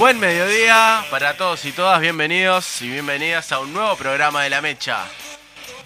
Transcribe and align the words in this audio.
Buen 0.00 0.18
mediodía 0.18 1.04
para 1.10 1.36
todos 1.36 1.62
y 1.66 1.72
todas, 1.72 2.00
bienvenidos 2.00 2.80
y 2.80 2.88
bienvenidas 2.88 3.52
a 3.52 3.58
un 3.58 3.74
nuevo 3.74 3.96
programa 3.96 4.42
de 4.42 4.48
La 4.48 4.62
Mecha. 4.62 5.04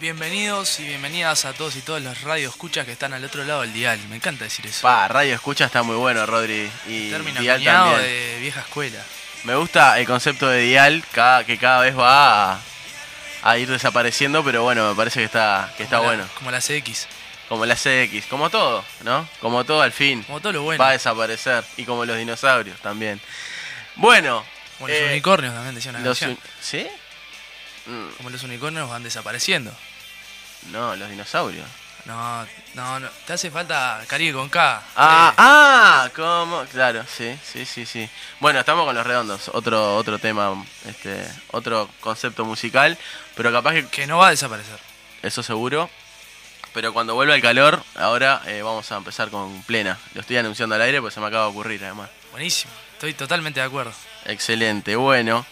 Bienvenidos 0.00 0.78
y 0.78 0.84
bienvenidas 0.84 1.44
a 1.44 1.52
todos 1.52 1.74
y 1.74 1.80
todas 1.80 2.00
los 2.00 2.20
radio 2.22 2.48
escuchas 2.48 2.86
que 2.86 2.92
están 2.92 3.12
al 3.12 3.24
otro 3.24 3.42
lado 3.44 3.62
del 3.62 3.72
dial. 3.72 3.98
Me 4.10 4.16
encanta 4.16 4.44
decir 4.44 4.66
eso. 4.66 4.82
Pa, 4.82 5.08
radio 5.08 5.34
escucha 5.34 5.64
está 5.64 5.82
muy 5.82 5.96
bueno, 5.96 6.24
Rodri. 6.26 6.70
Y 6.86 7.10
Término 7.10 7.40
dial 7.40 7.62
también. 7.64 8.02
de 8.02 8.38
vieja 8.40 8.60
escuela. 8.60 9.00
Me 9.42 9.56
gusta 9.56 9.98
el 9.98 10.06
concepto 10.06 10.48
de 10.48 10.60
dial, 10.60 11.02
cada, 11.12 11.44
que 11.44 11.58
cada 11.58 11.80
vez 11.80 11.98
va 11.98 12.52
a, 12.54 12.60
a 13.42 13.58
ir 13.58 13.68
desapareciendo, 13.68 14.44
pero 14.44 14.62
bueno, 14.62 14.88
me 14.90 14.94
parece 14.94 15.20
que 15.20 15.26
está, 15.26 15.72
que 15.76 15.82
está 15.82 15.96
la- 15.98 16.02
bueno. 16.06 16.24
Como 16.38 16.52
la 16.52 16.60
CX. 16.60 17.08
Como 17.48 17.66
la 17.66 17.74
CX, 17.74 18.26
como 18.30 18.48
todo, 18.48 18.84
¿no? 19.02 19.28
Como 19.40 19.64
todo 19.64 19.82
al 19.82 19.92
fin. 19.92 20.22
Como 20.22 20.40
todo 20.40 20.52
lo 20.52 20.62
bueno. 20.62 20.82
Va 20.82 20.90
a 20.90 20.92
desaparecer. 20.92 21.64
Y 21.76 21.84
como 21.84 22.04
los 22.06 22.16
dinosaurios 22.16 22.78
también. 22.80 23.20
Bueno. 23.96 24.44
Como 24.78 24.88
los 24.88 24.96
eh, 24.96 25.06
unicornios 25.10 25.54
también 25.54 25.74
decía 25.74 25.90
una 25.90 26.00
los 26.00 26.18
canción. 26.18 26.30
un- 26.32 26.38
¿Sí? 26.60 26.86
Mm, 27.86 28.08
Como 28.16 28.30
los 28.30 28.42
unicornios 28.42 28.88
van 28.88 29.02
desapareciendo. 29.02 29.74
no, 30.72 30.96
los 30.96 31.08
dinosaurios. 31.10 31.66
No, 32.06 32.46
no, 32.74 33.00
no. 33.00 33.08
Te 33.26 33.32
hace 33.32 33.50
falta 33.50 34.02
Caribe 34.06 34.34
con 34.36 34.50
K. 34.50 34.82
Ah, 34.94 35.30
Eh, 35.32 35.34
ah, 35.38 36.10
¿cómo? 36.14 36.64
Claro, 36.70 37.02
sí, 37.08 37.38
sí, 37.50 37.64
sí, 37.64 37.86
sí. 37.86 38.08
Bueno, 38.40 38.60
estamos 38.60 38.84
con 38.84 38.94
los 38.94 39.06
redondos, 39.06 39.48
otro, 39.54 39.96
otro 39.96 40.18
tema, 40.18 40.62
este, 40.86 41.26
otro 41.52 41.88
concepto 42.00 42.44
musical, 42.44 42.98
pero 43.34 43.50
capaz 43.52 43.72
que 43.72 43.86
Que 43.86 44.06
no 44.06 44.18
va 44.18 44.26
a 44.28 44.30
desaparecer. 44.30 44.78
eso 45.22 45.42
seguro. 45.42 45.88
Pero 46.74 46.92
cuando 46.92 47.14
vuelva 47.14 47.36
el 47.36 47.40
calor, 47.42 47.82
ahora 47.94 48.42
eh, 48.46 48.60
vamos 48.60 48.90
a 48.92 48.96
empezar 48.96 49.30
con 49.30 49.62
plena. 49.62 49.96
Lo 50.12 50.20
estoy 50.20 50.36
anunciando 50.36 50.74
al 50.74 50.82
aire 50.82 51.00
porque 51.00 51.14
se 51.14 51.20
me 51.20 51.28
acaba 51.28 51.44
de 51.44 51.50
ocurrir 51.52 51.82
además. 51.84 52.10
Buenísimo. 52.32 52.72
Estoy 53.04 53.12
totalmente 53.18 53.60
de 53.60 53.66
acuerdo. 53.66 53.92
Excelente, 54.24 54.96
bueno. 54.96 55.44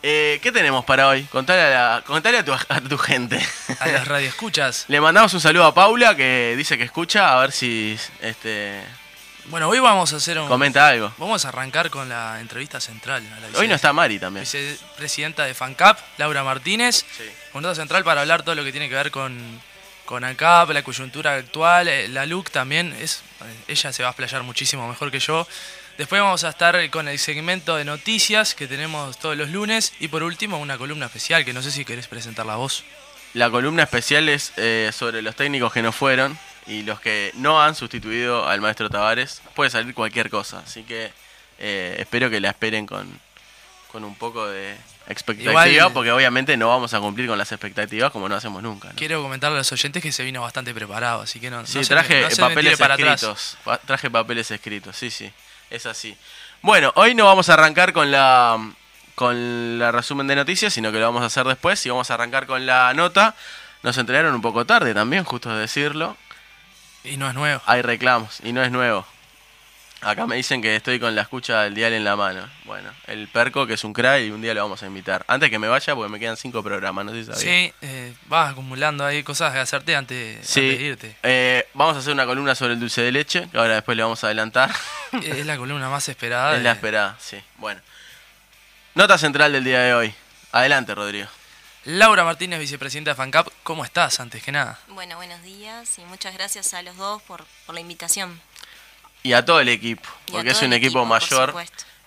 Eh, 0.00 0.38
¿Qué 0.44 0.52
tenemos 0.52 0.84
para 0.84 1.08
hoy? 1.08 1.24
Contale 1.24 1.60
a, 1.62 1.96
la- 1.96 2.02
contale 2.02 2.38
a, 2.38 2.44
tu, 2.44 2.52
a 2.52 2.80
tu 2.88 2.96
gente. 2.98 3.44
A 3.80 3.88
las 3.88 4.06
radio 4.08 4.28
escuchas. 4.28 4.84
Le 4.86 5.00
mandamos 5.00 5.34
un 5.34 5.40
saludo 5.40 5.64
a 5.64 5.74
Paula 5.74 6.14
que 6.14 6.54
dice 6.56 6.78
que 6.78 6.84
escucha, 6.84 7.32
a 7.36 7.40
ver 7.40 7.50
si 7.50 7.98
este, 8.20 8.80
Bueno, 9.46 9.68
hoy 9.68 9.80
vamos 9.80 10.12
a 10.12 10.16
hacer 10.18 10.38
un. 10.38 10.46
comenta 10.46 10.86
algo. 10.86 11.12
Vamos 11.18 11.44
a 11.44 11.48
arrancar 11.48 11.90
con 11.90 12.08
la 12.08 12.38
entrevista 12.40 12.80
central. 12.80 13.26
a 13.36 13.40
la 13.40 13.58
Hoy 13.58 13.66
no 13.66 13.74
está 13.74 13.92
Mari 13.92 14.20
también. 14.20 14.44
vicepresidenta 14.44 15.44
de 15.46 15.54
FANCAP, 15.54 15.98
Laura 16.16 16.44
Martínez. 16.44 17.04
Sí. 17.18 17.24
Juntada 17.52 17.74
Central 17.74 18.04
para 18.04 18.20
hablar 18.20 18.44
todo 18.44 18.54
lo 18.54 18.62
que 18.62 18.70
tiene 18.70 18.88
que 18.88 18.94
ver 18.94 19.10
con, 19.10 19.60
con 20.04 20.22
ANCAP, 20.22 20.70
la 20.70 20.84
coyuntura 20.84 21.34
actual, 21.34 21.88
eh, 21.88 22.06
la 22.06 22.24
LUC 22.24 22.50
también. 22.50 22.96
Es, 23.00 23.24
eh, 23.42 23.54
ella 23.66 23.92
se 23.92 24.04
va 24.04 24.10
a 24.10 24.12
explayar 24.12 24.44
muchísimo 24.44 24.86
mejor 24.88 25.10
que 25.10 25.18
yo. 25.18 25.44
Después 26.00 26.22
vamos 26.22 26.44
a 26.44 26.48
estar 26.48 26.88
con 26.88 27.08
el 27.08 27.18
segmento 27.18 27.76
de 27.76 27.84
noticias 27.84 28.54
que 28.54 28.66
tenemos 28.66 29.18
todos 29.18 29.36
los 29.36 29.50
lunes. 29.50 29.92
Y 30.00 30.08
por 30.08 30.22
último, 30.22 30.56
una 30.58 30.78
columna 30.78 31.04
especial 31.04 31.44
que 31.44 31.52
no 31.52 31.60
sé 31.60 31.70
si 31.70 31.84
querés 31.84 32.08
presentarla 32.08 32.56
vos. 32.56 32.84
La 33.34 33.50
columna 33.50 33.82
especial 33.82 34.30
es 34.30 34.54
eh, 34.56 34.90
sobre 34.94 35.20
los 35.20 35.36
técnicos 35.36 35.74
que 35.74 35.82
no 35.82 35.92
fueron 35.92 36.38
y 36.66 36.84
los 36.84 37.00
que 37.00 37.32
no 37.34 37.60
han 37.62 37.74
sustituido 37.74 38.48
al 38.48 38.62
maestro 38.62 38.88
Tavares. 38.88 39.42
Puede 39.54 39.68
salir 39.68 39.92
cualquier 39.92 40.30
cosa, 40.30 40.60
así 40.60 40.84
que 40.84 41.12
eh, 41.58 41.96
espero 41.98 42.30
que 42.30 42.40
la 42.40 42.48
esperen 42.48 42.86
con, 42.86 43.06
con 43.92 44.02
un 44.02 44.14
poco 44.14 44.48
de 44.48 44.74
expectativa, 45.06 45.68
Igual- 45.68 45.92
porque 45.92 46.12
obviamente 46.12 46.56
no 46.56 46.68
vamos 46.68 46.94
a 46.94 47.00
cumplir 47.00 47.28
con 47.28 47.36
las 47.36 47.52
expectativas 47.52 48.10
como 48.10 48.26
no 48.26 48.36
hacemos 48.36 48.62
nunca. 48.62 48.88
¿no? 48.88 48.94
Quiero 48.94 49.20
comentarle 49.22 49.56
a 49.56 49.60
los 49.60 49.70
oyentes 49.70 50.02
que 50.02 50.12
se 50.12 50.24
vino 50.24 50.40
bastante 50.40 50.72
preparado, 50.72 51.20
así 51.20 51.40
que 51.40 51.50
no, 51.50 51.66
Sí, 51.66 51.76
no 51.76 51.84
se- 51.84 51.90
traje 51.90 52.22
no 52.22 52.30
se 52.30 52.40
me 52.40 52.48
papeles 52.48 52.78
para 52.78 52.94
escritos. 52.94 53.58
traje 53.84 54.08
papeles 54.10 54.50
escritos, 54.50 54.96
sí, 54.96 55.10
sí. 55.10 55.30
Es 55.70 55.86
así. 55.86 56.16
Bueno, 56.62 56.92
hoy 56.96 57.14
no 57.14 57.24
vamos 57.24 57.48
a 57.48 57.54
arrancar 57.54 57.92
con 57.92 58.10
la 58.10 58.58
con 59.14 59.78
la 59.78 59.92
resumen 59.92 60.26
de 60.26 60.34
noticias, 60.34 60.72
sino 60.72 60.90
que 60.92 60.98
lo 60.98 61.04
vamos 61.04 61.22
a 61.22 61.26
hacer 61.26 61.46
después 61.46 61.84
y 61.84 61.90
vamos 61.90 62.10
a 62.10 62.14
arrancar 62.14 62.46
con 62.46 62.64
la 62.66 62.92
nota. 62.94 63.34
Nos 63.82 63.98
entregaron 63.98 64.34
un 64.34 64.42
poco 64.42 64.64
tarde 64.64 64.94
también, 64.94 65.24
justo 65.24 65.50
de 65.50 65.60
decirlo. 65.60 66.16
Y 67.04 67.16
no 67.16 67.28
es 67.28 67.34
nuevo. 67.34 67.60
Hay 67.66 67.82
reclamos 67.82 68.40
y 68.42 68.52
no 68.52 68.62
es 68.62 68.70
nuevo. 68.70 69.06
Acá 70.02 70.26
me 70.26 70.36
dicen 70.36 70.62
que 70.62 70.74
estoy 70.76 70.98
con 70.98 71.14
la 71.14 71.22
escucha 71.22 71.62
del 71.62 71.74
dial 71.74 71.92
en 71.92 72.04
la 72.04 72.16
mano. 72.16 72.48
Bueno, 72.64 72.90
el 73.06 73.28
Perco, 73.28 73.66
que 73.66 73.74
es 73.74 73.84
un 73.84 73.92
crack, 73.92 74.22
y 74.22 74.30
un 74.30 74.40
día 74.40 74.54
lo 74.54 74.62
vamos 74.62 74.82
a 74.82 74.86
invitar. 74.86 75.24
Antes 75.28 75.50
que 75.50 75.58
me 75.58 75.68
vaya, 75.68 75.94
porque 75.94 76.10
me 76.10 76.18
quedan 76.18 76.36
cinco 76.38 76.62
programas, 76.62 77.04
no 77.04 77.12
sé 77.12 77.20
si 77.20 77.26
sabía. 77.26 77.40
Sí, 77.40 77.74
eh, 77.82 78.14
vas 78.26 78.52
acumulando 78.52 79.04
ahí 79.04 79.22
cosas 79.22 79.52
que 79.52 79.58
hacerte 79.58 79.94
antes, 79.94 80.46
Sí, 80.46 80.60
antes 80.60 80.78
de 80.78 80.84
irte. 80.84 81.16
eh, 81.22 81.68
vamos 81.74 81.96
a 81.96 81.98
hacer 82.00 82.12
una 82.14 82.24
columna 82.24 82.54
sobre 82.54 82.72
el 82.74 82.80
dulce 82.80 83.02
de 83.02 83.12
leche, 83.12 83.48
que 83.50 83.58
ahora 83.58 83.74
después 83.74 83.94
le 83.96 84.02
vamos 84.02 84.24
a 84.24 84.28
adelantar. 84.28 84.70
es 85.22 85.44
la 85.44 85.56
columna 85.58 85.88
más 85.90 86.08
esperada. 86.08 86.52
Es 86.52 86.58
de- 86.58 86.64
la 86.64 86.72
esperada, 86.72 87.16
sí. 87.20 87.36
Bueno. 87.58 87.80
Nota 88.94 89.18
central 89.18 89.52
del 89.52 89.64
día 89.64 89.80
de 89.80 89.94
hoy. 89.94 90.14
Adelante, 90.52 90.94
Rodrigo. 90.94 91.28
Laura 91.84 92.24
Martínez, 92.24 92.58
vicepresidenta 92.60 93.12
de 93.12 93.14
FANCAP, 93.14 93.48
¿cómo 93.62 93.84
estás 93.86 94.20
antes 94.20 94.42
que 94.42 94.52
nada? 94.52 94.78
Bueno, 94.88 95.16
buenos 95.16 95.42
días 95.42 95.98
y 95.98 96.02
muchas 96.02 96.34
gracias 96.34 96.74
a 96.74 96.82
los 96.82 96.96
dos 96.96 97.22
por, 97.22 97.46
por 97.64 97.74
la 97.74 97.80
invitación. 97.80 98.38
Y 99.22 99.32
a 99.34 99.44
todo 99.44 99.60
el 99.60 99.68
equipo, 99.68 100.08
Y 100.28 100.32
porque 100.32 100.50
es 100.50 100.62
un 100.62 100.72
equipo, 100.72 101.04
mayor. 101.04 101.54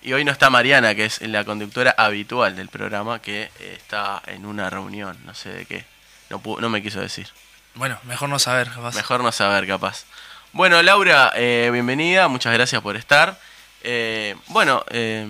Y 0.02 0.12
hoy 0.12 0.24
no 0.24 0.32
está 0.32 0.50
Mariana, 0.50 0.94
que 0.94 1.06
es 1.06 1.20
la 1.22 1.44
conductora 1.44 1.94
habitual 1.96 2.56
del 2.56 2.68
programa, 2.68 3.22
que 3.22 3.50
eh, 3.60 3.74
está 3.76 4.20
en 4.26 4.44
una 4.44 4.68
reunión, 4.68 5.16
no 5.24 5.34
sé 5.34 5.50
de 5.50 5.64
qué. 5.66 5.84
No, 6.28 6.42
pu- 6.42 6.60
no 6.60 6.68
me 6.68 6.82
quiso 6.82 7.00
decir. 7.00 7.28
Bueno, 7.74 7.98
mejor 8.04 8.28
no 8.28 8.38
saber, 8.38 8.68
capaz. 8.70 8.94
Mejor 8.94 9.22
no 9.22 9.32
saber, 9.32 9.66
capaz. 9.66 10.04
Bueno, 10.52 10.80
Laura, 10.82 11.32
eh, 11.36 11.70
bienvenida, 11.72 12.28
muchas 12.28 12.52
gracias 12.52 12.82
por 12.82 12.96
estar. 12.96 13.38
Eh, 13.82 14.36
bueno, 14.48 14.84
eh, 14.90 15.26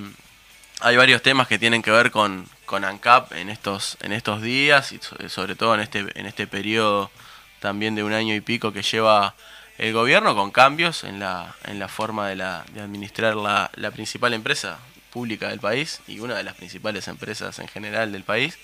hay 0.80 0.96
varios 0.96 1.22
temas 1.22 1.46
que 1.48 1.58
tienen 1.58 1.80
que 1.82 1.90
ver 1.90 2.10
con, 2.10 2.48
con 2.66 2.84
ANCAP 2.84 3.32
en 3.34 3.50
estos, 3.50 3.96
en 4.00 4.12
estos 4.12 4.42
días 4.42 4.90
y 4.92 4.98
so- 4.98 5.16
sobre 5.28 5.54
todo 5.54 5.74
en 5.74 5.80
este, 5.80 6.04
en 6.18 6.26
este 6.26 6.46
periodo 6.46 7.10
también 7.60 7.94
de 7.94 8.02
un 8.02 8.12
año 8.12 8.34
y 8.34 8.40
pico 8.40 8.72
que 8.72 8.82
lleva 8.82 9.34
el 9.78 9.92
gobierno 9.92 10.34
con 10.34 10.50
cambios 10.50 11.04
en 11.04 11.20
la, 11.20 11.54
en 11.64 11.78
la 11.78 11.88
forma 11.88 12.28
de, 12.28 12.36
la, 12.36 12.64
de 12.72 12.80
administrar 12.80 13.34
la, 13.34 13.70
la 13.74 13.90
principal 13.90 14.34
empresa 14.34 14.78
pública 15.10 15.48
del 15.48 15.60
país 15.60 16.00
y 16.06 16.20
una 16.20 16.34
de 16.34 16.42
las 16.44 16.54
principales 16.54 17.08
empresas 17.08 17.58
en 17.58 17.68
general 17.68 18.12
del 18.12 18.24
país. 18.24 18.58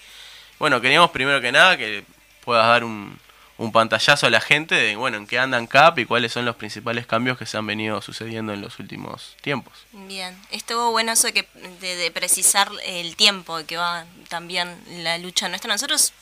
Bueno, 0.58 0.80
queríamos 0.80 1.10
primero 1.10 1.40
que 1.40 1.52
nada 1.52 1.76
que 1.76 2.04
puedas 2.44 2.66
dar 2.66 2.84
un, 2.84 3.18
un 3.56 3.72
pantallazo 3.72 4.26
a 4.26 4.30
la 4.30 4.40
gente 4.40 4.74
de 4.74 4.96
bueno 4.96 5.18
en 5.18 5.26
qué 5.26 5.38
andan 5.38 5.66
CAP 5.66 5.98
y 5.98 6.06
cuáles 6.06 6.32
son 6.32 6.44
los 6.44 6.56
principales 6.56 7.06
cambios 7.06 7.36
que 7.36 7.46
se 7.46 7.58
han 7.58 7.66
venido 7.66 8.00
sucediendo 8.00 8.52
en 8.52 8.62
los 8.62 8.78
últimos 8.78 9.36
tiempos. 9.42 9.74
Bien, 9.92 10.36
estuvo 10.50 10.90
bueno 10.90 11.12
eso 11.12 11.26
de, 11.26 11.34
que, 11.34 11.48
de, 11.80 11.96
de 11.96 12.10
precisar 12.10 12.70
el 12.84 13.16
tiempo 13.16 13.58
que 13.66 13.76
va 13.76 14.06
también 14.28 14.82
la 15.04 15.18
lucha 15.18 15.48
nuestra. 15.48 15.72
Nosotros, 15.72 16.12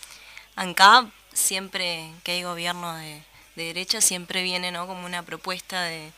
ANCAP, 0.56 1.10
siempre 1.32 2.10
que 2.24 2.32
hay 2.32 2.42
gobierno 2.42 2.94
de, 2.96 3.22
de 3.58 3.64
derecha, 3.64 4.00
siempre 4.00 4.42
viene 4.42 4.72
¿no? 4.72 4.86
como 4.86 5.04
una 5.04 5.22
propuesta 5.22 5.82
de, 5.82 6.12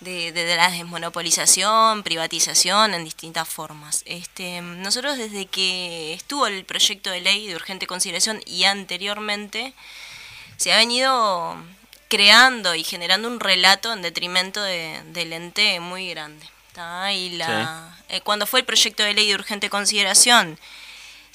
de, 0.00 0.30
de, 0.32 0.56
la 0.56 0.70
desmonopolización, 0.70 2.02
privatización 2.04 2.94
en 2.94 3.04
distintas 3.04 3.48
formas. 3.48 4.02
Este, 4.06 4.60
nosotros 4.60 5.18
desde 5.18 5.46
que 5.46 6.12
estuvo 6.14 6.46
el 6.46 6.64
proyecto 6.64 7.10
de 7.10 7.20
ley 7.20 7.48
de 7.48 7.56
urgente 7.56 7.86
consideración 7.86 8.40
y 8.46 8.64
anteriormente, 8.64 9.72
se 10.56 10.72
ha 10.72 10.76
venido 10.76 11.56
creando 12.08 12.74
y 12.74 12.84
generando 12.84 13.26
un 13.28 13.40
relato 13.40 13.92
en 13.92 14.02
detrimento 14.02 14.62
de- 14.62 15.02
del 15.06 15.32
ente 15.32 15.80
muy 15.80 16.08
grande. 16.10 16.46
¿tá? 16.72 17.12
Y 17.12 17.30
la, 17.30 17.98
eh, 18.08 18.20
cuando 18.20 18.46
fue 18.46 18.60
el 18.60 18.66
proyecto 18.66 19.02
de 19.02 19.14
ley 19.14 19.26
de 19.28 19.34
urgente 19.34 19.70
consideración, 19.70 20.58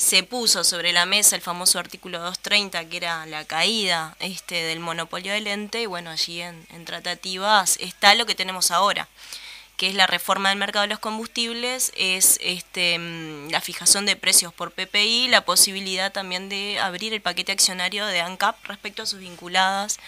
se 0.02 0.24
puso 0.24 0.64
sobre 0.64 0.94
la 0.94 1.06
mesa 1.06 1.36
el 1.36 1.44
famoso 1.44 1.78
artículo 1.78 2.18
230, 2.18 2.90
que 2.90 2.98
era 2.98 3.28
la 3.28 3.46
caída 3.46 4.16
este, 4.20 4.56
del 4.56 4.80
monopolio 4.80 5.32
del 5.32 5.46
ente, 5.46 5.84
y 5.84 5.86
bueno, 5.86 6.10
allí 6.10 6.42
en, 6.42 6.66
tratativas 6.86 7.78
está 7.80 8.16
lo 8.16 8.26
que 8.26 8.34
tenemos 8.34 8.72
ahora, 8.72 9.08
que 9.78 9.90
es 9.90 9.94
la 9.94 10.08
reforma 10.08 10.50
del 10.50 10.58
mercado 10.58 10.82
de 10.82 10.88
los 10.88 10.98
combustibles, 10.98 11.92
es 11.96 12.40
este, 12.42 12.98
mm, 12.98 13.52
la 13.52 13.62
fijación 13.62 14.08
de 14.08 14.16
precios 14.16 14.52
por 14.52 14.72
PPI, 14.72 15.28
la 15.28 15.46
posibilidad 15.46 16.12
también 16.12 16.50
de 16.50 16.80
abrir 16.80 17.14
el 17.14 17.22
paquete 17.22 17.52
accionario 17.52 18.08
de 18.08 18.22
ANCAP 18.22 18.66
respecto 18.66 19.04
a 19.04 19.06
sus 19.06 19.20
vinculadas, 19.20 20.00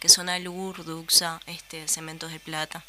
que 0.00 0.08
son 0.08 0.30
Alur, 0.30 0.82
Duxa, 0.82 1.42
este, 1.44 1.88
Cementos 1.88 2.32
de 2.32 2.40
Plata. 2.40 2.84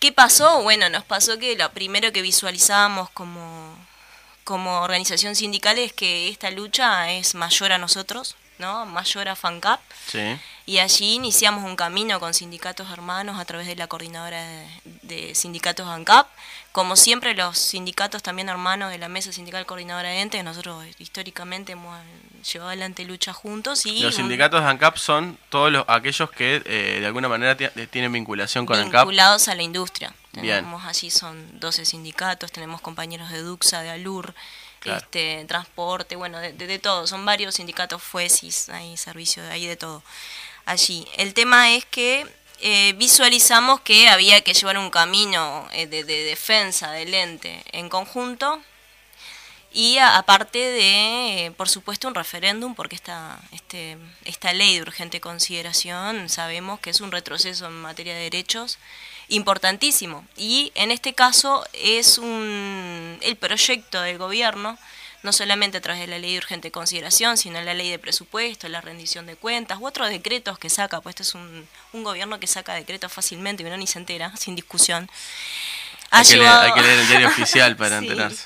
¿Qué 0.00 0.12
pasó? 0.12 0.62
Bueno, 0.62 0.90
nos 0.90 1.04
pasó 1.04 1.38
que 1.38 1.56
lo 1.56 1.72
primero 1.72 2.12
que 2.12 2.20
visualizábamos 2.20 3.08
como, 3.10 3.74
como 4.44 4.80
organización 4.80 5.34
sindical 5.34 5.78
es 5.78 5.92
que 5.92 6.28
esta 6.28 6.50
lucha 6.50 7.10
es 7.12 7.34
mayor 7.34 7.72
a 7.72 7.78
nosotros, 7.78 8.36
¿no? 8.58 8.86
Mayor 8.86 9.28
a 9.28 9.36
FANCAP. 9.36 9.80
Sí. 10.06 10.36
Y 10.66 10.78
allí 10.78 11.14
iniciamos 11.14 11.64
un 11.64 11.74
camino 11.76 12.20
con 12.20 12.34
sindicatos 12.34 12.90
hermanos 12.90 13.38
a 13.40 13.44
través 13.44 13.66
de 13.66 13.74
la 13.76 13.86
coordinadora 13.88 14.42
de, 14.42 14.66
de 15.02 15.34
sindicatos 15.34 15.88
ANCAP. 15.88 16.28
Como 16.70 16.96
siempre, 16.96 17.34
los 17.34 17.58
sindicatos 17.58 18.22
también 18.22 18.48
hermanos 18.48 18.90
de 18.90 18.96
la 18.98 19.08
Mesa 19.08 19.30
Sindical 19.32 19.66
Coordinadora 19.66 20.08
de 20.08 20.20
Entes, 20.22 20.42
nosotros 20.42 20.82
históricamente 20.98 21.72
hemos 21.72 21.98
llevado 22.50 22.70
adelante 22.70 23.04
lucha 23.04 23.32
juntos. 23.34 23.84
y 23.84 24.00
Los 24.00 24.14
sindicatos 24.14 24.62
de 24.62 24.70
ANCAP 24.70 24.96
son 24.96 25.36
todos 25.50 25.70
los, 25.70 25.84
aquellos 25.88 26.30
que 26.30 26.62
eh, 26.64 26.98
de 27.00 27.06
alguna 27.06 27.28
manera 27.28 27.56
ti- 27.56 27.68
tienen 27.90 28.10
vinculación 28.12 28.64
con 28.64 28.78
ANCAP. 28.78 29.02
vinculados 29.06 29.48
a 29.48 29.54
la 29.54 29.62
industria. 29.62 30.14
Bien. 30.32 30.56
Tenemos 30.64 30.84
allí 30.86 31.10
son 31.10 31.60
12 31.60 31.84
sindicatos, 31.84 32.50
tenemos 32.52 32.80
compañeros 32.80 33.28
de 33.30 33.42
Duxa, 33.42 33.82
de 33.82 33.90
Alur, 33.90 34.34
Este 34.84 35.44
transporte, 35.46 36.16
bueno, 36.16 36.38
de, 36.38 36.52
de- 36.52 36.78
todo, 36.78 37.06
son 37.06 37.24
varios 37.24 37.54
sindicatos 37.56 38.02
FUESIS, 38.02 38.68
hay 38.70 38.96
servicio 38.96 39.42
de 39.42 39.50
ahí 39.50 39.66
de 39.66 39.76
todo. 39.76 40.02
Allí. 40.64 41.06
El 41.16 41.34
tema 41.34 41.72
es 41.72 41.84
que 41.84 42.26
eh, 42.60 42.92
visualizamos 42.96 43.80
que 43.80 44.08
había 44.08 44.40
que 44.42 44.54
llevar 44.54 44.78
un 44.78 44.90
camino 44.90 45.68
eh, 45.72 45.86
de, 45.86 46.04
de 46.04 46.24
defensa 46.24 46.90
del 46.92 47.12
ente 47.14 47.62
en 47.72 47.88
conjunto 47.88 48.60
y 49.74 49.96
aparte 49.98 50.58
de, 50.58 51.46
eh, 51.46 51.50
por 51.52 51.68
supuesto, 51.68 52.06
un 52.06 52.14
referéndum, 52.14 52.74
porque 52.74 52.94
esta, 52.94 53.40
este, 53.52 53.96
esta 54.24 54.52
ley 54.52 54.74
de 54.76 54.82
urgente 54.82 55.20
consideración 55.20 56.28
sabemos 56.28 56.78
que 56.80 56.90
es 56.90 57.00
un 57.00 57.10
retroceso 57.10 57.66
en 57.66 57.80
materia 57.80 58.14
de 58.14 58.20
derechos 58.24 58.78
importantísimo. 59.32 60.24
Y 60.36 60.72
en 60.74 60.90
este 60.90 61.14
caso 61.14 61.64
es 61.72 62.18
un, 62.18 63.18
el 63.22 63.36
proyecto 63.36 64.00
del 64.02 64.18
gobierno, 64.18 64.78
no 65.22 65.32
solamente 65.32 65.78
a 65.78 65.80
través 65.80 66.02
de 66.02 66.06
la 66.08 66.18
ley 66.18 66.32
de 66.32 66.38
urgente 66.38 66.70
consideración, 66.70 67.36
sino 67.36 67.60
la 67.62 67.74
ley 67.74 67.90
de 67.90 67.98
presupuesto, 67.98 68.68
la 68.68 68.80
rendición 68.80 69.24
de 69.24 69.36
cuentas 69.36 69.78
u 69.80 69.86
otros 69.86 70.10
decretos 70.10 70.58
que 70.58 70.68
saca, 70.68 71.00
pues 71.00 71.14
este 71.14 71.22
es 71.22 71.34
un, 71.34 71.66
un 71.92 72.04
gobierno 72.04 72.38
que 72.40 72.46
saca 72.46 72.74
decretos 72.74 73.12
fácilmente 73.12 73.62
y 73.62 73.66
uno 73.66 73.76
ni 73.76 73.86
se 73.86 73.98
entera, 73.98 74.36
sin 74.36 74.54
discusión. 74.54 75.08
Ha 76.14 76.18
Hay 76.20 76.24
que, 76.26 76.36
leer, 76.36 76.48
hay 76.50 76.72
que 76.72 76.80
leer 76.82 76.98
el 77.00 77.08
diario 77.08 77.28
oficial 77.34 77.74
para 77.76 77.98
Sí. 77.98 78.06
enterarse. 78.06 78.44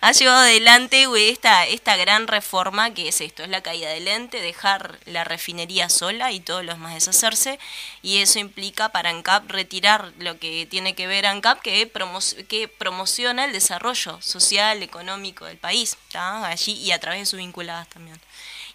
ha 0.00 0.12
llevado 0.12 0.38
adelante 0.38 1.06
güey, 1.06 1.30
esta, 1.30 1.66
esta 1.66 1.96
gran 1.96 2.28
reforma 2.28 2.94
que 2.94 3.08
es 3.08 3.20
esto, 3.20 3.42
es 3.42 3.48
la 3.48 3.60
caída 3.60 3.90
del 3.90 4.06
ente, 4.06 4.40
dejar 4.40 5.00
la 5.06 5.24
refinería 5.24 5.88
sola 5.88 6.30
y 6.30 6.38
todo 6.38 6.62
lo 6.62 6.74
demás 6.74 6.94
deshacerse, 6.94 7.58
y 8.00 8.18
eso 8.18 8.38
implica 8.38 8.90
para 8.90 9.10
ANCAP 9.10 9.50
retirar 9.50 10.12
lo 10.20 10.38
que 10.38 10.66
tiene 10.70 10.94
que 10.94 11.08
ver 11.08 11.26
ANCAP, 11.26 11.60
que, 11.60 11.92
promo- 11.92 12.46
que 12.46 12.68
promociona 12.68 13.44
el 13.46 13.52
desarrollo 13.52 14.22
social, 14.22 14.84
económico 14.84 15.44
del 15.46 15.56
país, 15.58 15.96
¿tá? 16.12 16.46
allí 16.46 16.74
y 16.74 16.92
a 16.92 17.00
través 17.00 17.18
de 17.20 17.26
sus 17.26 17.38
vinculadas 17.38 17.88
también. 17.88 18.20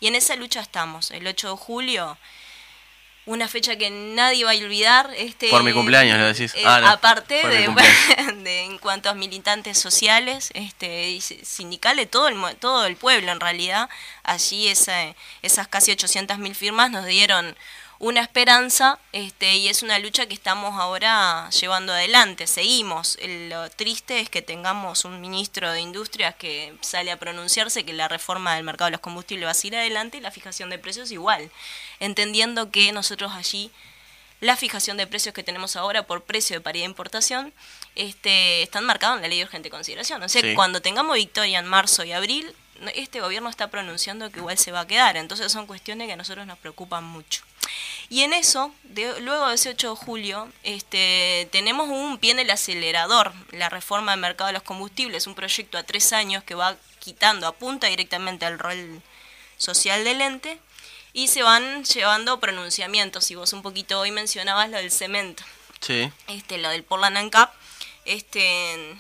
Y 0.02 0.08
en 0.08 0.16
esa 0.16 0.36
lucha 0.36 0.60
estamos, 0.60 1.12
el 1.12 1.26
8 1.26 1.52
de 1.52 1.56
julio, 1.58 2.18
una 3.26 3.48
fecha 3.48 3.76
que 3.78 3.90
nadie 3.90 4.44
va 4.46 4.52
a 4.52 4.56
olvidar. 4.56 5.10
Este, 5.18 5.50
Por 5.50 5.64
mi 5.64 5.72
cumpleaños, 5.74 6.18
lo 6.18 6.26
decís. 6.26 6.54
eh, 6.56 6.64
Ah, 6.66 6.82
no, 6.82 6.90
aparte 6.90 7.36
de, 7.48 7.68
de- 8.44 8.64
en 8.66 8.78
cuanto 8.80 9.10
a 9.10 9.14
militantes 9.14 9.78
sociales, 9.78 10.50
este, 10.54 11.20
sindicales, 11.22 12.10
todo 12.12 12.28
el, 12.28 12.36
todo 12.58 12.86
el 12.86 12.96
pueblo 12.96 13.32
en 13.32 13.40
realidad, 13.40 13.90
allí 14.24 14.68
esa, 14.68 15.16
esas 15.42 15.68
casi 15.68 15.92
800.000 15.92 16.54
firmas 16.56 16.92
nos 16.92 17.06
dieron 17.06 17.56
una 18.00 18.20
esperanza 18.20 19.00
este, 19.14 19.56
y 19.56 19.70
es 19.70 19.82
una 19.82 19.98
lucha 19.98 20.26
que 20.26 20.34
estamos 20.34 20.78
ahora 20.78 21.50
llevando 21.52 21.94
adelante, 21.94 22.48
seguimos. 22.48 23.18
Lo 23.24 23.70
triste 23.70 24.20
es 24.20 24.30
que 24.30 24.42
tengamos 24.42 25.06
un 25.06 25.22
ministro 25.22 25.72
de 25.72 25.80
Industrias 25.80 26.36
que 26.36 26.74
sale 26.82 27.12
a 27.14 27.18
pronunciarse 27.18 27.86
que 27.86 27.94
la 27.94 28.10
reforma 28.10 28.56
del 28.56 28.66
mercado 28.66 28.88
de 28.88 28.92
los 28.94 29.00
combustibles 29.00 29.48
va 29.48 29.52
a 29.52 29.54
seguir 29.54 29.78
adelante 29.78 30.18
y 30.18 30.22
la 30.22 30.32
fijación 30.32 30.70
de 30.70 30.80
precios 30.80 31.12
igual, 31.12 31.50
entendiendo 32.04 32.72
que 32.72 32.92
nosotros 32.92 33.32
allí 33.34 33.72
la 34.40 34.58
fijación 34.58 34.98
de 34.98 35.08
precios 35.08 35.34
que 35.34 35.42
tenemos 35.44 35.76
ahora 35.78 36.06
por 36.06 36.24
precio 36.24 36.58
de 36.58 36.62
paridad 36.62 36.84
de 36.84 36.90
importación 36.90 37.54
este, 37.96 38.62
están 38.62 38.84
marcados 38.84 39.16
en 39.18 39.22
la 39.22 39.28
ley 39.30 39.38
de 39.40 39.46
urgente 39.46 39.70
consideración. 39.70 40.22
O 40.22 40.28
sea, 40.28 40.42
Sí. 40.42 40.54
cuando 40.54 40.82
tengamos 40.82 41.16
victoria 41.16 41.60
en 41.60 41.66
marzo 41.66 42.04
y 42.04 42.12
abril, 42.12 42.54
este 42.96 43.22
gobierno 43.22 43.50
está 43.50 43.70
pronunciando 43.70 44.30
que 44.32 44.40
igual 44.40 44.58
se 44.58 44.74
va 44.74 44.82
a 44.82 44.88
quedar. 44.88 45.16
Entonces 45.16 45.50
son 45.50 45.66
cuestiones 45.66 46.08
que 46.08 46.14
a 46.14 46.18
nosotros 46.18 46.46
nos 46.46 46.58
preocupan 46.58 47.06
mucho. 47.06 47.42
Y 48.10 48.24
en 48.24 48.34
eso, 48.34 48.74
de- 48.84 49.22
luego 49.22 49.48
de 49.48 49.56
ese 49.56 49.70
8 49.70 49.92
de 49.92 49.96
julio, 49.96 50.52
este, 50.64 51.48
tenemos 51.54 51.88
un 51.88 52.18
pie 52.18 52.32
en 52.32 52.40
el 52.40 52.50
acelerador, 52.50 53.32
la 53.52 53.70
reforma 53.70 54.12
del 54.12 54.20
mercado 54.20 54.48
de 54.48 54.54
los 54.54 54.64
combustibles, 54.64 55.26
un 55.26 55.36
proyecto 55.36 55.78
a 55.78 55.84
tres 55.84 56.12
años 56.12 56.44
que 56.44 56.56
va 56.56 56.76
quitando, 57.00 57.48
apunta 57.48 57.88
directamente 57.88 58.46
al 58.46 58.60
rol 58.60 59.02
social 59.58 60.04
del 60.04 60.20
ente 60.20 60.60
y 61.14 61.28
se 61.28 61.44
van 61.44 61.84
llevando 61.86 62.40
pronunciamientos. 62.40 63.30
Y 63.32 63.36
vos 63.36 63.54
un 63.54 63.62
poquito 63.62 64.00
hoy 64.00 64.12
mencionabas 64.12 64.70
lo 64.70 64.78
del 64.78 64.92
cemento, 64.92 65.44
Sí. 65.80 66.12
este, 66.28 66.58
lo 66.58 66.70
del 66.70 66.84
Portland 66.84 67.18
ANCAP, 67.18 67.54
este, 68.06 68.96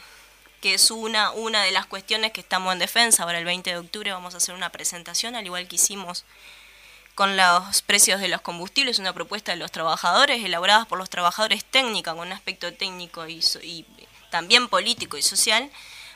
que 0.61 0.75
es 0.75 0.91
una, 0.91 1.31
una 1.31 1.63
de 1.63 1.71
las 1.71 1.85
cuestiones 1.85 2.31
que 2.31 2.41
estamos 2.41 2.71
en 2.73 2.79
defensa. 2.79 3.23
Ahora 3.23 3.39
el 3.39 3.45
20 3.45 3.69
de 3.71 3.77
octubre 3.77 4.11
vamos 4.11 4.33
a 4.33 4.37
hacer 4.37 4.55
una 4.55 4.69
presentación, 4.69 5.35
al 5.35 5.45
igual 5.45 5.67
que 5.67 5.75
hicimos 5.75 6.23
con 7.15 7.37
los 7.37 7.81
precios 7.83 8.19
de 8.21 8.27
los 8.27 8.41
combustibles, 8.41 8.97
una 8.97 9.13
propuesta 9.13 9.51
de 9.51 9.57
los 9.57 9.71
trabajadores, 9.71 10.43
elaboradas 10.43 10.87
por 10.87 10.97
los 10.97 11.09
trabajadores 11.09 11.63
técnica, 11.63 12.11
con 12.15 12.27
un 12.27 12.33
aspecto 12.33 12.73
técnico 12.73 13.27
y, 13.27 13.41
so- 13.41 13.59
y 13.61 13.85
también 14.31 14.67
político 14.67 15.15
y 15.17 15.21
social. 15.21 15.69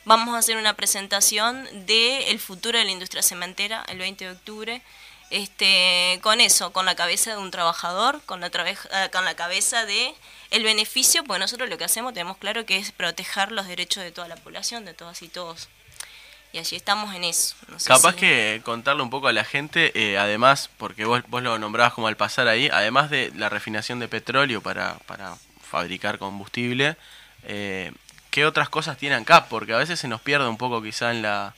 Vamos 0.05 0.33
a 0.33 0.39
hacer 0.39 0.57
una 0.57 0.73
presentación 0.75 1.67
de 1.85 2.31
el 2.31 2.39
futuro 2.39 2.79
de 2.79 2.85
la 2.85 2.91
industria 2.91 3.21
cementera 3.21 3.85
el 3.89 3.99
20 3.99 4.25
de 4.25 4.31
octubre, 4.31 4.81
este, 5.29 6.19
con 6.23 6.39
eso, 6.41 6.71
con 6.71 6.85
la 6.85 6.95
cabeza 6.95 7.31
de 7.31 7.37
un 7.37 7.51
trabajador, 7.51 8.21
con 8.25 8.39
la, 8.39 8.47
eh, 8.47 8.75
con 9.11 9.25
la 9.25 9.35
cabeza 9.35 9.85
de 9.85 10.13
el 10.51 10.63
beneficio, 10.63 11.23
porque 11.25 11.39
nosotros 11.39 11.69
lo 11.69 11.77
que 11.77 11.83
hacemos 11.83 12.13
tenemos 12.13 12.37
claro 12.37 12.65
que 12.65 12.77
es 12.77 12.91
proteger 12.91 13.51
los 13.51 13.67
derechos 13.67 14.03
de 14.03 14.11
toda 14.11 14.27
la 14.27 14.35
población, 14.37 14.85
de 14.85 14.93
todas 14.93 15.21
y 15.21 15.27
todos. 15.27 15.67
Y 16.53 16.59
allí 16.59 16.77
estamos 16.77 17.13
en 17.13 17.25
eso. 17.25 17.55
No 17.67 17.77
sé 17.77 17.89
Capaz 17.89 18.13
si- 18.13 18.19
que 18.21 18.61
contarle 18.63 19.03
un 19.03 19.09
poco 19.09 19.27
a 19.27 19.33
la 19.33 19.43
gente, 19.43 19.91
eh, 19.95 20.17
además, 20.17 20.69
porque 20.77 21.03
vos, 21.03 21.21
vos 21.27 21.43
lo 21.43 21.59
nombrabas 21.59 21.93
como 21.93 22.07
al 22.07 22.15
pasar 22.15 22.47
ahí, 22.47 22.69
además 22.71 23.09
de 23.09 23.31
la 23.35 23.49
refinación 23.49 23.99
de 23.99 24.07
petróleo 24.07 24.61
para, 24.61 24.95
para 25.07 25.35
fabricar 25.61 26.17
combustible, 26.19 26.95
eh, 27.43 27.91
qué 28.31 28.45
otras 28.45 28.69
cosas 28.69 28.97
tiene 28.97 29.15
ANCAP, 29.15 29.49
porque 29.49 29.73
a 29.73 29.77
veces 29.77 29.99
se 29.99 30.07
nos 30.07 30.21
pierde 30.21 30.47
un 30.47 30.57
poco 30.57 30.81
quizá 30.81 31.11
en 31.11 31.21
la, 31.21 31.53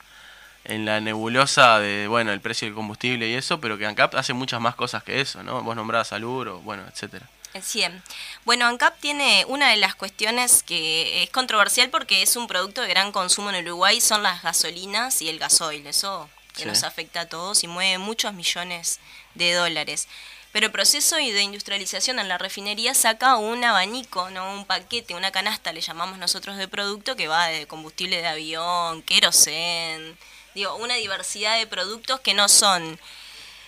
en 0.70 0.86
la 0.86 1.02
nebulosa 1.02 1.80
de, 1.80 2.08
bueno, 2.08 2.32
el 2.32 2.42
precio 2.42 2.66
del 2.68 2.76
combustible 2.76 3.28
y 3.28 3.34
eso, 3.34 3.60
pero 3.60 3.78
que 3.78 3.86
ANCAP 3.86 4.16
hace 4.16 4.34
muchas 4.34 4.62
más 4.62 4.76
cosas 4.76 5.04
que 5.04 5.20
eso, 5.22 5.44
¿no? 5.44 5.62
Vos 5.64 5.76
nombrás 5.76 6.14
Alur 6.14 6.48
o, 6.48 6.60
bueno, 6.60 6.84
etcétera. 6.92 7.28
Sí. 7.64 7.84
Bueno, 8.46 8.68
ANCAP 8.68 9.00
tiene 9.00 9.44
una 9.48 9.70
de 9.70 9.78
las 9.78 9.96
cuestiones 9.96 10.62
que 10.64 11.24
es 11.24 11.30
controversial 11.32 11.90
porque 11.90 12.22
es 12.22 12.36
un 12.36 12.48
producto 12.48 12.82
de 12.82 12.88
gran 12.90 13.12
consumo 13.12 13.50
en 13.50 13.66
Uruguay, 13.66 14.00
son 14.00 14.22
las 14.22 14.44
gasolinas 14.44 15.22
y 15.24 15.30
el 15.30 15.40
gasoil. 15.40 15.86
Eso 15.88 16.30
que 16.54 16.62
Sí. 16.62 16.68
nos 16.68 16.84
afecta 16.84 17.22
a 17.22 17.26
todos 17.26 17.64
y 17.64 17.68
mueve 17.68 17.98
muchos 17.98 18.34
millones 18.34 19.00
de 19.34 19.54
dólares. 19.54 20.08
Pero 20.52 20.66
el 20.68 20.72
proceso 20.72 21.16
de 21.16 21.42
industrialización 21.42 22.18
en 22.20 22.28
la 22.28 22.38
refinería 22.40 22.94
saca 22.96 23.38
un 23.38 23.64
abanico, 23.64 24.30
¿no? 24.32 24.52
un 24.54 24.66
paquete, 24.66 25.14
una 25.14 25.32
canasta, 25.32 25.72
le 25.74 25.82
llamamos 25.82 26.18
nosotros 26.18 26.58
de 26.58 26.68
producto, 26.68 27.16
que 27.16 27.28
va 27.28 27.48
de 27.48 27.68
combustible 27.68 28.18
de 28.22 28.28
avión, 28.28 29.04
querosén, 29.04 30.18
digo, 30.60 30.76
una 30.76 30.96
diversidad 30.96 31.58
de 31.58 31.68
productos 31.68 32.20
que 32.20 32.34
no 32.34 32.48
son 32.48 33.00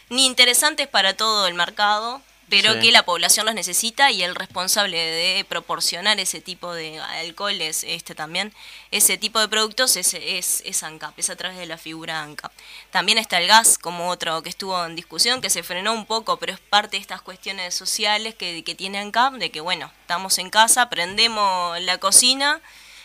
ni 0.10 0.25
interesantes 0.25 0.88
para 0.88 1.15
todo 1.15 1.48
el 1.48 1.53
mercado, 1.53 2.21
pero 2.50 2.74
Sí. 2.74 2.79
que 2.81 2.91
la 2.91 3.05
población 3.05 3.45
los 3.45 3.55
necesita 3.55 4.12
y 4.12 4.24
el 4.24 4.36
responsable 4.36 4.98
de 4.98 5.45
proporcionar 5.45 6.19
ese 6.19 6.41
tipo 6.41 6.74
de 6.74 7.00
alcoholes, 7.00 7.86
este 7.88 8.13
también, 8.13 8.53
ese 8.91 9.17
tipo 9.17 9.39
de 9.39 9.48
productos 9.48 9.95
es, 9.95 10.13
es, 10.13 10.62
es 10.65 10.83
ANCAP, 10.83 11.17
es 11.17 11.29
a 11.29 11.38
través 11.38 11.57
de 11.57 11.65
la 11.65 11.77
figura 11.77 12.21
ANCAP. 12.21 12.51
También 12.91 13.17
está 13.19 13.39
el 13.39 13.48
gas 13.48 13.77
como 13.77 14.10
otro 14.10 14.43
que 14.43 14.50
estuvo 14.50 14.86
en 14.86 14.98
discusión, 14.98 15.39
que 15.39 15.50
se 15.50 15.63
frenó 15.63 15.93
un 15.93 16.05
poco, 16.05 16.36
pero 16.39 16.51
es 16.51 16.60
parte 16.60 16.98
de 16.98 17.01
estas 17.01 17.21
cuestiones 17.21 17.74
sociales 17.74 18.36
que, 18.36 18.65
que 18.65 18.75
tiene 18.75 18.98
ANCAP, 19.00 19.36
de 19.36 19.50
que 19.50 19.62
bueno, 19.62 19.89
estamos 20.01 20.38
en 20.38 20.50
casa, 20.50 20.89
prendemos 20.89 21.79
la 21.79 22.00
cocina 22.00 22.60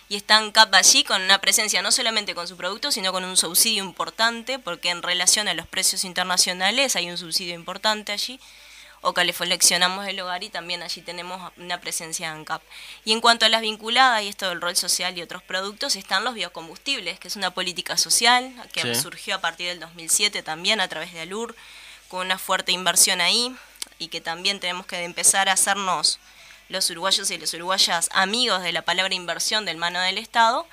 y 0.08 0.16
está 0.16 0.36
ANCAP 0.36 0.72
allí 0.74 1.02
con 1.04 1.20
una 1.22 1.40
presencia 1.40 1.82
no 1.82 1.90
solamente 1.90 2.34
con 2.34 2.46
su 2.46 2.56
producto, 2.56 2.92
sino 2.92 3.12
con 3.12 3.24
un 3.24 3.36
subsidio 3.36 3.82
importante, 3.82 4.58
porque 4.58 4.90
en 4.90 5.02
relación 5.02 5.48
a 5.48 5.54
los 5.54 5.66
precios 5.66 6.04
internacionales 6.04 6.94
hay 6.96 7.10
un 7.10 7.18
subsidio 7.18 7.54
importante 7.54 8.12
allí 8.12 8.38
o 9.02 9.12
calefaccionamos 9.12 10.06
el 10.08 10.18
hogar 10.20 10.42
y 10.42 10.48
también 10.48 10.82
allí 10.82 11.00
tenemos 11.00 11.52
una 11.58 11.80
presencia 11.80 12.28
de 12.30 12.36
ANCAP. 12.38 12.62
Y 13.04 13.12
en 13.12 13.20
cuanto 13.20 13.44
a 13.46 13.48
las 13.48 13.60
vinculadas 13.60 14.22
y 14.22 14.28
esto 14.28 14.48
del 14.48 14.60
rol 14.60 14.74
social 14.76 15.16
y 15.16 15.22
otros 15.22 15.42
productos, 15.42 15.96
están 15.96 16.24
los 16.24 16.34
biocombustibles, 16.34 17.20
que 17.20 17.28
es 17.28 17.36
una 17.36 17.52
política 17.52 17.96
social 17.96 18.52
que 18.72 18.82
Sí. 18.82 18.94
surgió 19.00 19.36
a 19.36 19.40
partir 19.40 19.68
del 19.68 19.80
2007 19.80 20.42
también 20.42 20.80
a 20.80 20.88
través 20.88 21.12
de 21.12 21.20
ALUR, 21.20 21.54
con 22.08 22.26
una 22.26 22.38
fuerte 22.38 22.72
inversión 22.72 23.20
ahí 23.20 23.54
y 23.98 24.08
que 24.08 24.20
también 24.20 24.60
tenemos 24.60 24.86
que 24.86 25.02
empezar 25.04 25.48
a 25.48 25.52
hacernos 25.52 26.18
los 26.68 26.90
uruguayos 26.90 27.30
y 27.30 27.38
las 27.38 27.54
uruguayas 27.54 28.08
amigos 28.12 28.62
de 28.62 28.72
la 28.72 28.82
palabra 28.82 29.14
inversión 29.14 29.64
del 29.64 29.76
mano 29.76 30.00
del 30.00 30.18
Estado, 30.18 30.66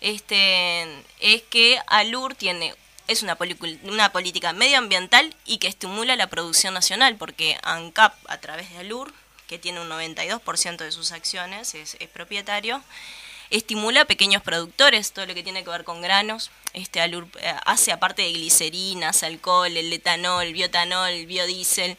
este, 0.00 0.86
es 1.20 1.42
que 1.42 1.80
ALUR 1.86 2.34
tiene 2.34 2.74
es 3.08 3.22
una, 3.22 3.38
una 3.84 4.12
política 4.12 4.52
medioambiental 4.52 5.34
y 5.46 5.58
que 5.58 5.66
estimula 5.66 6.14
la 6.14 6.26
producción 6.28 6.74
nacional, 6.74 7.16
porque 7.16 7.58
ANCAP, 7.62 8.14
a 8.28 8.38
través 8.38 8.70
de 8.70 8.78
ALUR, 8.78 9.12
que 9.46 9.58
tiene 9.58 9.80
un 9.80 9.88
92% 9.88 10.76
de 10.76 10.92
sus 10.92 11.10
acciones, 11.12 11.74
es, 11.74 11.96
es 11.98 12.08
propietario, 12.10 12.82
estimula 13.48 14.02
a 14.02 14.04
pequeños 14.04 14.42
productores, 14.42 15.12
todo 15.12 15.24
lo 15.24 15.34
que 15.34 15.42
tiene 15.42 15.64
que 15.64 15.70
ver 15.70 15.84
con 15.84 16.02
granos. 16.02 16.50
Este 16.74 17.00
ALUR 17.00 17.26
eh, 17.40 17.54
hace 17.64 17.92
aparte 17.92 18.20
de 18.20 18.32
glicerinas, 18.32 19.22
alcohol, 19.22 19.74
el 19.74 19.90
etanol, 19.90 20.52
biotanol, 20.52 21.24
biodiesel. 21.24 21.96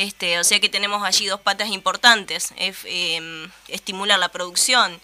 Este, 0.00 0.38
o 0.38 0.44
sea 0.44 0.58
que 0.60 0.70
tenemos 0.70 1.02
allí 1.02 1.26
dos 1.26 1.42
patas 1.42 1.68
importantes, 1.68 2.54
es, 2.56 2.78
eh, 2.86 3.20
estimular 3.68 4.18
la 4.18 4.30
producción 4.30 4.98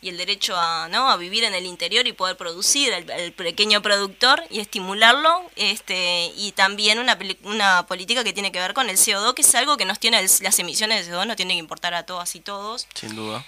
y 0.00 0.08
el 0.08 0.16
derecho 0.16 0.56
a, 0.56 0.88
¿no? 0.88 1.08
a 1.08 1.16
vivir 1.16 1.44
en 1.44 1.54
el 1.54 1.64
interior 1.64 2.08
y 2.08 2.12
poder 2.12 2.36
producir 2.36 2.92
el 2.92 3.32
pequeño 3.34 3.82
productor 3.82 4.42
y 4.50 4.58
estimularlo 4.58 5.48
este 5.54 6.32
y 6.36 6.50
también 6.56 6.98
una, 6.98 7.16
una 7.44 7.86
política 7.86 8.24
que 8.24 8.32
tiene 8.32 8.50
que 8.50 8.58
ver 8.58 8.74
con 8.74 8.90
el 8.90 8.96
CO2 8.96 9.34
que 9.34 9.42
es 9.42 9.54
algo 9.54 9.76
que 9.76 9.84
nos 9.84 10.00
tiene 10.00 10.20
las 10.20 10.58
emisiones 10.58 11.06
de 11.06 11.12
CO2 11.12 11.24
nos 11.24 11.36
tiene 11.36 11.54
que 11.54 11.60
importar 11.60 11.94
a 11.94 12.04
todas 12.04 12.34
y 12.34 12.40
todos 12.40 12.88
Sin 12.94 13.14
duda. 13.14 13.46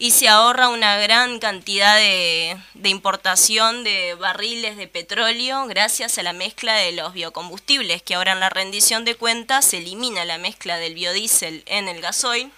Y 0.00 0.12
se 0.12 0.28
ahorra 0.28 0.68
una 0.68 0.96
gran 0.96 1.38
cantidad 1.40 1.94
de, 1.96 2.56
de 2.72 2.88
importación 2.88 3.84
de 3.84 4.14
barriles 4.14 4.76
de 4.78 4.88
petróleo 4.88 5.66
gracias 5.66 6.16
a 6.16 6.22
la 6.22 6.32
mezcla 6.32 6.74
de 6.74 6.92
los 6.92 7.12
biocombustibles, 7.12 8.00
que 8.02 8.14
ahora 8.14 8.32
en 8.32 8.40
la 8.40 8.48
rendición 8.48 9.04
de 9.04 9.14
cuentas 9.14 9.66
se 9.66 9.76
elimina 9.78 10.24
la 10.24 10.38
mezcla 10.38 10.78
del 10.78 10.94
biodiesel 10.94 11.62
en 11.66 11.86
el 11.86 12.00
gasoil, 12.00 12.50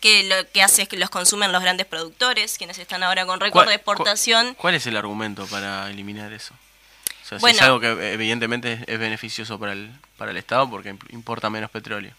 que 0.00 0.22
lo 0.22 0.48
que 0.52 0.62
hace 0.62 0.82
es 0.82 0.88
que 0.88 0.96
los 0.96 1.10
consumen 1.10 1.50
los 1.52 1.60
grandes 1.60 1.86
productores, 1.86 2.56
quienes 2.56 2.78
están 2.78 3.02
ahora 3.02 3.26
con 3.26 3.40
récord 3.40 3.64
¿Cuál- 3.64 3.68
de 3.68 3.74
exportación. 3.74 4.54
¿Cuál 4.54 4.76
es 4.76 4.86
el 4.86 4.96
argumento 4.96 5.46
para 5.48 5.90
eliminar 5.90 6.32
eso? 6.32 6.54
O 6.54 7.28
sea, 7.28 7.38
si 7.38 7.42
Bueno. 7.42 7.56
es 7.56 7.62
algo 7.62 7.80
que 7.80 8.12
evidentemente 8.12 8.84
es, 8.86 8.98
beneficioso 8.98 9.58
para 9.58 9.72
el, 9.72 9.90
para 10.16 10.30
el 10.30 10.36
Estado 10.36 10.70
porque 10.70 10.94
imp- 10.94 11.12
importa 11.12 11.50
menos 11.50 11.70
petróleo. 11.70 12.12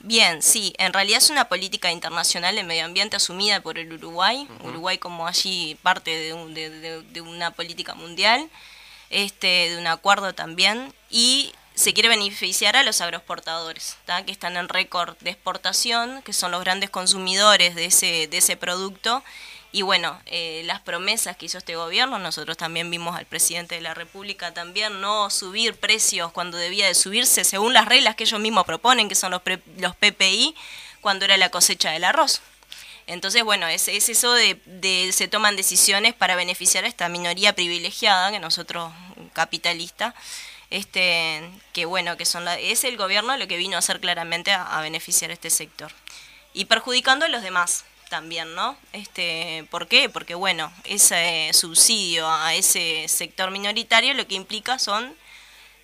Bien, 0.00 0.42
sí, 0.42 0.74
en 0.78 0.92
realidad 0.92 1.18
es 1.18 1.30
una 1.30 1.48
política 1.48 1.90
internacional 1.90 2.54
de 2.54 2.62
medio 2.62 2.84
ambiente 2.84 3.16
asumida 3.16 3.60
por 3.60 3.78
el 3.78 3.92
Uruguay, 3.92 4.46
Uruguay 4.62 4.98
como 4.98 5.26
allí 5.26 5.76
parte 5.82 6.10
de, 6.10 6.34
un- 6.34 6.52
de- 6.52 6.68
de- 6.68 7.02
de 7.02 7.20
una 7.22 7.52
política 7.52 7.94
mundial, 7.94 8.50
este, 9.08 9.70
de 9.70 9.78
un 9.78 9.86
acuerdo 9.86 10.34
también, 10.34 10.92
y 11.10 11.52
se 11.74 11.94
quiere 11.94 12.08
beneficiar 12.10 12.76
a 12.76 12.82
los 12.82 13.00
agroexportadores, 13.00 13.96
¿tá? 14.04 14.24
que 14.24 14.32
están 14.32 14.56
en 14.58 14.68
récord 14.68 15.16
de 15.20 15.30
exportación, 15.30 16.22
que 16.22 16.32
son 16.34 16.50
los 16.52 16.60
grandes 16.60 16.90
consumidores 16.90 17.74
de 17.74 17.86
ese, 17.86 18.28
de 18.28 18.36
ese 18.38 18.56
producto. 18.56 19.24
Y 19.74 19.82
bueno, 19.82 20.16
eh, 20.26 20.62
las 20.66 20.80
promesas 20.80 21.36
que 21.36 21.46
hizo 21.46 21.58
este 21.58 21.74
gobierno, 21.74 22.20
nosotros 22.20 22.56
también 22.56 22.88
vimos 22.92 23.16
al 23.16 23.26
presidente 23.26 23.74
de 23.74 23.80
la 23.80 23.92
República 23.92 24.54
también 24.54 25.00
no 25.00 25.30
subir 25.30 25.74
precios 25.74 26.30
cuando 26.30 26.56
debía 26.56 26.86
de 26.86 26.94
subirse 26.94 27.42
según 27.42 27.72
las 27.72 27.86
reglas 27.86 28.14
que 28.14 28.22
ellos 28.22 28.38
mismos 28.38 28.66
proponen, 28.66 29.08
que 29.08 29.16
son 29.16 29.32
los, 29.32 29.42
pre- 29.42 29.60
los 29.78 29.96
PPI, 29.96 30.54
cuando 31.00 31.24
era 31.24 31.36
la 31.38 31.50
cosecha 31.50 31.90
del 31.90 32.04
arroz. 32.04 32.40
Entonces, 33.08 33.42
bueno, 33.42 33.66
es, 33.66 33.88
es 33.88 34.08
eso 34.08 34.32
de, 34.32 34.60
de 34.64 35.10
se 35.12 35.26
toman 35.26 35.56
decisiones 35.56 36.14
para 36.14 36.36
beneficiar 36.36 36.84
a 36.84 36.86
esta 36.86 37.08
minoría 37.08 37.52
privilegiada, 37.52 38.30
que 38.30 38.38
nosotros, 38.38 38.92
capitalista, 39.32 40.14
este, 40.70 41.42
que 41.72 41.84
bueno, 41.84 42.16
que 42.16 42.26
son 42.26 42.44
la, 42.44 42.60
es 42.60 42.84
el 42.84 42.96
gobierno 42.96 43.36
lo 43.36 43.48
que 43.48 43.56
vino 43.56 43.74
a 43.74 43.80
hacer 43.80 43.98
claramente 43.98 44.52
a, 44.52 44.78
a 44.78 44.80
beneficiar 44.82 45.32
a 45.32 45.34
este 45.34 45.50
sector. 45.50 45.90
Y 46.52 46.66
perjudicando 46.66 47.24
a 47.26 47.28
los 47.28 47.42
demás 47.42 47.84
también, 48.08 48.54
¿no? 48.54 48.76
Este, 48.92 49.66
¿Por 49.70 49.88
qué? 49.88 50.08
Porque 50.08 50.34
bueno, 50.34 50.72
ese 50.84 51.50
subsidio 51.52 52.28
a 52.30 52.54
ese 52.54 53.06
sector 53.08 53.50
minoritario 53.50 54.14
lo 54.14 54.26
que 54.26 54.34
implica 54.34 54.78
son 54.78 55.14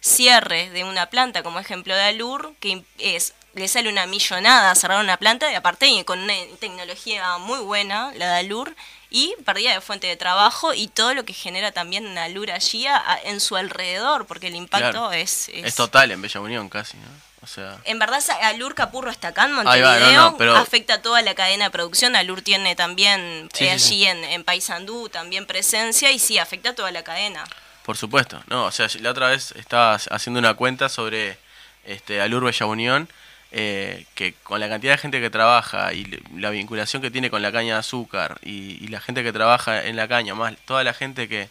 cierres 0.00 0.72
de 0.72 0.84
una 0.84 1.06
planta, 1.06 1.42
como 1.42 1.58
ejemplo 1.58 1.94
de 1.94 2.02
Alur, 2.02 2.54
que 2.60 2.84
es 2.98 3.34
le 3.54 3.66
sale 3.66 3.88
una 3.88 4.06
millonada 4.06 4.72
cerrar 4.76 5.02
una 5.02 5.16
planta 5.16 5.50
y 5.50 5.56
aparte 5.56 6.04
con 6.04 6.20
una 6.20 6.34
tecnología 6.60 7.36
muy 7.38 7.58
buena, 7.58 8.12
la 8.14 8.32
de 8.34 8.38
Alur, 8.38 8.76
y 9.10 9.34
pérdida 9.44 9.72
de 9.74 9.80
fuente 9.80 10.06
de 10.06 10.14
trabajo 10.16 10.72
y 10.72 10.86
todo 10.86 11.14
lo 11.14 11.24
que 11.24 11.32
genera 11.32 11.72
también 11.72 12.16
Alur 12.16 12.52
allí 12.52 12.86
a- 12.86 13.18
en 13.24 13.40
su 13.40 13.56
alrededor, 13.56 14.26
porque 14.28 14.46
el 14.46 14.54
impacto 14.54 14.90
Claro. 14.92 15.12
es, 15.12 15.48
Es 15.52 15.74
total 15.74 16.12
en 16.12 16.22
Bella 16.22 16.40
Unión 16.40 16.68
casi, 16.68 16.96
¿no? 16.98 17.08
O 17.42 17.46
sea, 17.46 17.78
en 17.84 17.98
verdad, 17.98 18.22
Alur 18.42 18.74
Capurro 18.74 19.10
está 19.10 19.28
acá 19.28 19.44
en 19.46 19.52
va, 19.52 19.62
Montevideo, 19.64 20.12
no, 20.12 20.30
no, 20.32 20.36
pero- 20.36 20.56
afecta 20.56 20.94
a 20.94 21.02
toda 21.02 21.22
la 21.22 21.34
cadena 21.34 21.64
de 21.64 21.70
producción. 21.70 22.14
Alur 22.14 22.42
tiene 22.42 22.76
también 22.76 23.48
Sí, 23.54 23.64
eh, 23.64 23.78
sí, 23.78 23.84
allí 23.94 24.00
sí. 24.02 24.06
En, 24.06 24.24
en 24.24 24.44
Paysandú 24.44 25.08
también 25.08 25.46
presencia 25.46 26.10
y 26.12 26.18
sí, 26.18 26.36
afecta 26.38 26.70
a 26.70 26.74
toda 26.74 26.90
la 26.92 27.02
cadena. 27.02 27.44
por 27.84 27.96
supuesto. 27.96 28.42
No, 28.48 28.66
o 28.66 28.70
sea, 28.70 28.88
la 29.00 29.10
otra 29.10 29.28
vez 29.28 29.52
estaba 29.52 29.94
haciendo 29.94 30.38
una 30.38 30.54
cuenta 30.54 30.88
sobre 30.90 31.38
este 31.84 32.20
Alur 32.20 32.44
Bella 32.44 32.66
Unión, 32.66 33.08
eh, 33.52 34.04
que 34.14 34.34
con 34.44 34.60
la 34.60 34.68
cantidad 34.68 34.92
de 34.92 34.98
gente 34.98 35.20
que 35.20 35.30
trabaja 35.30 35.92
y 35.94 36.04
la 36.36 36.50
vinculación 36.50 37.00
que 37.02 37.10
tiene 37.10 37.30
con 37.30 37.40
la 37.42 37.50
caña 37.50 37.72
de 37.74 37.80
azúcar 37.80 38.38
y, 38.42 38.84
y 38.84 38.88
la 38.88 39.00
gente 39.00 39.22
que 39.24 39.32
trabaja 39.32 39.84
en 39.86 39.96
la 39.96 40.06
caña, 40.06 40.34
más 40.34 40.54
toda 40.66 40.84
la 40.84 40.92
gente 40.94 41.26
que, 41.28 41.48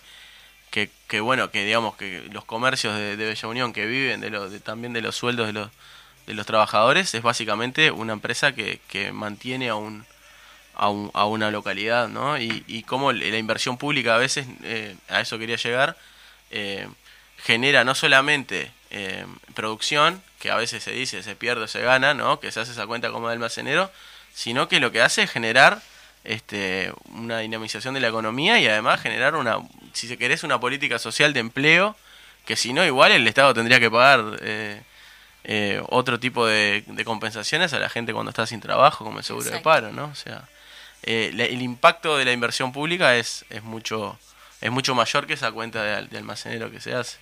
que, 0.71 0.89
que, 1.07 1.19
bueno, 1.19 1.51
que 1.51 1.65
digamos 1.65 1.95
que 1.95 2.27
los 2.31 2.45
comercios 2.45 2.95
de, 2.95 3.15
Bella 3.15 3.47
Unión 3.47 3.73
que 3.73 3.85
viven 3.85 4.21
de 4.21 4.29
lo, 4.29 4.49
de- 4.49 4.59
también 4.59 4.93
de 4.93 5.01
los 5.01 5.15
sueldos 5.15 5.47
de 5.47 5.53
los, 5.53 5.69
de 6.27 6.33
los 6.33 6.45
trabajadores, 6.45 7.13
es 7.13 7.21
básicamente 7.23 7.91
una 7.91 8.13
empresa 8.13 8.53
que, 8.53 8.79
que 8.87 9.11
mantiene 9.11 9.69
a 9.69 9.75
un, 9.75 10.05
a, 10.75 10.89
un- 10.89 11.11
a 11.13 11.25
una 11.25 11.51
localidad, 11.51 12.07
¿no? 12.07 12.37
Y, 12.39 12.63
y 12.67 12.83
cómo 12.83 13.11
la 13.11 13.37
inversión 13.37 13.77
pública 13.77 14.15
a 14.15 14.17
veces, 14.17 14.47
eh, 14.63 14.95
a 15.09 15.21
eso 15.21 15.37
quería 15.39 15.55
llegar, 15.57 15.97
eh, 16.51 16.87
genera 17.37 17.83
no 17.83 17.95
solamente 17.95 18.71
eh, 18.91 19.25
producción, 19.55 20.21
que 20.39 20.51
a 20.51 20.55
veces 20.55 20.83
se 20.83 20.91
dice 20.91 21.21
se 21.23 21.35
pierde 21.35 21.63
o 21.63 21.67
se 21.67 21.81
gana, 21.81 22.13
¿no? 22.13 22.39
Que 22.39 22.51
se 22.51 22.59
hace 22.59 22.71
esa 22.71 22.87
cuenta 22.87 23.11
como 23.11 23.27
de 23.27 23.33
almacenero, 23.33 23.91
sino 24.33 24.67
que 24.69 24.79
lo 24.79 24.91
que 24.91 25.01
hace 25.01 25.23
es 25.23 25.31
generar 25.31 25.81
este, 26.23 26.91
una 27.13 27.39
dinamización 27.39 27.93
de 27.93 27.99
la 27.99 28.07
economía 28.09 28.59
y 28.59 28.67
además 28.67 29.01
generar 29.01 29.35
una, 29.35 29.57
si 29.93 30.07
se 30.07 30.17
querés, 30.17 30.43
una 30.43 30.59
política 30.59 30.99
social 30.99 31.33
de 31.33 31.39
empleo, 31.39 31.95
que 32.45 32.55
si 32.55 32.73
no, 32.73 32.85
igual 32.85 33.11
el 33.11 33.27
Estado 33.27 33.53
tendría 33.53 33.79
que 33.79 33.89
pagar 33.91 34.37
eh, 34.41 34.81
eh, 35.43 35.81
otro 35.89 36.19
tipo 36.19 36.45
de, 36.45 36.83
de 36.87 37.05
compensaciones 37.05 37.73
a 37.73 37.79
la 37.79 37.89
gente 37.89 38.13
cuando 38.13 38.29
está 38.31 38.45
sin 38.47 38.59
trabajo, 38.59 39.03
como 39.05 39.19
el 39.19 39.23
seguro 39.25 39.45
de 39.45 39.59
paro, 39.63 39.91
¿no? 39.91 40.05
O 40.05 40.15
sea, 40.15 40.43
eh, 41.03 41.31
la- 41.33 41.45
el 41.45 41.61
impacto 41.61 42.17
de 42.17 42.25
la 42.25 42.31
inversión 42.33 42.71
pública 42.73 43.15
es, 43.15 43.45
es 43.49 43.63
mucho 43.63 44.19
es 44.61 44.69
mucho 44.71 44.93
mayor 44.93 45.25
que 45.25 45.33
esa 45.33 45.51
cuenta 45.53 45.81
de, 45.83 45.95
al- 45.95 46.09
de 46.09 46.17
almacenero 46.17 46.69
que 46.69 46.81
se 46.81 46.93
hace. 46.93 47.17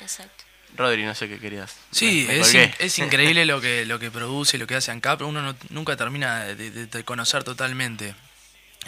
Exacto. 0.00 0.44
Rodri, 0.74 1.04
no 1.04 1.14
sé 1.14 1.28
qué 1.28 1.38
querías. 1.38 1.76
Sí, 1.90 2.24
Me- 2.26 2.34
me 2.34 2.40
es, 2.40 2.54
in- 2.54 2.74
es 2.78 2.98
increíble 3.04 3.44
lo 3.44 3.60
que, 3.60 3.84
lo 3.84 3.98
que 3.98 4.10
produce, 4.10 4.56
lo 4.56 4.66
que 4.66 4.76
hace 4.76 4.90
ANCAP, 4.90 5.20
uno 5.22 5.42
no- 5.42 5.56
nunca 5.68 5.96
termina 5.96 6.44
de, 6.44 6.70
de- 6.70 6.86
de 6.86 7.04
conocer 7.04 7.44
totalmente. 7.44 8.14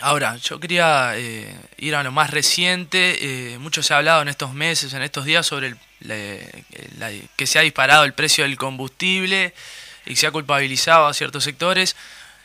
Ahora, 0.00 0.36
yo 0.36 0.58
quería 0.58 1.12
eh, 1.16 1.54
ir 1.76 1.94
a 1.94 2.02
lo 2.02 2.10
más 2.10 2.30
reciente, 2.30 3.52
eh, 3.54 3.58
mucho 3.58 3.82
se 3.82 3.92
ha 3.92 3.98
hablado 3.98 4.22
en 4.22 4.28
estos 4.28 4.54
meses, 4.54 4.92
en 4.94 5.02
estos 5.02 5.24
días, 5.26 5.46
sobre 5.46 5.68
el- 5.68 5.78
la- 6.00 7.08
la- 7.10 7.10
que 7.36 7.46
se 7.46 7.58
ha 7.58 7.62
disparado 7.62 8.04
el 8.04 8.14
precio 8.14 8.44
del 8.44 8.56
combustible 8.56 9.52
y 10.06 10.16
se 10.16 10.26
ha 10.26 10.30
culpabilizado 10.30 11.06
a 11.06 11.12
ciertos 11.12 11.44
sectores. 11.44 11.96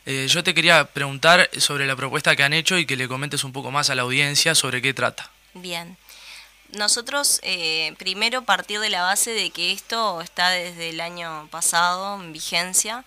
Eh, 0.05 0.27
yo 0.29 0.43
te 0.43 0.53
quería 0.53 0.85
preguntar 0.85 1.49
sobre 1.57 1.87
la 1.87 1.95
propuesta 1.95 2.35
que 2.35 2.43
han 2.43 2.53
hecho 2.53 2.77
y 2.77 2.85
que 2.85 2.97
le 2.97 3.07
comentes 3.07 3.43
un 3.45 3.53
poco 3.53 3.71
más 3.71 3.89
a 3.89 3.95
la 3.95 4.01
audiencia 4.01 4.53
sobre 4.53 4.81
qué 4.81 4.93
trata. 4.93 5.31
Bien. 5.53 5.95
Nosotros, 6.73 7.39
eh, 7.43 7.93
primero, 7.97 8.43
partir 8.43 8.79
de 8.81 8.89
la 8.89 9.03
base 9.03 9.31
de 9.31 9.49
que 9.51 9.71
esto 9.71 10.19
está 10.21 10.49
desde 10.49 10.89
el 10.89 10.99
año 10.99 11.47
pasado 11.51 12.21
en 12.21 12.33
vigencia 12.33 13.05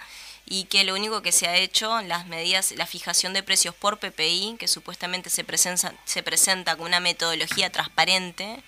y 0.51 0.65
que 0.65 0.85
lo 0.85 0.95
único 0.95 1.23
que 1.23 1.33
se 1.33 1.47
ha 1.49 1.57
hecho, 1.57 2.01
las 2.03 2.27
medidas, 2.27 2.73
la 2.73 2.87
fijación 2.87 3.33
de 3.35 3.43
precios 3.43 3.75
por 3.75 3.99
PPI, 3.99 4.57
que 4.59 4.69
supuestamente 4.69 5.31
se 5.31 5.45
presenta, 5.45 5.93
se 6.05 6.23
presenta 6.23 6.77
con 6.77 6.87
una 6.87 7.01
metodología 7.01 7.71
transparente, 7.71 8.63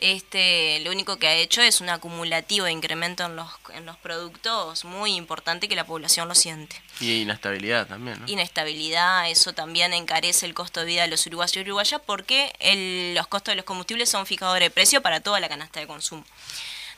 este, 0.00 0.78
lo 0.84 0.92
único 0.92 1.18
que 1.18 1.26
ha 1.26 1.34
hecho 1.34 1.60
es 1.60 1.80
un 1.80 1.88
acumulativo 1.88 2.66
de 2.66 2.72
incremento 2.72 3.24
en 3.24 3.34
los, 3.34 3.48
en 3.74 3.84
los 3.84 3.96
productos 3.96 4.84
muy 4.84 5.14
importante 5.16 5.68
que 5.68 5.74
la 5.74 5.86
población 5.86 6.28
lo 6.28 6.36
siente 6.36 6.80
Y 7.00 7.22
inestabilidad 7.22 7.88
también, 7.88 8.20
¿no? 8.20 8.28
inestabilidad, 8.28 9.28
eso 9.28 9.54
también 9.54 9.92
encarece 9.92 10.46
el 10.46 10.54
costo 10.54 10.80
de 10.80 10.86
vida 10.86 11.02
de 11.02 11.08
los 11.08 11.26
uruguayos 11.26 11.56
y 11.56 11.60
uruguayas 11.62 12.00
porque 12.06 12.52
el- 12.60 13.14
los 13.16 13.26
costos 13.26 13.52
de 13.52 13.56
los 13.56 13.64
combustibles 13.64 14.08
son 14.08 14.24
fijadores 14.24 14.66
de 14.66 14.70
precio 14.70 15.02
para 15.02 15.18
toda 15.20 15.40
la 15.40 15.48
canasta 15.48 15.80
de 15.80 15.88
consumo. 15.88 16.24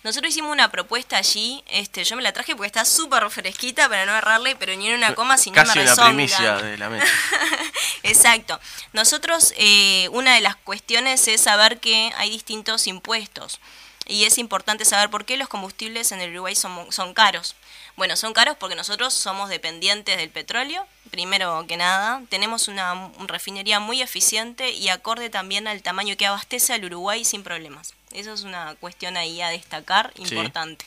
Nosotros 0.02 0.30
hicimos 0.32 0.50
una 0.50 0.70
propuesta 0.70 1.18
allí, 1.18 1.62
este, 1.66 2.04
yo 2.04 2.16
me 2.16 2.22
la 2.22 2.32
traje 2.32 2.56
porque 2.56 2.68
está 2.68 2.86
súper 2.86 3.28
fresquita 3.30 3.86
para 3.88 4.06
no 4.06 4.16
errarle, 4.16 4.56
pero 4.56 4.74
ni 4.74 4.88
en 4.88 4.94
una 4.94 5.14
coma 5.14 5.36
si 5.36 5.50
no 5.50 5.56
Casi 5.56 5.78
una 5.78 5.88
rezonga. 5.90 6.08
primicia 6.08 6.56
de 6.56 6.78
la 6.78 6.88
mesa. 6.88 7.06
Exacto. 8.02 8.58
Nosotros, 8.92 9.52
eh, 9.56 10.08
una 10.12 10.34
de 10.34 10.40
las 10.40 10.56
cuestiones 10.56 11.26
es 11.28 11.42
saber 11.42 11.80
que 11.80 12.12
hay 12.16 12.30
distintos 12.30 12.86
impuestos. 12.86 13.60
Y 14.06 14.24
es 14.24 14.38
importante 14.38 14.84
saber 14.84 15.08
por 15.10 15.24
qué 15.24 15.36
los 15.36 15.48
combustibles 15.48 16.10
en 16.10 16.20
el 16.20 16.30
Uruguay 16.32 16.56
son, 16.56 16.90
son 16.90 17.14
caros. 17.14 17.54
Bueno, 17.96 18.16
son 18.16 18.32
caros 18.32 18.56
porque 18.58 18.74
nosotros 18.74 19.14
somos 19.14 19.50
dependientes 19.50 20.16
del 20.16 20.30
petróleo, 20.30 20.84
primero 21.10 21.64
que 21.68 21.76
nada. 21.76 22.22
Tenemos 22.28 22.66
una, 22.66 22.92
un- 22.94 23.28
refinería 23.28 23.78
muy 23.78 24.02
eficiente 24.02 24.70
y 24.72 24.88
acorde 24.88 25.30
también 25.30 25.68
al 25.68 25.82
tamaño 25.82 26.16
que 26.16 26.26
abastece 26.26 26.72
al 26.72 26.84
Uruguay 26.86 27.24
sin 27.24 27.44
problemas. 27.44 27.92
Eso 28.12 28.32
es 28.32 28.42
una 28.42 28.74
cuestión 28.76 29.16
ahí 29.16 29.40
a 29.40 29.48
destacar 29.50 30.12
Sí. 30.16 30.22
importante. 30.22 30.84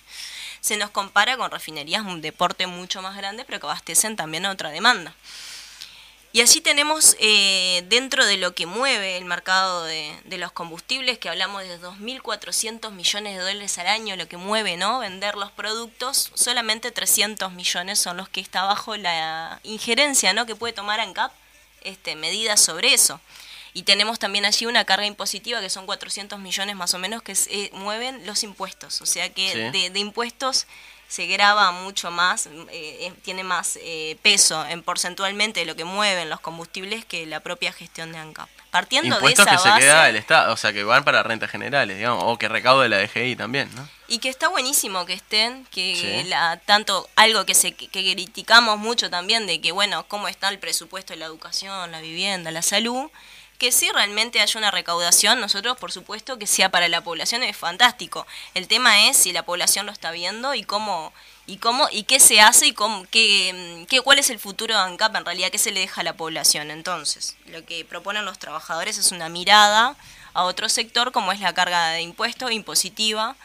Se 0.62 0.78
nos 0.78 0.90
compara 0.92 1.38
con 1.38 1.52
refinerías 1.52 2.04
un 2.04 2.22
deporte 2.22 2.68
mucho 2.68 3.02
más 3.02 3.16
grande, 3.18 3.46
pero 3.46 3.60
que 3.60 3.66
abastecen 3.66 4.16
también 4.16 4.46
a 4.46 4.52
otra 4.52 4.70
demanda. 4.70 5.14
Y 6.36 6.42
allí 6.42 6.62
tenemos 6.62 7.16
eh, 7.20 7.84
dentro 7.90 8.26
de 8.26 8.38
lo 8.38 8.56
que 8.56 8.66
mueve 8.66 9.18
el 9.18 9.26
mercado 9.26 9.84
de, 9.84 10.20
de 10.26 10.40
los 10.40 10.52
combustibles, 10.52 11.20
que 11.20 11.30
hablamos 11.30 11.62
de 11.62 11.80
2.400 11.80 12.92
millones 12.92 13.36
de 13.38 13.42
dólares 13.44 13.78
al 13.78 13.86
año, 13.86 14.16
lo 14.16 14.28
que 14.28 14.38
mueve, 14.38 14.76
¿no? 14.76 14.98
Vender 15.00 15.36
los 15.36 15.52
productos, 15.52 16.32
solamente 16.34 16.90
300 16.92 17.52
millones 17.52 18.00
son 18.00 18.18
los 18.18 18.30
que 18.30 18.42
está 18.42 18.64
bajo 18.64 18.98
la 18.98 19.60
injerencia, 19.62 20.34
¿no? 20.34 20.48
Que 20.48 20.56
puede 20.56 20.74
tomar 20.74 21.00
ANCAP 21.00 21.32
este, 21.82 22.16
medidas 22.16 22.60
sobre 22.60 22.96
eso. 22.96 23.22
Y 23.74 23.84
tenemos 23.84 24.20
también 24.20 24.46
allí 24.46 24.66
una 24.66 24.86
carga 24.86 25.06
impositiva 25.06 25.60
que 25.60 25.70
son 25.70 25.86
400 25.86 26.40
millones 26.40 26.76
más 26.76 26.94
o 26.94 27.00
menos 27.00 27.24
que 27.24 27.34
se- 27.36 27.52
eh, 27.66 27.70
mueven 27.74 28.26
los 28.26 28.44
impuestos. 28.44 29.02
O 29.02 29.06
sea 29.06 29.30
que 29.34 29.50
Sí. 29.52 29.58
de, 29.80 29.90
de 29.90 30.00
impuestos 30.00 30.68
se 31.08 31.28
graba 31.28 31.72
mucho 31.72 32.10
más, 32.12 32.48
eh, 32.48 32.52
eh, 32.72 33.14
tiene 33.24 33.44
más 33.44 33.78
eh, 33.82 34.18
peso 34.24 34.66
en 34.66 34.82
porcentualmente 34.82 35.60
de 35.60 35.66
lo 35.68 35.76
que 35.76 35.84
mueven 35.84 36.30
los 36.30 36.40
combustibles 36.40 37.06
que 37.06 37.26
la 37.28 37.40
propia 37.40 37.72
gestión 37.74 38.12
de 38.12 38.18
ANCAP. 38.18 38.50
Partiendo 38.72 39.16
Impuestos 39.18 39.46
de 39.46 39.50
que 39.52 39.56
esa 39.56 39.64
se 39.64 39.70
base, 39.70 39.82
queda 39.82 40.10
el 40.10 40.16
Estado, 40.16 40.52
o 40.54 40.58
sea, 40.58 40.74
que 40.74 40.84
van 40.84 41.04
para 41.04 41.22
rentas 41.22 41.52
generales, 41.52 41.98
digamos, 41.98 42.24
o 42.26 42.40
que 42.40 42.48
recaude 42.50 42.90
la 42.90 42.98
DGI 42.98 43.36
también, 43.36 43.70
¿no? 43.76 43.88
Y 44.08 44.18
que 44.18 44.30
está 44.30 44.48
buenísimo 44.48 45.06
que 45.06 45.14
estén, 45.14 45.66
que 45.66 45.96
Sí. 46.24 46.30
la, 46.30 46.58
tanto 46.66 47.08
algo 47.16 47.46
que, 47.46 47.54
se, 47.54 47.74
que 47.74 47.88
criticamos 47.90 48.80
mucho 48.80 49.12
también 49.12 49.46
de 49.46 49.62
que, 49.62 49.72
bueno, 49.72 50.08
cómo 50.08 50.28
está 50.28 50.50
el 50.50 50.58
presupuesto 50.58 51.14
de 51.14 51.18
la 51.20 51.26
educación, 51.26 51.92
la 51.92 52.02
vivienda, 52.02 52.50
la 52.50 52.64
salud, 52.64 53.12
que 53.64 53.72
si 53.72 53.90
realmente 53.94 54.42
haya 54.42 54.60
una 54.60 54.72
recaudación, 54.72 55.40
nosotros 55.40 55.78
por 55.78 55.90
supuesto 55.90 56.38
que 56.38 56.48
sea 56.48 56.68
para 56.68 56.90
la 56.90 57.00
población 57.00 57.44
es 57.44 57.56
fantástico. 57.56 58.28
El 58.56 58.68
tema 58.68 59.08
es 59.08 59.16
si 59.16 59.32
la 59.32 59.46
población 59.46 59.86
lo 59.86 59.94
está 59.94 60.12
viendo 60.12 60.54
y 60.54 60.64
cómo 60.64 61.14
y 61.48 61.60
cómo 61.60 61.88
y 61.90 62.04
qué 62.04 62.20
se 62.20 62.42
hace 62.42 62.68
y 62.68 62.74
cómo, 62.74 63.06
qué, 63.10 63.84
mm, 63.84 63.86
qué, 63.86 64.02
cuál 64.02 64.20
es 64.20 64.30
el 64.30 64.38
futuro 64.38 64.76
de 64.76 64.82
ANCAP 64.82 65.16
en 65.16 65.24
realidad, 65.24 65.50
qué 65.50 65.60
se 65.60 65.72
le 65.72 65.80
deja 65.80 66.02
a 66.02 66.04
la 66.04 66.18
población. 66.18 66.72
Entonces, 66.72 67.38
lo 67.46 67.64
que 67.66 67.86
proponen 67.86 68.26
los 68.26 68.38
trabajadores 68.38 68.98
es 68.98 69.14
una 69.14 69.30
mirada 69.30 69.96
a 70.34 70.44
otro 70.44 70.68
sector 70.68 71.14
como 71.14 71.32
es 71.32 71.40
la 71.40 71.54
carga 71.54 71.92
de 71.92 72.02
impuestos 72.02 72.52
impositiva. 72.52 73.38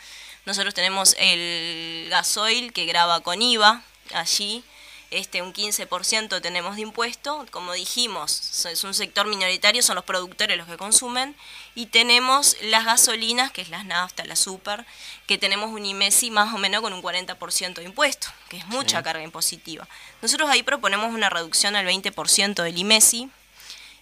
Nosotros 0.47 0.75
tenemos 0.75 1.15
el 1.21 2.09
gasoil 2.11 2.73
que 2.73 2.87
graba 2.87 3.21
con 3.21 3.41
IVA 3.41 3.85
allí, 4.13 4.65
este 5.11 5.43
un 5.43 5.53
15% 5.53 6.41
tenemos 6.41 6.77
de 6.77 6.83
impuesto, 6.83 7.47
como 7.51 7.73
dijimos, 7.73 8.65
es 8.67 8.85
un 8.85 8.95
sector 8.95 9.27
minoritario, 9.27 9.83
son 9.83 9.97
los 9.97 10.05
productores 10.05 10.57
los 10.57 10.67
que 10.67 10.77
consumen, 10.77 11.35
y 11.75 11.87
tenemos 11.87 12.57
las 12.63 12.85
gasolinas, 12.85 13.51
que 13.51 13.63
es 13.63 13.71
las 13.71 13.85
nafta, 13.85 14.25
la 14.25 14.37
super, 14.37 14.85
que 15.27 15.39
tenemos 15.39 15.71
un 15.71 15.85
IMESI 15.85 16.31
más 16.31 16.55
o 16.55 16.59
menos 16.59 16.83
con 16.83 16.93
un 16.93 17.03
40% 17.03 17.75
de 17.75 17.85
impuesto, 17.85 18.29
que 18.49 18.59
es 18.59 18.67
mucha 18.67 19.03
carga 19.03 19.23
impositiva. 19.23 19.89
Nosotros 20.21 20.51
ahí 20.51 20.63
proponemos 20.63 21.15
una 21.15 21.31
reducción 21.31 21.77
al 21.77 21.87
20% 21.87 22.63
del 22.63 22.79
IMESI, 22.79 23.31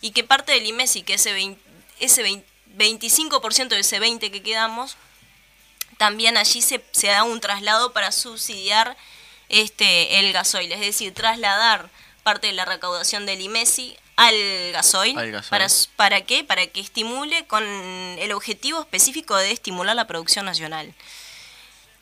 y 0.01 0.11
que 0.11 0.25
parte 0.25 0.53
del 0.53 0.67
IMESI, 0.67 1.03
que 1.03 1.15
ese, 1.15 1.33
20 1.33 1.61
ese 2.01 2.23
20 2.23 2.57
25% 2.77 3.69
de 3.69 3.81
ese 3.81 3.99
20 3.99 4.31
que 4.31 4.43
quedamos, 4.43 4.97
también 5.97 6.37
allí 6.37 6.61
se, 6.61 6.85
se 6.93 7.09
da 7.09 7.25
un 7.25 7.41
traslado 7.41 7.93
para 7.93 8.13
subsidiar 8.13 8.97
este 9.49 10.19
el 10.19 10.33
gasoil, 10.33 10.71
es 10.73 10.81
decir, 10.81 11.15
trasladar 11.15 11.89
parte 12.23 12.49
de 12.49 12.53
la 12.53 12.65
recaudación 12.65 13.27
del 13.27 13.41
IMESI 13.41 13.97
al 14.17 14.35
gasoil. 14.73 15.19
Al 15.19 15.31
gasoil. 15.31 15.51
¿Para, 15.51 15.67
¿Para 15.97 16.21
qué? 16.23 16.43
Para 16.45 16.67
que 16.67 16.81
estimule 16.81 17.47
con 17.47 17.65
el 17.65 18.33
objetivo 18.33 18.81
específico 18.81 19.37
de 19.37 19.53
estimular 19.53 19.95
la 19.95 20.07
producción 20.07 20.47
nacional. 20.47 20.95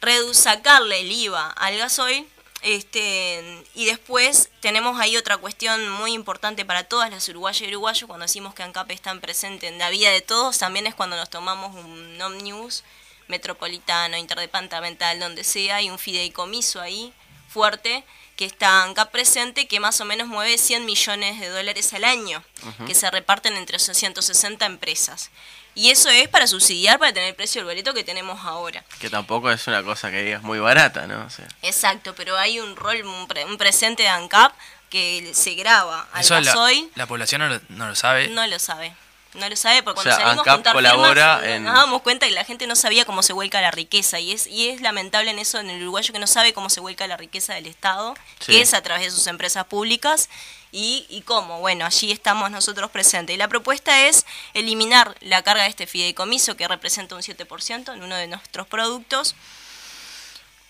Redu 0.01 0.35
sacarle 0.35 1.01
el 1.01 1.13
IVA 1.13 1.51
al 1.51 1.79
gasoil 1.79 2.27
este, 2.65 3.63
y 3.75 3.85
después 3.85 4.49
tenemos 4.61 4.99
ahí 4.99 5.19
otra 5.19 5.37
cuestión 5.37 5.87
muy 5.91 6.15
importante 6.15 6.65
para 6.65 6.85
todas 6.85 7.11
las 7.11 7.29
uruguayas 7.29 7.61
y 7.61 7.69
uruguayos, 7.69 8.07
cuando 8.07 8.25
decimos 8.25 8.55
que 8.55 8.63
ANCAP 8.63 8.91
están 8.91 9.21
presentes 9.21 9.71
en 9.71 9.79
la 9.79 9.91
vida 9.91 10.11
de 10.11 10.23
todos, 10.23 10.57
también 10.57 10.87
es 10.87 10.95
cuando 10.95 11.17
nos 11.17 11.29
tomamos 11.29 11.75
un 11.75 12.19
ómnibus 12.23 12.83
metropolitano, 13.29 14.17
interdepartamental, 14.17 15.21
donde 15.21 15.45
sea, 15.45 15.77
hay 15.77 15.91
un 15.91 15.99
fideicomiso 15.99 16.81
ahí 16.81 17.13
fuerte 17.55 18.05
que 18.37 18.45
está 18.45 18.83
ANCAP 18.83 19.13
presente, 19.13 19.69
que 19.69 19.79
más 19.79 20.01
o 20.01 20.05
menos 20.05 20.27
mueve 20.27 20.59
100 20.59 20.85
millones 20.85 21.39
de 21.39 21.49
dólares 21.49 21.93
al 21.95 22.03
año, 22.05 22.43
que 22.85 22.95
se 22.95 23.09
reparten 23.09 23.57
entre 23.57 23.79
160 23.79 24.67
empresas. 24.67 25.31
Y 25.77 25.91
eso 25.91 26.09
es 26.09 26.29
para 26.29 26.47
subsidiar, 26.49 26.99
para 26.99 27.13
tener 27.13 27.29
el 27.29 27.35
precio 27.37 27.61
del 27.61 27.67
boleto 27.67 27.95
que 27.95 28.03
tenemos 28.05 28.45
ahora. 28.45 28.85
Que 28.99 29.09
tampoco 29.09 29.51
es 29.53 29.67
una 29.69 29.83
cosa 29.85 30.11
que 30.11 30.23
digas 30.23 30.43
muy 30.43 30.59
barata, 30.59 31.07
¿no? 31.07 31.25
O 31.25 31.31
sea, 31.31 31.47
Exacto, 31.63 32.15
pero 32.17 32.37
hay 32.37 32.59
un 32.59 32.75
rol, 32.77 33.03
un, 33.05 33.27
pre- 33.29 33.45
un 33.45 33.57
presente 33.57 34.03
de 34.05 34.09
ANCAP 34.09 34.53
que 34.91 35.31
se 35.35 35.55
graba 35.55 36.09
al 36.13 36.21
Eso 36.23 36.35
la, 36.35 36.41
gasoil, 36.43 36.91
la 36.97 37.07
población 37.07 37.41
no 37.41 37.49
lo, 37.49 37.61
no 37.71 37.89
lo 37.89 37.95
sabe. 37.95 38.29
no 38.29 38.47
lo 38.49 38.59
sabe. 38.59 38.95
No 39.35 39.49
lo 39.49 39.57
sabe 39.57 39.83
porque 39.83 40.01
O 40.01 40.03
cuando 40.03 40.17
sea, 40.17 40.27
salimos 40.27 40.47
a 40.47 40.53
ANCAP 40.53 40.73
colabora 40.75 41.39
firmas, 41.39 41.57
en- 41.57 41.65
nos 41.65 41.75
damos 41.75 42.03
cuenta 42.03 42.27
que 42.27 42.33
la 42.33 42.45
gente 42.45 42.67
no 42.67 42.77
sabía 42.77 43.05
cómo 43.05 43.23
se 43.23 43.33
vuelca 43.33 43.61
la 43.61 43.71
riqueza 43.73 44.21
y 44.21 44.33
es 44.33 44.47
y 44.47 44.69
es 44.69 44.81
lamentable 44.81 45.31
en 45.31 45.39
eso 45.41 45.59
en 45.59 45.71
el 45.71 45.83
uruguayo 45.83 46.13
que 46.13 46.19
no 46.21 46.27
sabe 46.27 46.53
cómo 46.53 46.71
se 46.71 46.81
vuelca 46.81 47.07
la 47.07 47.17
riqueza 47.17 47.55
del 47.55 47.67
Estado, 47.67 48.15
Sí. 48.39 48.53
que 48.53 48.61
es 48.63 48.75
a 48.75 48.83
través 48.83 49.07
de 49.07 49.11
sus 49.11 49.27
empresas 49.27 49.65
públicas 49.67 50.29
y, 50.71 51.07
y 51.09 51.23
cómo. 51.23 51.61
Bueno, 51.61 51.85
allí 51.87 52.11
estamos 52.13 52.51
nosotros 52.51 52.91
presentes. 52.91 53.35
Y 53.35 53.37
la 53.37 53.49
propuesta 53.49 54.07
es 54.07 54.25
eliminar 54.55 55.15
la 55.21 55.43
carga 55.43 55.65
de 55.65 55.69
este 55.69 55.87
fideicomiso 55.87 56.57
que 56.57 56.67
representa 56.69 57.15
un 57.15 57.23
7% 57.23 57.93
en 57.95 58.03
uno 58.03 58.17
de 58.17 58.27
nuestros 58.29 58.67
productos 58.67 59.35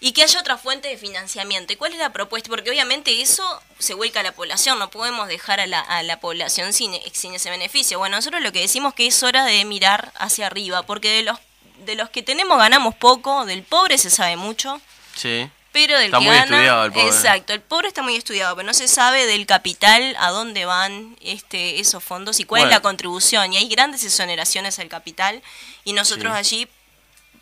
y 0.00 0.12
que 0.12 0.22
haya 0.22 0.38
otra 0.40 0.58
fuente 0.58 0.88
de 0.88 0.98
financiamiento. 0.98 1.72
¿Y 1.72 1.76
cuál 1.76 1.92
es 1.92 1.98
la 1.98 2.12
propuesta? 2.12 2.50
Porque 2.50 2.68
obviamente 2.70 3.22
eso 3.22 3.42
se 3.78 3.94
vuelca 3.94 4.20
a 4.20 4.22
la 4.22 4.32
población, 4.32 4.78
no 4.78 4.90
podemos 4.90 5.28
dejar 5.28 5.60
a 5.60 5.66
la, 5.66 5.80
a 5.80 6.02
la 6.02 6.20
población 6.20 6.72
sin, 6.72 6.92
sin 7.12 7.34
ese 7.34 7.48
beneficio. 7.50 7.98
Bueno, 7.98 8.16
nosotros 8.16 8.42
lo 8.42 8.52
que 8.52 8.60
decimos 8.60 8.92
que 8.94 9.06
es 9.06 9.22
hora 9.22 9.44
de 9.44 9.64
mirar 9.64 10.12
hacia 10.16 10.46
arriba, 10.46 10.82
porque 10.82 11.10
de 11.10 11.22
los, 11.22 11.38
de 11.86 11.94
los 11.94 12.10
que 12.10 12.22
tenemos 12.22 12.58
ganamos 12.58 12.94
poco, 12.94 13.46
del 13.46 13.62
pobre 13.62 13.96
se 13.96 14.10
sabe 14.10 14.36
mucho, 14.36 14.80
sí. 15.14 15.48
pero 15.72 15.96
del 15.96 16.06
Está 16.06 16.18
que 16.18 16.24
muy 16.24 16.34
gana, 16.34 16.44
estudiado 16.56 16.84
el 16.84 16.92
pobre. 16.92 17.06
exacto, 17.06 17.52
el 17.54 17.60
pobre 17.62 17.88
está 17.88 18.02
muy 18.02 18.16
estudiado, 18.16 18.54
pero 18.56 18.66
no 18.66 18.74
se 18.74 18.88
sabe 18.88 19.24
del 19.26 19.46
capital 19.46 20.14
a 20.18 20.30
dónde 20.30 20.66
van 20.66 21.16
este 21.22 21.80
esos 21.80 22.04
fondos 22.04 22.40
y 22.40 22.44
cuál 22.44 22.64
es 22.64 22.68
la 22.70 22.80
contribución 22.80 23.52
y 23.54 23.56
hay 23.56 23.68
grandes 23.68 24.04
exoneraciones 24.04 24.78
al 24.78 24.88
capital 24.88 25.42
y 25.84 25.94
nosotros 25.94 26.32
Sí. 26.32 26.38
allí 26.38 26.68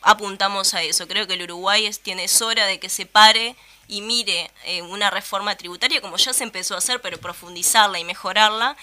apuntamos 0.03 0.75
a 0.75 0.83
eso. 0.83 1.09
Creo 1.09 1.27
que 1.27 1.35
el 1.35 1.43
Uruguay 1.43 1.87
es, 1.87 2.01
tiene 2.01 2.25
es 2.25 2.43
hora 2.43 2.67
de 2.67 2.79
que 2.79 2.89
se 2.89 3.07
pare 3.07 3.57
y 3.89 4.01
mire 4.01 4.51
eh, 4.65 4.83
una 4.83 5.11
reforma 5.11 5.57
tributaria 5.57 6.01
como 6.01 6.17
ya 6.17 6.33
se 6.33 6.45
empezó 6.45 6.75
a 6.75 6.79
hacer, 6.79 7.01
pero 7.01 7.19
profundizarla 7.19 7.99
y 7.99 8.05
mejorarla 8.05 8.77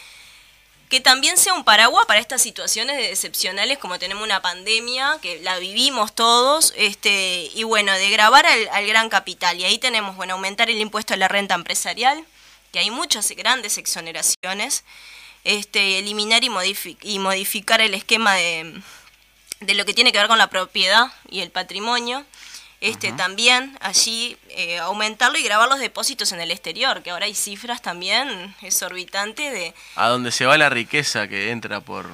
que 0.89 0.99
también 0.99 1.37
sea 1.37 1.53
un 1.53 1.63
paraguas 1.63 2.07
para 2.07 2.19
estas 2.19 2.41
situaciones 2.41 3.11
excepcionales 3.11 3.77
como 3.77 3.99
tenemos 3.99 4.23
una 4.23 4.41
pandemia, 4.41 5.19
que 5.21 5.39
la 5.41 5.59
vivimos 5.59 6.15
todos, 6.15 6.73
este, 6.75 7.51
y 7.53 7.61
bueno, 7.61 7.93
de 7.93 8.09
grabar 8.09 8.47
al, 8.47 8.67
al 8.69 8.87
gran 8.87 9.07
capital. 9.07 9.59
Y 9.59 9.65
ahí 9.65 9.77
tenemos, 9.77 10.15
bueno, 10.15 10.33
aumentar 10.33 10.67
el 10.67 10.81
impuesto 10.81 11.13
a 11.13 11.17
la 11.17 11.27
renta 11.27 11.53
empresarial, 11.53 12.25
que 12.71 12.79
hay 12.79 12.89
muchas 12.89 13.29
grandes 13.33 13.77
exoneraciones, 13.77 14.83
este, 15.43 15.99
eliminar 15.99 16.43
y, 16.43 16.49
modifi- 16.49 16.97
y 17.03 17.19
modificar 17.19 17.81
el 17.81 17.93
esquema 17.93 18.33
de, 18.33 18.81
de 19.59 19.73
lo 19.73 19.85
que 19.85 19.93
tiene 19.93 20.11
que 20.11 20.17
ver 20.17 20.27
con 20.27 20.37
la 20.37 20.49
propiedad 20.49 21.11
y 21.29 21.41
el 21.41 21.51
patrimonio. 21.51 22.25
Este 22.81 23.11
también 23.11 23.77
allí 23.81 24.37
eh, 24.47 24.79
aumentarlo 24.79 25.37
y 25.37 25.43
grabar 25.43 25.67
los 25.67 25.79
depósitos 25.79 26.31
en 26.31 26.39
el 26.39 26.49
exterior, 26.49 27.03
que 27.03 27.09
ahora 27.09 27.25
hay 27.25 27.35
cifras 27.35 27.81
también 27.81 28.55
exorbitantes 28.61 29.51
de 29.51 29.73
A 29.95 30.07
donde 30.07 30.31
se 30.31 30.45
va 30.45 30.57
la 30.57 30.69
riqueza 30.69 31.27
que 31.27 31.51
entra 31.51 31.81
por, 31.81 32.09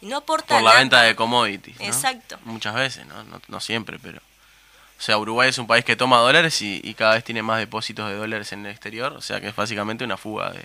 no 0.00 0.16
aporta 0.16 0.54
por 0.54 0.62
la 0.62 0.70
nada. 0.70 0.78
venta 0.78 1.02
de 1.02 1.14
commodities. 1.14 1.78
¿no? 1.78 1.84
Exacto. 1.84 2.38
Muchas 2.44 2.74
veces, 2.74 3.04
¿no? 3.04 3.22
¿no? 3.24 3.42
no 3.48 3.60
siempre, 3.60 3.98
pero... 3.98 4.18
O 4.18 5.00
sea, 5.00 5.18
Uruguay 5.18 5.50
es 5.50 5.58
un 5.58 5.66
país 5.66 5.84
que 5.84 5.94
toma 5.94 6.18
dólares 6.18 6.60
y, 6.62 6.80
y 6.82 6.94
cada 6.94 7.14
vez 7.14 7.22
tiene 7.22 7.42
más 7.42 7.58
depósitos 7.58 8.08
de 8.08 8.16
dólares 8.16 8.50
en 8.52 8.64
el 8.64 8.72
exterior, 8.72 9.12
o 9.12 9.20
sea 9.20 9.40
que 9.42 9.48
es 9.48 9.54
básicamente 9.54 10.04
una 10.04 10.16
fuga 10.16 10.50
de, 10.50 10.64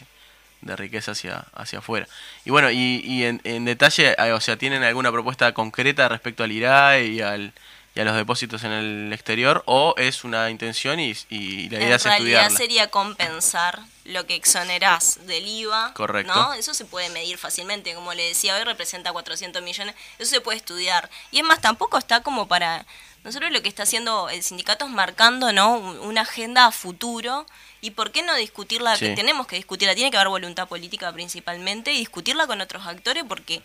de 0.65 0.76
riqueza 0.76 1.12
hacia, 1.12 1.45
hacia 1.56 1.80
afuera. 1.80 2.08
Y 2.45 2.49
bueno, 2.52 2.71
y, 2.71 3.02
y 3.06 3.23
en, 3.26 3.41
en 3.43 3.65
detalle, 3.65 4.15
eh, 4.17 4.32
o 4.32 4.39
sea, 4.41 4.58
¿tienen 4.58 4.84
alguna 4.84 5.12
propuesta 5.12 5.54
concreta 5.54 6.08
respecto 6.10 6.43
al 6.43 6.52
IRAE 6.52 7.06
y, 7.08 7.21
al, 7.21 7.54
y 7.95 7.99
a 7.99 8.06
los 8.06 8.15
depósitos 8.15 8.63
en 8.63 8.71
el 8.71 9.13
exterior? 9.13 9.63
¿O 9.65 9.93
es 9.97 10.23
una 10.23 10.49
intención 10.49 10.99
y, 10.99 11.13
y 11.30 11.69
la 11.69 11.78
idea 11.78 11.88
en 11.88 11.93
es 11.93 12.04
realidad 12.04 12.41
estudiarla? 12.47 12.58
sería 12.58 12.88
compensar 12.89 13.80
lo 14.06 14.26
que 14.26 14.36
exonerás 14.36 15.26
del 15.28 15.47
IVA. 15.47 15.93
Correcto. 15.93 16.34
¿no? 16.34 16.54
Eso 16.56 16.73
se 16.73 16.86
puede 16.86 17.10
medir 17.10 17.38
fácilmente. 17.38 17.93
Como 17.95 18.13
le 18.13 18.28
decía, 18.28 18.56
hoy 18.58 18.63
representa 18.63 19.12
400 19.13 19.62
millones. 19.62 19.95
Eso 20.19 20.30
se 20.30 20.41
puede 20.41 20.58
estudiar. 20.58 21.10
Y 21.32 21.39
es 21.39 21.43
más, 21.45 21.62
tampoco 21.62 21.97
está 21.97 22.21
como 22.21 22.47
para... 22.47 22.86
Nosotros 23.23 23.52
lo 23.54 23.62
que 23.62 23.69
está 23.69 23.84
haciendo 23.84 24.28
el 24.30 24.43
sindicato 24.43 24.84
es 24.86 24.91
marcando 24.91 25.54
¿no? 25.54 25.78
Un- 25.78 25.99
una 25.99 26.21
agenda 26.21 26.65
a 26.65 26.71
futuro. 26.71 27.45
¿Y 27.84 27.91
por 27.91 28.12
qué 28.12 28.22
no 28.24 28.34
discutirla? 28.36 28.96
Sí. 28.96 29.08
Que 29.08 29.15
tenemos 29.15 29.46
que 29.46 29.58
discutirla. 29.58 29.93
Tiene 29.93 30.10
que 30.10 30.17
haber 30.17 30.30
voluntad 30.30 30.67
política 30.67 31.12
principalmente 31.12 31.91
y 31.91 31.98
discutirla 32.00 32.48
con 32.48 32.62
otros 32.62 32.88
actores 32.88 33.26
porque 33.28 33.62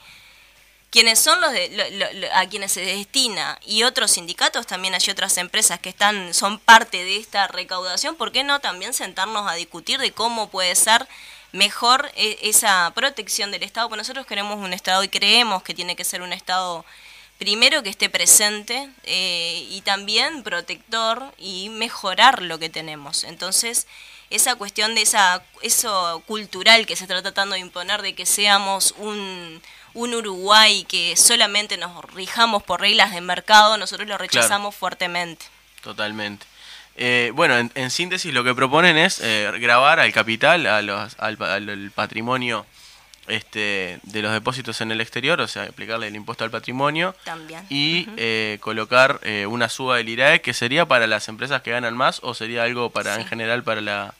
quienes 0.91 1.19
son 1.19 1.41
los 1.41 1.53
de, 1.53 1.69
lo- 1.69 1.91
lo- 1.99 2.13
lo- 2.21 2.35
a 2.35 2.47
quienes 2.47 2.73
se 2.73 2.81
destina 2.81 3.59
y 3.65 3.83
otros 3.85 4.11
sindicatos 4.13 4.67
también 4.67 4.95
hay 4.95 5.11
otras 5.11 5.37
empresas 5.37 5.79
que 5.81 5.91
están 5.91 6.33
son 6.35 6.59
parte 6.59 7.05
de 7.05 7.17
esta 7.19 7.47
recaudación 7.47 8.17
por 8.17 8.33
qué 8.33 8.43
no 8.43 8.59
también 8.61 8.95
sentarnos 8.95 9.51
a 9.51 9.55
discutir 9.55 10.01
de 10.01 10.13
cómo 10.13 10.49
puede 10.49 10.75
ser 10.75 11.07
mejor 11.53 12.11
e- 12.17 12.39
esa 12.43 12.91
protección 12.95 13.51
del 13.51 13.63
Estado 13.65 13.89
porque 13.89 13.99
nosotros 13.99 14.27
queremos 14.27 14.57
un 14.59 14.73
Estado 14.73 15.05
y 15.05 15.09
creemos 15.09 15.63
que 15.63 15.75
tiene 15.75 15.95
que 15.95 16.05
ser 16.05 16.23
un 16.23 16.33
Estado 16.33 16.85
primero 17.39 17.83
que 17.83 17.89
esté 17.91 18.11
presente 18.11 18.89
eh, 19.05 19.67
y 19.71 19.81
también 19.83 20.43
protector 20.43 21.23
y 21.39 21.69
mejorar 21.71 22.43
lo 22.43 22.59
que 22.59 22.69
tenemos 22.69 23.25
entonces 23.25 23.87
esa 24.31 24.57
cuestión 24.57 24.95
de 24.95 25.03
esa 25.03 25.43
eso 25.63 26.23
cultural 26.27 26.85
que 26.87 26.97
se 26.97 27.05
está 27.05 27.23
tratando 27.23 27.55
de 27.55 27.61
imponer 27.61 28.03
de 28.03 28.15
que 28.15 28.27
seamos 28.27 28.95
un 28.99 29.63
un 29.95 30.15
Uruguay 30.15 30.85
que 30.85 31.17
solamente 31.17 31.77
nos 31.79 32.05
rijamos 32.13 32.63
por 32.63 32.81
reglas 32.83 33.11
de 33.13 33.21
mercado, 33.23 33.79
nosotros 33.79 34.07
lo 34.07 34.19
rechazamos 34.19 34.75
fuertemente. 34.77 35.47
Totalmente. 35.83 36.47
Eh, 36.95 37.33
bueno, 37.35 37.57
en, 37.59 37.73
en 37.75 37.91
síntesis 37.91 38.33
lo 38.35 38.45
que 38.45 38.55
proponen 38.55 38.97
es 38.99 39.19
eh, 39.21 39.51
grabar 39.59 39.99
al 39.99 40.13
capital, 40.13 40.67
a 40.67 40.83
los, 40.83 41.17
al, 41.19 41.43
al- 41.43 41.69
al 41.71 41.91
patrimonio 41.91 42.67
este, 43.29 43.99
de 44.03 44.23
los 44.23 44.33
depósitos 44.33 44.81
en 44.81 44.91
el 44.93 45.01
exterior, 45.01 45.41
o 45.41 45.49
sea, 45.49 45.65
aplicarle 45.65 46.09
el 46.09 46.17
impuesto 46.17 46.45
al 46.45 46.51
patrimonio 46.51 47.15
También. 47.25 47.65
y 47.71 48.09
eh, 48.17 48.59
colocar 48.61 49.21
eh, 49.23 49.47
una 49.47 49.69
suba 49.69 49.97
del 49.97 50.09
IRAE 50.09 50.41
que 50.41 50.55
sería 50.55 50.87
para 50.87 51.07
las 51.07 51.29
empresas 51.29 51.63
que 51.63 51.71
ganan 51.71 51.97
más 51.97 52.21
o 52.23 52.35
sería 52.35 52.63
algo 52.65 52.91
para 52.91 53.15
Sí. 53.17 53.21
en 53.23 53.27
general 53.29 53.63
para 53.65 53.81
la 53.81 54.15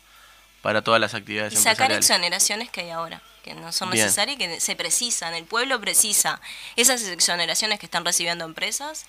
para 0.63 0.83
todas 0.83 1.01
las 1.01 1.15
actividades 1.15 1.53
Y 1.53 1.57
sacar 1.57 1.93
exoneraciones 1.93 2.69
que 2.69 2.81
hay 2.83 2.91
ahora, 2.91 3.23
que 3.45 3.55
no 3.55 3.71
son 3.73 3.91
Bien. 3.91 4.05
necesarias 4.05 4.35
y 4.35 4.39
que 4.39 4.61
se 4.61 4.75
precisan, 4.75 5.35
el 5.35 5.45
pueblo 5.45 5.81
precisa 5.81 6.41
esas 6.77 7.03
exoneraciones 7.05 7.79
que 7.79 7.87
están 7.87 8.05
recibiendo 8.05 8.45
empresas, 8.45 9.07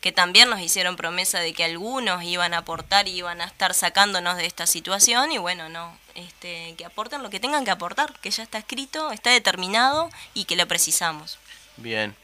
que 0.00 0.12
también 0.12 0.48
nos 0.48 0.60
hicieron 0.60 0.96
promesa 0.96 1.40
de 1.40 1.52
que 1.52 1.64
algunos 1.64 2.22
iban 2.24 2.54
a 2.54 2.58
aportar 2.58 3.06
y 3.06 3.12
iban 3.12 3.40
a 3.40 3.44
estar 3.44 3.74
sacándonos 3.74 4.36
de 4.36 4.46
esta 4.46 4.66
situación 4.66 5.30
y 5.30 5.38
bueno, 5.38 5.68
no, 5.68 5.96
este, 6.14 6.74
que 6.78 6.86
aporten 6.86 7.22
lo 7.22 7.30
que 7.30 7.40
tengan 7.40 7.64
que 7.64 7.70
aportar, 7.70 8.12
que 8.20 8.30
ya 8.30 8.42
está 8.42 8.58
escrito, 8.58 9.12
está 9.12 9.30
determinado 9.30 10.10
y 10.32 10.44
que 10.44 10.56
lo 10.56 10.66
precisamos. 10.66 11.38
Bien. 11.76 12.14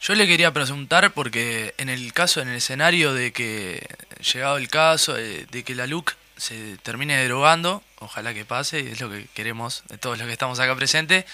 Yo 0.00 0.14
le 0.14 0.26
quería 0.26 0.52
preguntar 0.52 1.12
porque 1.12 1.74
en 1.78 1.88
el 1.88 2.12
caso, 2.12 2.42
en 2.42 2.48
el 2.48 2.56
escenario 2.56 3.14
de 3.14 3.32
que, 3.32 3.86
llegado 4.34 4.58
el 4.58 4.68
caso, 4.68 5.16
eh, 5.16 5.46
de 5.50 5.64
que 5.64 5.74
la 5.74 5.86
LUC 5.86 6.14
se 6.36 6.76
termine 6.78 7.16
derogando, 7.16 7.82
ojalá 8.00 8.34
que 8.34 8.44
pase, 8.44 8.80
y 8.80 8.88
es 8.88 9.00
lo 9.00 9.08
que 9.08 9.26
queremos 9.32 9.82
de 9.88 9.96
todos 9.96 10.18
los 10.18 10.26
que 10.26 10.32
estamos 10.32 10.58
acá 10.60 10.74
presentes, 10.76 11.24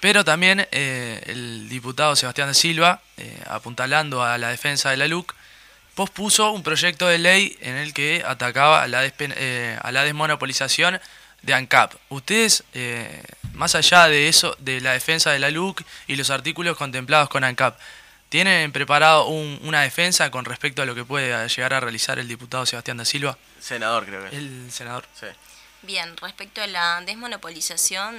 pero 0.00 0.24
también 0.24 0.66
eh, 0.72 1.22
el 1.26 1.68
diputado 1.68 2.16
Sebastián 2.16 2.48
de 2.48 2.54
Silva, 2.54 3.02
eh, 3.16 3.42
apuntalando 3.46 4.22
a 4.24 4.38
la 4.38 4.48
defensa 4.48 4.90
de 4.90 4.96
la 4.96 5.06
LUC, 5.08 5.34
pospuso 5.94 6.50
un 6.52 6.62
proyecto 6.62 7.06
de 7.08 7.18
ley 7.18 7.58
en 7.60 7.76
el 7.76 7.92
que 7.92 8.22
atacaba 8.26 8.82
a 8.82 8.88
la, 8.88 9.04
despen- 9.06 9.34
eh, 9.36 9.78
a 9.82 9.92
la 9.92 10.04
desmonopolización 10.04 11.00
de 11.42 11.54
ANCAP. 11.54 11.94
Ustedes, 12.08 12.64
eh, 12.74 13.22
más 13.54 13.74
allá 13.74 14.06
de 14.08 14.28
eso, 14.28 14.56
de 14.60 14.80
la 14.80 14.92
defensa 14.92 15.30
de 15.30 15.38
la 15.38 15.50
LUC 15.50 15.82
y 16.06 16.16
los 16.16 16.30
artículos 16.30 16.76
contemplados 16.76 17.28
con 17.28 17.44
ANCAP, 17.44 17.78
¿tienen 18.28 18.72
preparado 18.72 19.26
un- 19.26 19.58
una 19.62 19.82
defensa 19.82 20.30
con 20.30 20.44
respecto 20.44 20.80
a 20.82 20.86
lo 20.86 20.94
que 20.94 21.04
puede 21.04 21.48
llegar 21.48 21.74
a 21.74 21.80
realizar 21.80 22.18
el 22.18 22.28
diputado 22.28 22.64
Sebastián 22.64 22.96
da 22.98 23.04
Silva, 23.04 23.36
Senador 23.60 24.06
creo 24.06 24.30
que 24.30 24.36
el 24.36 24.70
senador? 24.70 25.04
Sí. 25.18 25.26
Bien, 25.82 26.16
respecto 26.18 26.62
a 26.62 26.66
la 26.66 27.00
desmonopolización, 27.04 28.14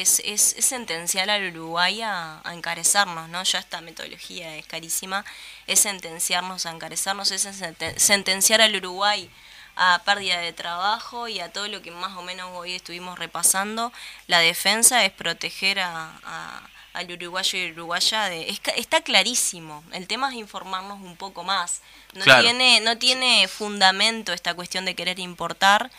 es, 0.00 0.20
es, 0.24 0.54
es 0.56 0.64
sentenciar 0.64 1.28
al 1.30 1.48
Uruguay 1.54 2.02
a, 2.02 2.40
a 2.44 2.54
encarecernos, 2.54 3.28
¿no? 3.28 3.42
Ya 3.42 3.58
esta 3.58 3.80
metodología 3.80 4.56
es 4.56 4.66
carísima, 4.66 5.24
es 5.66 5.80
sentenciarnos 5.80 6.66
a 6.66 6.70
encarecernos, 6.70 7.30
es 7.30 7.44
senten- 7.46 7.96
sentenciar 7.98 8.60
al 8.60 8.74
Uruguay 8.76 9.30
a 9.76 10.02
pérdida 10.04 10.38
de 10.38 10.52
trabajo 10.52 11.28
y 11.28 11.40
a 11.40 11.50
todo 11.52 11.66
lo 11.68 11.80
que 11.82 11.90
más 11.90 12.16
o 12.16 12.22
menos 12.22 12.50
hoy 12.54 12.74
estuvimos 12.74 13.18
repasando. 13.18 13.92
La 14.26 14.38
defensa 14.40 15.04
es 15.04 15.12
proteger 15.12 15.80
a, 15.80 16.12
a- 16.24 16.68
al 16.94 17.10
uruguayo 17.10 17.58
y 17.58 17.70
uruguaya. 17.72 18.24
De, 18.28 18.50
es 18.50 18.60
está 18.76 19.00
clarísimo, 19.00 19.82
el 19.92 20.06
tema 20.06 20.28
es 20.28 20.34
informarnos 20.34 21.00
un 21.00 21.16
poco 21.16 21.42
más. 21.42 21.80
No 22.12 22.22
Claro. 22.24 22.42
tiene 22.42 22.80
no 22.80 22.98
tiene 22.98 23.48
fundamento 23.48 24.34
esta 24.34 24.52
cuestión 24.52 24.84
de 24.84 24.94
querer 24.94 25.18
importar. 25.18 25.90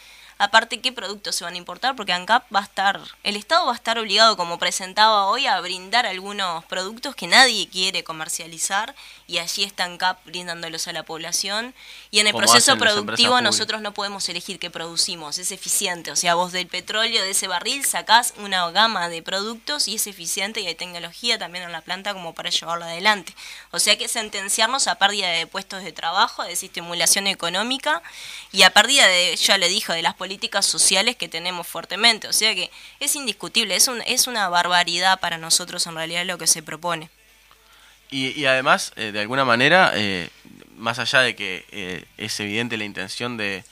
Aparte, 0.44 0.82
¿qué 0.82 0.92
productos 0.92 1.38
se 1.38 1.46
van 1.46 1.54
a 1.54 1.58
importar? 1.58 1.96
Porque 1.96 2.12
ANCAP 2.12 2.54
va 2.54 2.60
a 2.60 2.64
estar, 2.64 3.00
el 3.24 3.38
Estado 3.38 3.66
va 3.66 3.72
a 3.72 3.76
estar 3.76 3.98
obligado, 3.98 4.36
como 4.36 4.60
presentaba 4.60 5.28
hoy, 5.28 5.48
a 5.48 5.62
brindar 5.62 6.06
algunos 6.06 6.66
productos 6.66 7.16
que 7.16 7.28
nadie 7.28 7.70
quiere 7.70 8.04
comercializar 8.04 8.94
y 9.26 9.38
allí 9.38 9.64
está 9.64 9.86
ANCAP 9.86 10.26
brindándolos 10.26 10.90
a 10.90 10.92
la 10.92 11.04
población. 11.04 11.74
Y 12.12 12.20
en 12.20 12.28
el 12.28 12.36
proceso 12.36 12.78
productivo 12.78 13.40
nosotros 13.40 13.80
no 13.80 13.94
podemos 13.94 14.28
elegir 14.28 14.60
qué 14.60 14.70
producimos, 14.70 15.38
es 15.38 15.54
eficiente. 15.54 16.12
O 16.12 16.18
sea, 16.18 16.36
vos 16.36 16.52
del 16.52 16.68
petróleo, 16.68 17.24
de 17.24 17.32
ese 17.32 17.48
barril, 17.48 17.86
sacás 17.86 18.34
una 18.38 18.70
gama 18.72 19.08
de 19.08 19.22
productos 19.22 19.88
y 19.88 19.96
es 19.96 20.08
eficiente 20.08 20.60
y 20.60 20.68
hay 20.68 20.76
tecnología 20.76 21.40
también 21.40 21.64
en 21.64 21.72
la 21.72 21.80
planta 21.80 22.14
como 22.14 22.36
para 22.36 22.50
llevarlo 22.50 22.84
adelante. 22.84 23.34
O 23.72 23.80
sea 23.80 23.98
que 23.98 24.10
sentenciarnos 24.10 24.88
a 24.88 24.96
pérdida 24.96 25.30
de 25.30 25.48
puestos 25.48 25.86
de 25.86 25.94
trabajo, 25.94 26.42
a 26.42 26.48
desestimulación 26.48 27.28
económica 27.28 28.04
y 28.52 28.64
a 28.64 28.72
pérdida 28.72 29.08
de, 29.08 29.38
ya 29.38 29.58
le 29.58 29.70
dijo, 29.70 29.94
de 29.94 30.02
las 30.02 30.16
políticas 30.16 30.33
sociales 30.66 31.16
que 31.16 31.28
tenemos 31.28 31.68
fuertemente. 31.68 32.28
O 32.28 32.34
sea 32.34 32.54
que 32.56 32.70
es 33.00 33.16
indiscutible, 33.16 33.76
es, 33.76 33.88
un, 33.88 34.02
es 34.06 34.28
una 34.28 34.50
barbaridad 34.50 35.20
para 35.20 35.38
nosotros 35.38 35.86
en 35.88 35.96
realidad 35.96 36.26
lo 36.26 36.38
que 36.38 36.48
se 36.48 36.64
propone. 36.64 37.10
Y, 38.10 38.40
y 38.40 38.46
además, 38.46 38.94
eh, 38.96 39.12
de 39.12 39.22
alguna 39.22 39.46
manera, 39.46 39.92
eh, 39.96 40.30
más 40.78 41.00
allá 41.00 41.22
de 41.22 41.36
que 41.36 41.66
eh, 41.72 42.06
es 42.18 42.40
evidente 42.40 42.78
la 42.78 42.86
intención 42.86 43.38
de, 43.38 43.64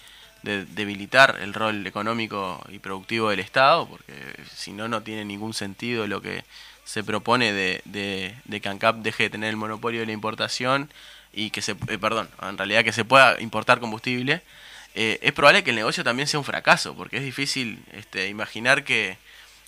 de 0.41 0.65
debilitar 0.65 1.37
el 1.41 1.53
rol 1.53 1.85
económico 1.85 2.63
y 2.69 2.79
productivo 2.79 3.29
del 3.29 3.39
Estado, 3.39 3.87
porque 3.87 4.13
si 4.55 4.71
no, 4.71 4.87
no 4.87 5.03
tiene 5.03 5.25
ningún 5.25 5.53
sentido 5.53 6.07
lo 6.07 6.21
que 6.21 6.43
se 6.83 7.03
propone 7.03 7.53
de, 7.53 7.81
de, 7.85 8.35
de 8.45 8.61
que 8.61 8.69
ANCAP 8.69 8.97
deje 8.97 9.23
de 9.23 9.29
tener 9.29 9.49
el 9.49 9.57
monopolio 9.57 9.99
de 9.99 10.07
la 10.07 10.11
importación 10.11 10.91
y 11.33 11.51
que 11.51 11.61
se, 11.61 11.73
eh, 11.87 11.97
perdón, 11.97 12.29
en 12.41 12.57
realidad 12.57 12.83
que 12.83 12.91
se 12.91 13.05
pueda 13.05 13.39
importar 13.39 13.79
combustible. 13.79 14.41
Eh, 14.95 15.19
es 15.21 15.31
probable 15.33 15.63
que 15.63 15.69
el 15.71 15.75
negocio 15.75 16.03
también 16.03 16.27
sea 16.27 16.39
un 16.39 16.45
fracaso, 16.45 16.95
porque 16.95 17.17
es 17.17 17.23
difícil 17.23 17.83
este, 17.93 18.27
imaginar 18.27 18.83
que, 18.83 19.17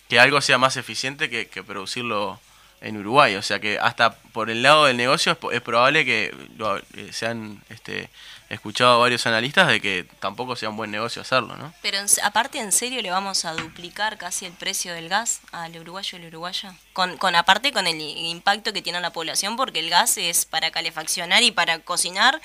que 0.08 0.20
algo 0.20 0.40
sea 0.40 0.58
más 0.58 0.76
eficiente 0.76 1.30
que, 1.30 1.46
producirlo 1.62 2.40
en 2.80 2.98
Uruguay. 2.98 3.34
O 3.36 3.42
sea 3.42 3.58
que 3.60 3.78
hasta 3.78 4.14
por 4.16 4.50
el 4.50 4.62
lado 4.62 4.84
del 4.84 4.96
negocio 4.96 5.32
es, 5.32 5.38
es 5.54 5.60
probable 5.62 6.04
que 6.04 6.34
lo, 6.58 6.76
eh, 6.78 6.82
se 7.12 7.26
han 7.26 7.62
este, 7.70 8.10
escuchado 8.50 8.92
a 8.94 8.96
varios 8.98 9.26
analistas 9.26 9.68
de 9.68 9.80
que 9.80 10.04
tampoco 10.20 10.54
sea 10.56 10.68
un 10.68 10.76
buen 10.76 10.90
negocio 10.90 11.22
hacerlo, 11.22 11.56
¿no? 11.56 11.72
Pero 11.80 11.96
en- 11.98 12.06
aparte, 12.22 12.58
¿en 12.58 12.72
serio 12.72 13.00
le 13.00 13.10
vamos 13.10 13.46
a 13.46 13.54
duplicar 13.54 14.18
casi 14.18 14.44
el 14.44 14.52
precio 14.52 14.92
del 14.92 15.08
gas 15.08 15.40
al 15.52 15.74
uruguayo 15.78 16.18
y 16.18 16.20
la 16.22 16.28
uruguaya? 16.28 16.74
Con, 16.92 17.16
con 17.16 17.34
aparte 17.34 17.72
con 17.72 17.86
el 17.86 17.98
impacto 17.98 18.74
que 18.74 18.82
tiene 18.82 18.98
en 18.98 19.02
la 19.02 19.12
población, 19.14 19.56
porque 19.56 19.80
el 19.80 19.88
gas 19.88 20.18
es 20.18 20.44
para 20.44 20.70
calefaccionar 20.70 21.42
y 21.42 21.50
para 21.52 21.78
cocinar. 21.78 22.42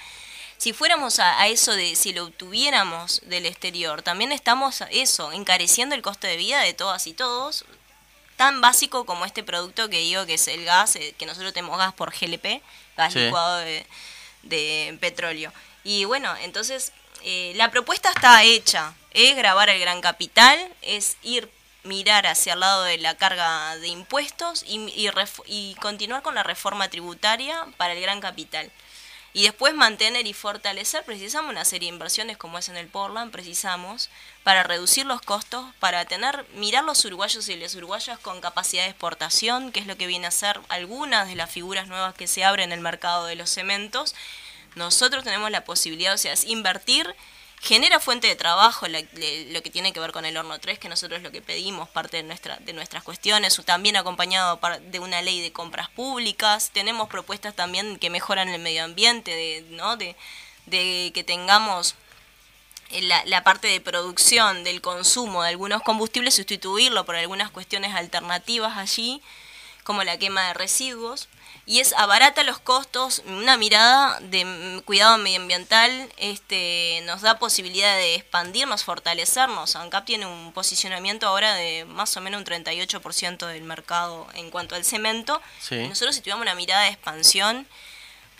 Si 0.60 0.74
fuéramos 0.74 1.20
a, 1.20 1.40
a 1.42 1.48
eso 1.48 1.72
de, 1.72 1.96
si 1.96 2.14
lo 2.14 2.26
obtuviéramos 2.26 3.22
del 3.26 3.46
exterior, 3.48 4.02
también 4.04 4.32
estamos 4.34 4.84
eso, 4.92 5.32
encareciendo 5.32 5.96
el 5.96 6.02
costo 6.04 6.28
de 6.28 6.36
vida 6.38 6.60
de 6.62 6.74
todas 6.76 7.08
y 7.08 7.14
todos, 7.14 7.66
tan 8.36 8.62
básico 8.62 9.06
como 9.06 9.26
este 9.26 9.44
producto 9.44 9.90
que 9.90 10.00
digo 10.00 10.26
que 10.26 10.36
es 10.36 10.48
el 10.50 10.66
gas, 10.66 10.96
eh, 10.98 11.16
que 11.18 11.26
nosotros 11.26 11.54
tenemos 11.54 11.78
gas 11.78 11.94
por 11.94 12.12
GLP, 12.14 12.62
gas 12.98 13.14
Sí. 13.14 13.20
licuado 13.20 13.58
de, 13.60 13.86
de 14.44 14.98
petróleo. 15.02 15.52
Y 15.84 16.06
bueno, 16.06 16.36
entonces 16.42 16.92
eh, 17.24 17.54
la 17.56 17.72
propuesta 17.72 18.10
está 18.10 18.44
hecha, 18.44 18.94
es 19.12 19.36
grabar 19.38 19.70
el 19.70 19.80
gran 19.80 20.02
capital, 20.02 20.58
es 20.82 21.18
ir 21.24 21.50
mirar 21.84 22.28
hacia 22.28 22.54
el 22.54 22.60
lado 22.60 22.84
de 22.84 22.98
la 22.98 23.16
carga 23.16 23.78
de 23.78 23.88
impuestos 23.88 24.64
y, 24.68 24.78
y 24.96 25.10
y 25.48 25.76
continuar 25.76 26.22
con 26.22 26.36
la 26.36 26.44
reforma 26.44 26.90
tributaria 26.90 27.66
para 27.78 27.94
el 27.94 28.02
gran 28.02 28.20
capital. 28.20 28.70
Y 29.32 29.44
después 29.44 29.76
mantener 29.76 30.26
y 30.26 30.34
fortalecer, 30.34 31.04
precisamos 31.04 31.52
una 31.52 31.64
serie 31.64 31.90
de 31.90 31.96
inversiones 31.96 32.38
como 32.38 32.58
es 32.58 32.68
en 32.68 32.78
el 32.78 32.88
Portland, 32.88 33.32
precisamos, 33.32 34.10
para 34.44 34.64
reducir 34.64 35.06
los 35.06 35.22
costos, 35.22 35.66
para 35.80 36.06
tener, 36.06 36.46
mirar 36.56 36.84
los 36.84 37.06
uruguayos 37.06 37.48
y 37.48 37.56
las 37.56 37.76
uruguayas 37.76 38.18
con 38.18 38.42
capacidad 38.42 38.84
de 38.84 38.90
exportación, 38.90 39.72
que 39.72 39.82
es 39.82 39.88
lo 39.88 39.98
que 39.98 40.08
viene 40.08 40.26
a 40.26 40.32
ser 40.32 40.60
algunas 40.70 41.28
de 41.28 41.36
las 41.36 41.52
figuras 41.52 41.88
nuevas 41.88 42.16
que 42.16 42.28
se 42.28 42.44
abren 42.44 42.72
en 42.72 42.80
el 42.80 42.82
mercado 42.82 43.28
de 43.28 43.36
los 43.36 43.52
cementos. 43.52 44.16
Nosotros 44.76 45.24
tenemos 45.24 45.52
la 45.52 45.64
posibilidad, 45.64 46.16
o 46.16 46.18
sea, 46.18 46.34
es 46.34 46.46
invertir, 46.46 47.16
genera 47.60 48.00
fuente 48.00 48.28
de 48.28 48.36
trabajo, 48.36 48.88
lo 48.88 49.62
que 49.62 49.70
tiene 49.70 49.92
que 49.92 50.00
ver 50.00 50.12
con 50.12 50.26
el 50.26 50.38
horno 50.38 50.60
3, 50.60 50.80
que 50.80 50.90
nosotros 50.90 51.22
lo 51.22 51.32
que 51.32 51.42
pedimos, 51.42 51.90
parte 51.90 52.18
de, 52.18 52.24
nuestra, 52.24 52.58
de 52.58 52.74
nuestras 52.74 53.04
cuestiones, 53.04 53.60
también 53.66 53.98
acompañado 53.98 54.60
de 54.90 55.00
una 55.00 55.22
ley 55.22 55.42
de 55.42 55.52
compras 55.52 55.90
públicas. 55.90 56.72
Tenemos 56.74 57.10
propuestas 57.10 57.56
también 57.56 58.00
que 58.00 58.10
mejoran 58.10 58.50
el 58.50 58.62
medio 58.62 58.86
ambiente, 58.86 59.32
de, 59.32 59.66
¿no? 59.72 59.98
de, 59.98 60.16
de 60.68 61.12
que 61.14 61.24
tengamos 61.24 61.96
eh, 62.92 63.02
la, 63.02 63.24
la 63.26 63.44
parte 63.44 63.68
de 63.68 63.82
producción, 63.82 64.64
del 64.64 64.82
consumo 64.82 65.44
de 65.44 65.50
algunos 65.50 65.82
combustibles, 65.84 66.36
sustituirlo 66.36 67.06
por 67.06 67.18
algunas 67.18 67.52
cuestiones 67.52 67.94
alternativas 67.94 68.78
allí, 68.78 69.22
como 69.84 70.04
la 70.04 70.18
quema 70.18 70.48
de 70.48 70.54
residuos. 70.54 71.28
Y 71.70 71.82
es 71.82 71.94
abarata 71.94 72.42
los 72.42 72.58
costos, 72.58 73.22
una 73.28 73.56
mirada 73.56 74.20
de 74.22 74.82
cuidado 74.86 75.20
medioambiental 75.20 76.12
este, 76.18 77.04
nos 77.06 77.22
da 77.22 77.38
posibilidad 77.38 77.96
de 77.96 78.16
expandirnos, 78.16 78.84
fortalecernos. 78.84 79.76
ANCAP 79.76 80.04
tiene 80.04 80.26
un 80.26 80.52
posicionamiento 80.52 81.28
ahora 81.28 81.54
de 81.54 81.86
más 81.86 82.18
o 82.18 82.22
menos 82.22 82.40
un 82.40 82.46
38% 82.48 83.46
del 83.46 83.62
mercado 83.62 84.26
en 84.34 84.50
cuanto 84.50 84.74
al 84.74 84.84
cemento. 84.84 85.44
Sí. 85.60 85.88
Nosotros 85.88 86.16
si 86.16 86.22
tuviéramos 86.22 86.42
una 86.42 86.56
mirada 86.56 86.86
de 86.86 86.90
expansión, 86.90 87.68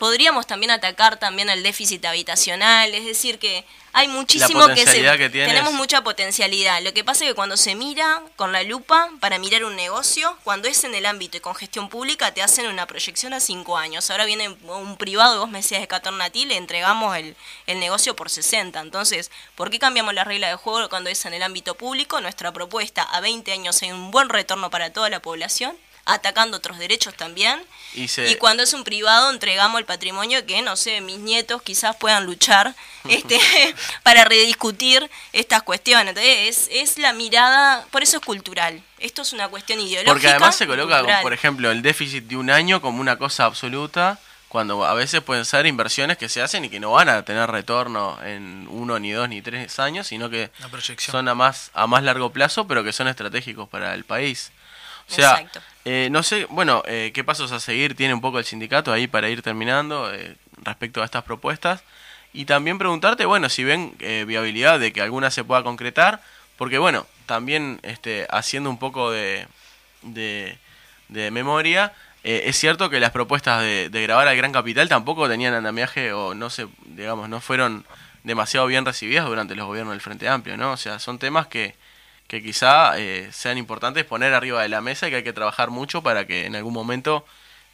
podríamos 0.00 0.46
también 0.46 0.70
atacar 0.70 1.18
también 1.18 1.50
el 1.50 1.62
déficit 1.62 2.02
habitacional, 2.06 2.94
es 2.94 3.04
decir 3.04 3.38
que 3.38 3.66
hay 3.92 4.08
muchísimo 4.08 4.66
que 4.68 4.86
se 4.86 5.02
que 5.18 5.28
tenemos 5.28 5.74
mucha 5.74 6.02
potencialidad. 6.02 6.80
Lo 6.82 6.94
que 6.94 7.04
pasa 7.04 7.24
es 7.24 7.30
que 7.30 7.34
cuando 7.34 7.58
se 7.58 7.74
mira 7.74 8.22
con 8.36 8.50
la 8.50 8.62
lupa 8.62 9.10
para 9.20 9.38
mirar 9.38 9.62
un 9.62 9.76
negocio, 9.76 10.38
cuando 10.42 10.68
es 10.68 10.84
en 10.84 10.94
el 10.94 11.04
ámbito 11.04 11.36
y 11.36 11.40
con 11.40 11.54
gestión 11.54 11.90
pública 11.90 12.32
te 12.32 12.40
hacen 12.40 12.66
una 12.68 12.86
proyección 12.86 13.34
a 13.34 13.40
cinco 13.40 13.76
años. 13.76 14.10
Ahora 14.10 14.24
viene 14.24 14.48
un 14.48 14.96
privado, 14.96 15.40
vos 15.40 15.50
me 15.50 15.58
decías 15.58 15.82
de 15.82 15.88
Catornatí, 15.88 16.46
le 16.46 16.56
entregamos 16.56 17.14
el, 17.18 17.36
el 17.66 17.78
negocio 17.78 18.16
por 18.16 18.30
60. 18.30 18.80
Entonces, 18.80 19.30
¿por 19.54 19.68
qué 19.68 19.78
cambiamos 19.78 20.14
la 20.14 20.24
regla 20.24 20.48
de 20.48 20.54
juego 20.54 20.88
cuando 20.88 21.10
es 21.10 21.26
en 21.26 21.34
el 21.34 21.42
ámbito 21.42 21.74
público? 21.74 22.22
Nuestra 22.22 22.52
propuesta 22.54 23.02
a 23.02 23.20
20 23.20 23.52
años 23.52 23.82
hay 23.82 23.92
un 23.92 24.10
buen 24.10 24.30
retorno 24.30 24.70
para 24.70 24.94
toda 24.94 25.10
la 25.10 25.20
población 25.20 25.76
atacando 26.04 26.56
otros 26.56 26.78
derechos 26.78 27.14
también. 27.14 27.60
Y 27.94 28.08
se- 28.08 28.30
Y 28.30 28.36
cuando 28.36 28.62
es 28.62 28.72
un 28.72 28.84
privado 28.84 29.30
entregamos 29.30 29.78
el 29.80 29.84
patrimonio 29.86 30.44
que, 30.46 30.62
no 30.62 30.76
sé, 30.76 31.00
mis 31.00 31.18
nietos 31.18 31.62
quizás 31.62 31.96
puedan 31.96 32.24
luchar 32.26 32.74
este, 33.08 33.38
para 34.02 34.24
rediscutir 34.24 35.10
estas 35.32 35.62
cuestiones. 35.62 36.08
Entonces, 36.08 36.68
es, 36.70 36.90
es 36.90 36.98
la 36.98 37.12
mirada, 37.12 37.86
por 37.90 38.02
eso 38.02 38.18
es 38.18 38.24
cultural. 38.24 38.82
Esto 38.98 39.22
es 39.22 39.32
una 39.32 39.48
cuestión 39.48 39.80
ideológica. 39.80 40.12
Porque 40.12 40.28
además 40.28 40.56
se 40.56 40.66
coloca, 40.66 41.00
como, 41.02 41.22
por 41.22 41.32
ejemplo, 41.32 41.70
el 41.70 41.82
déficit 41.82 42.24
de 42.24 42.36
un 42.36 42.50
año 42.50 42.80
como 42.80 43.00
una 43.00 43.16
cosa 43.16 43.44
absoluta, 43.46 44.18
cuando 44.48 44.84
a 44.84 44.94
veces 44.94 45.20
pueden 45.22 45.44
ser 45.44 45.64
inversiones 45.66 46.18
que 46.18 46.28
se 46.28 46.42
hacen 46.42 46.64
y 46.64 46.68
que 46.70 46.80
no 46.80 46.90
van 46.90 47.08
a 47.08 47.24
tener 47.24 47.48
retorno 47.50 48.18
en 48.24 48.66
uno, 48.68 48.98
ni 48.98 49.12
dos, 49.12 49.28
ni 49.28 49.40
tres 49.42 49.78
años, 49.78 50.08
sino 50.08 50.28
que 50.28 50.50
son 51.12 51.28
a 51.28 51.34
más, 51.36 51.70
a 51.72 51.86
más 51.86 52.02
largo 52.02 52.30
plazo, 52.32 52.66
pero 52.66 52.82
que 52.82 52.92
son 52.92 53.06
estratégicos 53.08 53.68
para 53.68 53.94
el 53.94 54.04
país. 54.04 54.50
O 55.10 55.14
sea, 55.14 55.32
Exacto. 55.40 55.60
eh, 55.84 56.08
no 56.10 56.22
sé, 56.22 56.46
bueno, 56.50 56.82
eh, 56.86 57.10
qué 57.12 57.24
pasos 57.24 57.50
a 57.52 57.60
seguir 57.60 57.96
tiene 57.96 58.14
un 58.14 58.20
poco 58.20 58.38
el 58.38 58.44
sindicato 58.44 58.92
ahí 58.92 59.06
para 59.06 59.28
ir 59.28 59.42
terminando 59.42 60.12
eh, 60.14 60.36
respecto 60.62 61.02
a 61.02 61.04
estas 61.04 61.24
propuestas. 61.24 61.82
Y 62.32 62.44
también 62.44 62.78
preguntarte, 62.78 63.24
bueno, 63.24 63.48
si 63.48 63.64
ven 63.64 63.92
eh, 63.98 64.24
viabilidad 64.26 64.78
de 64.78 64.92
que 64.92 65.02
alguna 65.02 65.30
se 65.32 65.42
pueda 65.42 65.64
concretar, 65.64 66.22
porque 66.56 66.78
bueno, 66.78 67.06
también 67.26 67.80
este, 67.82 68.26
haciendo 68.30 68.70
un 68.70 68.78
poco 68.78 69.10
de, 69.10 69.48
de, 70.02 70.56
de 71.08 71.30
memoria, 71.32 71.92
eh, 72.22 72.42
es 72.46 72.56
cierto 72.56 72.88
que 72.88 73.00
las 73.00 73.10
propuestas 73.10 73.62
de, 73.62 73.88
de 73.88 74.02
grabar 74.02 74.28
al 74.28 74.36
Gran 74.36 74.52
Capital 74.52 74.88
tampoco 74.88 75.28
tenían 75.28 75.54
andamiaje 75.54 76.12
o 76.12 76.34
no 76.34 76.50
se, 76.50 76.68
digamos, 76.84 77.28
no 77.28 77.40
fueron 77.40 77.84
demasiado 78.22 78.66
bien 78.66 78.84
recibidas 78.84 79.26
durante 79.26 79.56
los 79.56 79.66
gobiernos 79.66 79.94
del 79.94 80.00
Frente 80.02 80.28
Amplio, 80.28 80.56
¿no? 80.56 80.72
O 80.72 80.76
sea, 80.76 80.98
son 81.00 81.18
temas 81.18 81.46
que, 81.48 81.74
que 82.30 82.42
quizá 82.42 82.98
eh, 82.98 83.28
sean 83.32 83.58
importantes 83.58 84.04
poner 84.06 84.34
arriba 84.34 84.62
de 84.62 84.68
la 84.70 84.80
mesa 84.80 85.08
y 85.08 85.10
que 85.10 85.16
hay 85.18 85.24
que 85.24 85.32
trabajar 85.34 85.70
mucho 85.70 86.02
para 86.02 86.26
que 86.28 86.46
en 86.46 86.54
algún 86.56 86.72
momento 86.72 87.26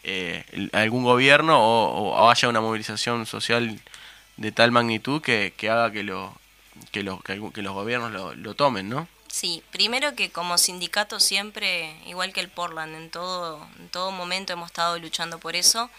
eh, 0.02 0.44
algún 0.72 1.04
gobierno 1.04 1.58
o, 1.60 2.14
o 2.16 2.30
haya 2.30 2.48
una 2.48 2.62
movilización 2.62 3.26
social 3.26 3.78
de 4.38 4.52
tal 4.52 4.72
magnitud 4.72 5.20
que, 5.22 5.52
que 5.56 5.68
haga 5.68 5.92
que, 5.92 6.02
lo, 6.04 6.34
que, 6.90 7.00
algún- 7.32 7.52
que 7.52 7.62
los 7.62 7.74
gobiernos 7.74 8.12
lo, 8.12 8.34
lo 8.34 8.54
tomen, 8.54 8.88
¿no? 8.88 9.08
Sí, 9.28 9.62
primero 9.72 10.14
que 10.14 10.30
como 10.30 10.56
sindicato 10.56 11.20
siempre, 11.20 11.94
igual 12.06 12.32
que 12.32 12.40
el 12.40 12.48
Portland, 12.48 12.94
en 12.94 13.10
todo, 13.10 13.66
en 13.78 13.90
todo 13.90 14.10
momento 14.10 14.54
hemos 14.54 14.68
estado 14.70 14.98
luchando 14.98 15.38
por 15.38 15.54
eso. 15.56 15.90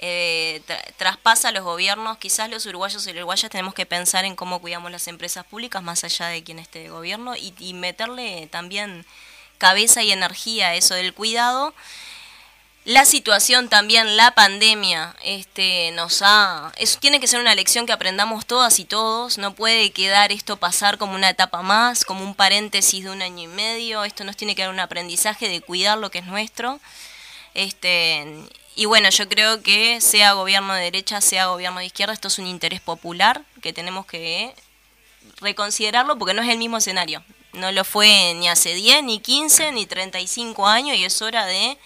Eh, 0.00 0.62
tra- 0.68 0.82
traspasa 0.96 1.50
los 1.50 1.64
gobiernos, 1.64 2.18
quizás 2.18 2.48
los 2.48 2.64
uruguayos 2.66 3.04
y 3.06 3.10
uruguayas 3.10 3.50
tenemos 3.50 3.74
que 3.74 3.84
pensar 3.84 4.24
en 4.24 4.36
cómo 4.36 4.60
cuidamos 4.60 4.92
las 4.92 5.08
empresas 5.08 5.44
públicas 5.44 5.82
más 5.82 6.04
allá 6.04 6.26
de 6.28 6.44
quien 6.44 6.60
esté 6.60 6.78
de 6.78 6.88
gobierno 6.88 7.34
y, 7.36 7.74
meterle 7.74 8.46
también 8.46 9.04
cabeza 9.58 10.02
y 10.04 10.12
energía 10.12 10.68
a 10.68 10.74
eso 10.76 10.94
del 10.94 11.12
cuidado. 11.14 11.74
La 12.84 13.04
situación 13.04 13.68
también, 13.68 14.16
la 14.16 14.30
pandemia, 14.30 15.14
este, 15.22 15.90
nos 15.92 16.22
ha, 16.22 16.72
eso 16.78 16.98
tiene 17.00 17.20
que 17.20 17.26
ser 17.26 17.40
una 17.40 17.54
lección 17.54 17.84
que 17.84 17.92
aprendamos 17.92 18.46
todas 18.46 18.78
y 18.78 18.84
todos. 18.86 19.36
No 19.36 19.54
puede 19.54 19.90
quedar 19.90 20.32
esto 20.32 20.56
pasar 20.56 20.96
como 20.96 21.14
una 21.14 21.28
etapa 21.28 21.60
más, 21.62 22.04
como 22.04 22.22
un 22.22 22.34
paréntesis 22.34 23.04
de 23.04 23.10
un 23.10 23.20
año 23.20 23.42
y 23.42 23.46
medio. 23.48 24.04
Esto 24.04 24.24
nos 24.24 24.36
tiene 24.36 24.54
que 24.54 24.62
dar 24.62 24.70
un 24.70 24.80
aprendizaje 24.80 25.48
de 25.48 25.60
cuidar 25.60 25.98
lo 25.98 26.10
que 26.10 26.20
es 26.20 26.26
nuestro. 26.26 26.80
Este, 27.52 28.24
y 28.78 28.86
bueno, 28.86 29.10
yo 29.10 29.28
creo 29.28 29.60
que 29.60 30.00
sea 30.00 30.34
gobierno 30.34 30.72
de 30.72 30.84
derecha, 30.84 31.20
sea 31.20 31.46
gobierno 31.46 31.80
de 31.80 31.86
izquierda, 31.86 32.12
esto 32.12 32.28
es 32.28 32.38
un 32.38 32.46
interés 32.46 32.80
popular 32.80 33.42
que 33.60 33.72
tenemos 33.72 34.06
que 34.06 34.54
reconsiderarlo 35.40 36.16
porque 36.16 36.32
no 36.32 36.42
es 36.42 36.48
el 36.48 36.58
mismo 36.58 36.76
escenario. 36.76 37.24
No 37.54 37.72
lo 37.72 37.82
fue 37.82 38.34
ni 38.36 38.48
hace 38.48 38.74
10, 38.74 39.02
ni 39.02 39.18
15, 39.18 39.72
ni 39.72 39.84
35 39.84 40.68
años 40.68 40.96
y 40.96 41.04
es 41.04 41.20
hora 41.22 41.44
de 41.44 41.76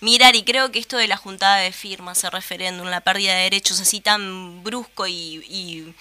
mirar 0.00 0.36
y 0.36 0.42
creo 0.44 0.70
que 0.70 0.80
esto 0.80 0.98
de 0.98 1.08
la 1.08 1.16
juntada 1.16 1.56
de 1.56 1.72
firmas, 1.72 2.22
el 2.24 2.32
referéndum, 2.32 2.88
la 2.88 3.00
pérdida 3.00 3.34
de 3.34 3.44
derechos 3.44 3.80
así 3.80 4.02
tan 4.02 4.62
brusco 4.62 5.06
y, 5.06 5.42
y, 5.48 5.94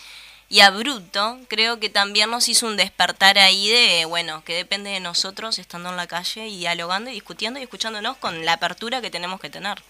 y 0.49 0.59
abrupto, 0.59 1.39
creo 1.47 1.79
que 1.79 1.89
también 1.89 2.29
nos 2.29 2.49
hizo 2.49 2.67
un 2.67 2.75
despertar 2.75 3.37
ahí 3.37 3.69
de, 3.69 4.03
bueno, 4.03 4.43
que 4.43 4.55
depende 4.55 4.89
de 4.89 4.99
nosotros 4.99 5.57
estando 5.57 5.87
en 5.87 5.95
la 5.95 6.07
calle 6.07 6.49
y 6.49 6.57
dialogando 6.57 7.11
y 7.11 7.13
discutiendo 7.13 7.61
y 7.61 7.63
escuchándonos 7.63 8.17
con 8.17 8.43
la 8.43 8.53
apertura 8.53 8.99
que 8.99 9.09
tenemos 9.09 9.39
que 9.39 9.49
tener. 9.49 9.81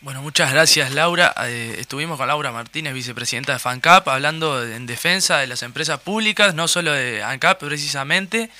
Bueno, 0.00 0.22
muchas 0.22 0.52
gracias 0.52 0.92
Laura. 0.92 1.34
Eh, 1.44 1.76
estuvimos 1.78 2.18
con 2.18 2.28
Laura 2.28 2.52
Martínez, 2.52 2.94
vicepresidenta 2.94 3.52
de 3.54 3.58
FANCAP, 3.58 4.06
hablando 4.08 4.62
en 4.62 4.86
defensa 4.86 5.38
de 5.38 5.46
las 5.46 5.62
empresas 5.62 6.00
públicas, 6.00 6.54
no 6.54 6.68
solo 6.68 6.92
de 6.92 7.22
ANCAP 7.22 7.60
precisamente. 7.60 8.50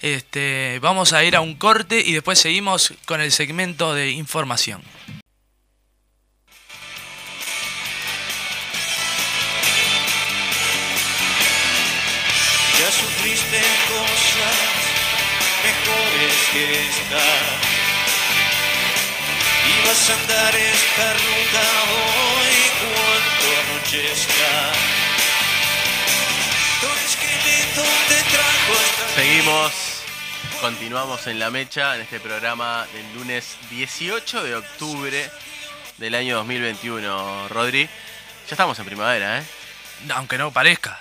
Este, 0.00 0.78
vamos 0.80 1.12
a 1.12 1.24
ir 1.24 1.36
a 1.36 1.40
un 1.40 1.54
corte 1.54 2.00
y 2.04 2.12
después 2.12 2.38
seguimos 2.38 2.94
con 3.06 3.20
el 3.20 3.32
segmento 3.32 3.94
de 3.94 4.10
información. 4.10 4.82
sufriste 12.90 13.60
cosas 13.88 14.58
mejores 15.64 16.34
que 16.52 16.88
esta. 16.88 17.75
Y 19.66 19.86
vas 19.88 20.10
a 20.10 20.14
andar 20.14 20.54
esta 20.56 21.12
ruta 21.12 21.64
hoy 21.92 22.56
cuando 22.80 23.72
anochezca. 23.72 24.72
Seguimos, 29.14 29.72
continuamos 30.60 31.26
en 31.26 31.38
la 31.38 31.50
mecha 31.50 31.94
en 31.96 32.02
este 32.02 32.20
programa 32.20 32.86
del 32.92 33.14
lunes 33.14 33.56
18 33.70 34.44
de 34.44 34.56
octubre 34.56 35.30
del 35.98 36.14
año 36.14 36.36
2021, 36.36 37.48
Rodri. 37.48 37.84
Ya 37.84 37.90
estamos 38.50 38.78
en 38.78 38.84
primavera, 38.84 39.38
¿eh? 39.40 39.44
Aunque 40.14 40.36
no 40.38 40.50
parezca. 40.52 41.00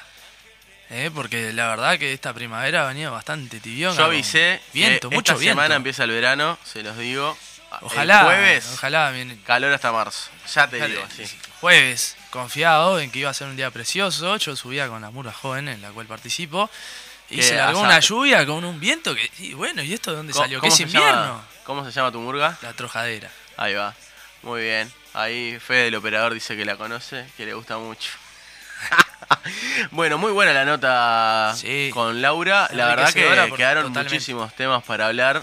¿eh? 0.90 1.12
Porque 1.14 1.52
la 1.54 1.68
verdad 1.68 2.00
que 2.00 2.14
esta 2.14 2.34
primavera 2.34 2.86
ha 2.86 2.88
venido 2.88 3.12
bastante 3.12 3.60
tibión. 3.60 3.96
Yo 3.98 4.06
avisé 4.06 4.62
Viento, 4.74 5.10
que 5.10 5.16
mucho 5.16 5.34
esta 5.34 5.40
viento. 5.42 5.62
semana 5.62 5.76
empieza 5.76 6.06
el 6.06 6.12
verano, 6.12 6.58
se 6.64 6.82
los 6.84 6.98
digo. 6.98 7.38
Ojalá. 7.82 8.20
El 8.20 8.26
jueves, 8.26 8.70
Ojalá. 8.74 9.12
bien- 9.12 9.42
calor 9.46 9.74
hasta 9.74 9.92
marzo. 9.92 10.30
Ya 10.54 10.68
te 10.68 10.86
digo, 10.88 11.02
sí. 11.16 11.24
Jueves, 11.62 12.16
confiado 12.30 13.00
en 13.00 13.12
que 13.12 13.20
iba 13.20 13.30
a 13.30 13.34
ser 13.34 13.48
un 13.48 13.56
día 13.56 13.72
precioso. 13.72 14.38
Yo 14.38 14.56
subía 14.56 14.88
con 14.88 15.02
la 15.02 15.10
Murga 15.12 15.32
Joven, 15.34 15.68
en 15.70 15.82
la 15.82 15.90
cual 15.92 16.06
participo. 16.08 16.70
Y 17.30 17.38
¿Qué, 17.38 17.42
se 17.44 17.56
largó 17.56 17.80
una 17.82 18.00
lluvia 18.00 18.46
con 18.46 18.64
un 18.66 18.80
viento 18.80 19.16
que. 19.16 19.32
y 19.40 19.54
bueno, 19.54 19.82
¿y 19.82 19.94
esto 19.94 20.12
de 20.12 20.18
dónde 20.18 20.34
¿Cómo- 20.34 20.44
salió? 20.46 20.62
¿Qué 20.62 20.68
es 20.68 20.80
invierno? 20.80 21.10
llama- 21.12 21.46
¿Cómo 21.64 21.84
se 21.86 21.92
llama 21.92 22.12
tu 22.12 22.20
murga? 22.20 22.56
La 22.62 22.74
trojadera. 22.74 23.32
Ahí 23.58 23.74
va. 23.74 23.96
Muy 24.44 24.62
bien. 24.62 24.92
Ahí 25.14 25.58
Fede, 25.60 25.88
el 25.88 25.96
operador, 25.96 26.34
dice 26.36 26.56
que 26.56 26.66
la 26.66 26.76
conoce, 26.76 27.26
que 27.36 27.46
le 27.48 27.54
gusta 27.56 27.78
mucho. 27.80 28.12
bueno, 29.92 30.18
muy 30.18 30.32
buena 30.32 30.54
la 30.54 30.66
nota 30.66 31.54
Sí. 31.58 31.90
con 31.94 32.22
Laura. 32.22 32.68
La 32.74 32.88
verdad 32.88 33.08
que 33.14 33.22
quedaron 33.56 33.86
totalmente. 33.88 34.04
muchísimos 34.04 34.54
temas 34.56 34.84
para 34.84 35.08
hablar 35.08 35.42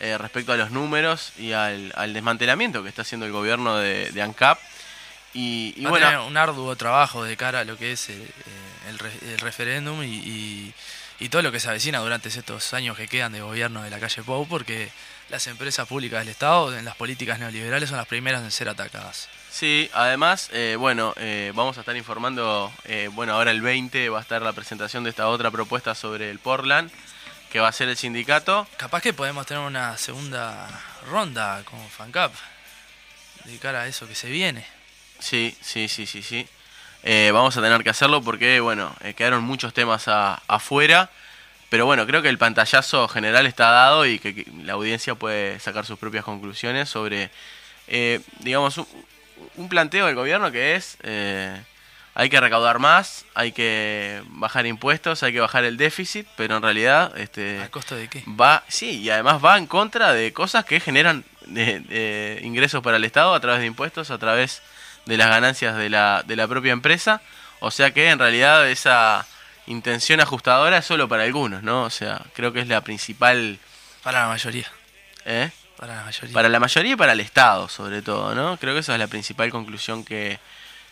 eh, 0.00 0.18
respecto 0.18 0.52
a 0.52 0.56
los 0.56 0.70
números 0.70 1.32
y 1.38 1.52
al, 1.52 1.92
al 1.96 2.12
desmantelamiento 2.12 2.82
que 2.82 2.88
está 2.88 3.02
haciendo 3.02 3.26
el 3.26 3.32
gobierno 3.32 3.76
de, 3.76 4.10
de 4.12 4.22
ANCAP. 4.22 4.58
Y, 5.32 5.74
y 5.76 5.82
Va 5.82 5.88
a 5.88 5.90
bueno, 5.90 6.06
tener 6.06 6.20
un 6.22 6.36
arduo 6.36 6.74
trabajo 6.76 7.22
de 7.22 7.36
cara 7.36 7.60
a 7.60 7.64
lo 7.64 7.76
que 7.76 7.92
es 7.92 8.08
eh, 8.10 8.14
eh, 8.14 8.88
el, 8.88 8.98
re- 8.98 9.12
el 9.32 9.38
referéndum 9.38 10.02
y, 10.02 10.06
y- 10.06 10.74
y 11.20 11.28
todo 11.28 11.42
lo 11.42 11.52
que 11.52 11.60
se 11.60 11.68
avecina 11.68 11.98
durante 11.98 12.30
estos 12.30 12.72
años 12.72 12.96
que 12.96 13.06
quedan 13.06 13.32
de 13.32 13.42
gobierno 13.42 13.82
de 13.82 13.90
la 13.90 14.00
calle 14.00 14.22
Pou, 14.22 14.48
porque 14.48 14.90
las 15.28 15.46
empresas 15.48 15.86
públicas 15.86 16.20
del 16.20 16.30
Estado 16.30 16.74
en 16.76 16.84
las 16.86 16.96
políticas 16.96 17.38
neoliberales 17.38 17.90
son 17.90 17.98
las 17.98 18.06
primeras 18.06 18.42
en 18.42 18.50
ser 18.50 18.70
atacadas. 18.70 19.28
Sí, 19.50 19.90
además, 19.92 20.48
eh, 20.52 20.76
bueno, 20.78 21.12
eh, 21.18 21.52
vamos 21.54 21.76
a 21.76 21.80
estar 21.80 21.94
informando, 21.94 22.72
eh, 22.86 23.10
bueno, 23.12 23.34
ahora 23.34 23.50
el 23.50 23.60
20 23.60 24.08
va 24.08 24.18
a 24.18 24.22
estar 24.22 24.40
la 24.40 24.54
presentación 24.54 25.04
de 25.04 25.10
esta 25.10 25.28
otra 25.28 25.50
propuesta 25.50 25.94
sobre 25.94 26.30
el 26.30 26.38
Portland, 26.38 26.90
que 27.50 27.60
va 27.60 27.68
a 27.68 27.72
ser 27.72 27.88
el 27.88 27.96
sindicato. 27.96 28.66
Capaz 28.76 29.02
que 29.02 29.12
podemos 29.12 29.46
tener 29.46 29.62
una 29.62 29.96
segunda 29.98 30.68
ronda 31.10 31.62
con 31.64 31.80
FanCap 31.88 32.32
de 33.44 33.58
cara 33.58 33.82
a 33.82 33.86
eso 33.86 34.06
que 34.06 34.14
se 34.14 34.28
viene. 34.28 34.64
Sí, 35.18 35.56
sí, 35.60 35.88
sí, 35.88 36.06
sí, 36.06 36.22
sí. 36.22 36.46
Eh, 37.02 37.30
vamos 37.32 37.56
a 37.56 37.62
tener 37.62 37.82
que 37.82 37.90
hacerlo 37.90 38.22
porque, 38.22 38.60
bueno, 38.60 38.94
eh, 39.02 39.14
quedaron 39.14 39.42
muchos 39.42 39.74
temas 39.74 40.06
a- 40.08 40.42
afuera. 40.46 41.10
Pero 41.70 41.86
bueno, 41.86 42.04
creo 42.06 42.20
que 42.20 42.28
el 42.28 42.38
pantallazo 42.38 43.06
general 43.08 43.46
está 43.46 43.70
dado 43.70 44.04
y 44.04 44.18
que, 44.18 44.34
que 44.34 44.46
la 44.64 44.72
audiencia 44.72 45.14
puede 45.14 45.60
sacar 45.60 45.86
sus 45.86 45.98
propias 45.98 46.24
conclusiones 46.24 46.88
sobre, 46.88 47.30
eh, 47.86 48.20
digamos, 48.40 48.76
un, 48.78 48.86
un 49.56 49.68
planteo 49.68 50.06
del 50.06 50.16
gobierno 50.16 50.50
que 50.50 50.74
es, 50.74 50.96
hay 52.14 52.28
que 52.28 52.40
recaudar 52.40 52.78
más, 52.78 53.24
hay 53.34 53.52
que 53.52 54.22
bajar 54.26 54.66
impuestos, 54.66 55.22
hay 55.22 55.32
que 55.32 55.40
bajar 55.40 55.64
el 55.64 55.76
déficit, 55.76 56.26
pero 56.36 56.56
en 56.56 56.62
realidad 56.62 57.16
este, 57.16 57.62
¿A 57.62 57.68
costo 57.70 57.94
de 57.96 58.08
qué? 58.08 58.24
va, 58.28 58.64
sí, 58.68 59.00
y 59.00 59.10
además 59.10 59.42
va 59.44 59.56
en 59.58 59.66
contra 59.66 60.12
de 60.12 60.32
cosas 60.32 60.64
que 60.64 60.80
generan 60.80 61.24
de- 61.46 61.80
de 61.80 62.40
ingresos 62.42 62.82
para 62.82 62.96
el 62.96 63.04
Estado 63.04 63.34
a 63.34 63.40
través 63.40 63.60
de 63.60 63.66
impuestos, 63.66 64.10
a 64.10 64.18
través 64.18 64.62
de 65.06 65.16
las 65.16 65.28
ganancias 65.28 65.76
de 65.76 65.88
la, 65.88 66.22
de 66.26 66.36
la 66.36 66.46
propia 66.48 66.72
empresa. 66.72 67.22
O 67.60 67.70
sea 67.70 67.92
que 67.92 68.10
en 68.10 68.18
realidad 68.18 68.68
esa 68.68 69.26
intención 69.66 70.20
ajustadora 70.20 70.78
es 70.78 70.86
solo 70.86 71.08
para 71.08 71.22
algunos, 71.24 71.62
¿no? 71.62 71.82
O 71.84 71.90
sea, 71.90 72.20
creo 72.34 72.52
que 72.52 72.60
es 72.60 72.68
la 72.68 72.80
principal... 72.82 73.58
Para 74.02 74.22
la 74.22 74.28
mayoría. 74.28 74.66
¿eh? 75.24 75.50
Para 75.76 75.96
la 75.96 76.04
mayoría. 76.04 76.34
Para 76.34 76.48
la 76.48 76.60
mayoría 76.60 76.92
y 76.92 76.96
para 76.96 77.12
el 77.12 77.20
Estado, 77.20 77.68
sobre 77.68 78.02
todo, 78.02 78.34
¿no? 78.34 78.56
Creo 78.56 78.74
que 78.74 78.80
esa 78.80 78.94
es 78.94 78.98
la 78.98 79.06
principal 79.06 79.50
conclusión 79.50 80.04
que, 80.04 80.38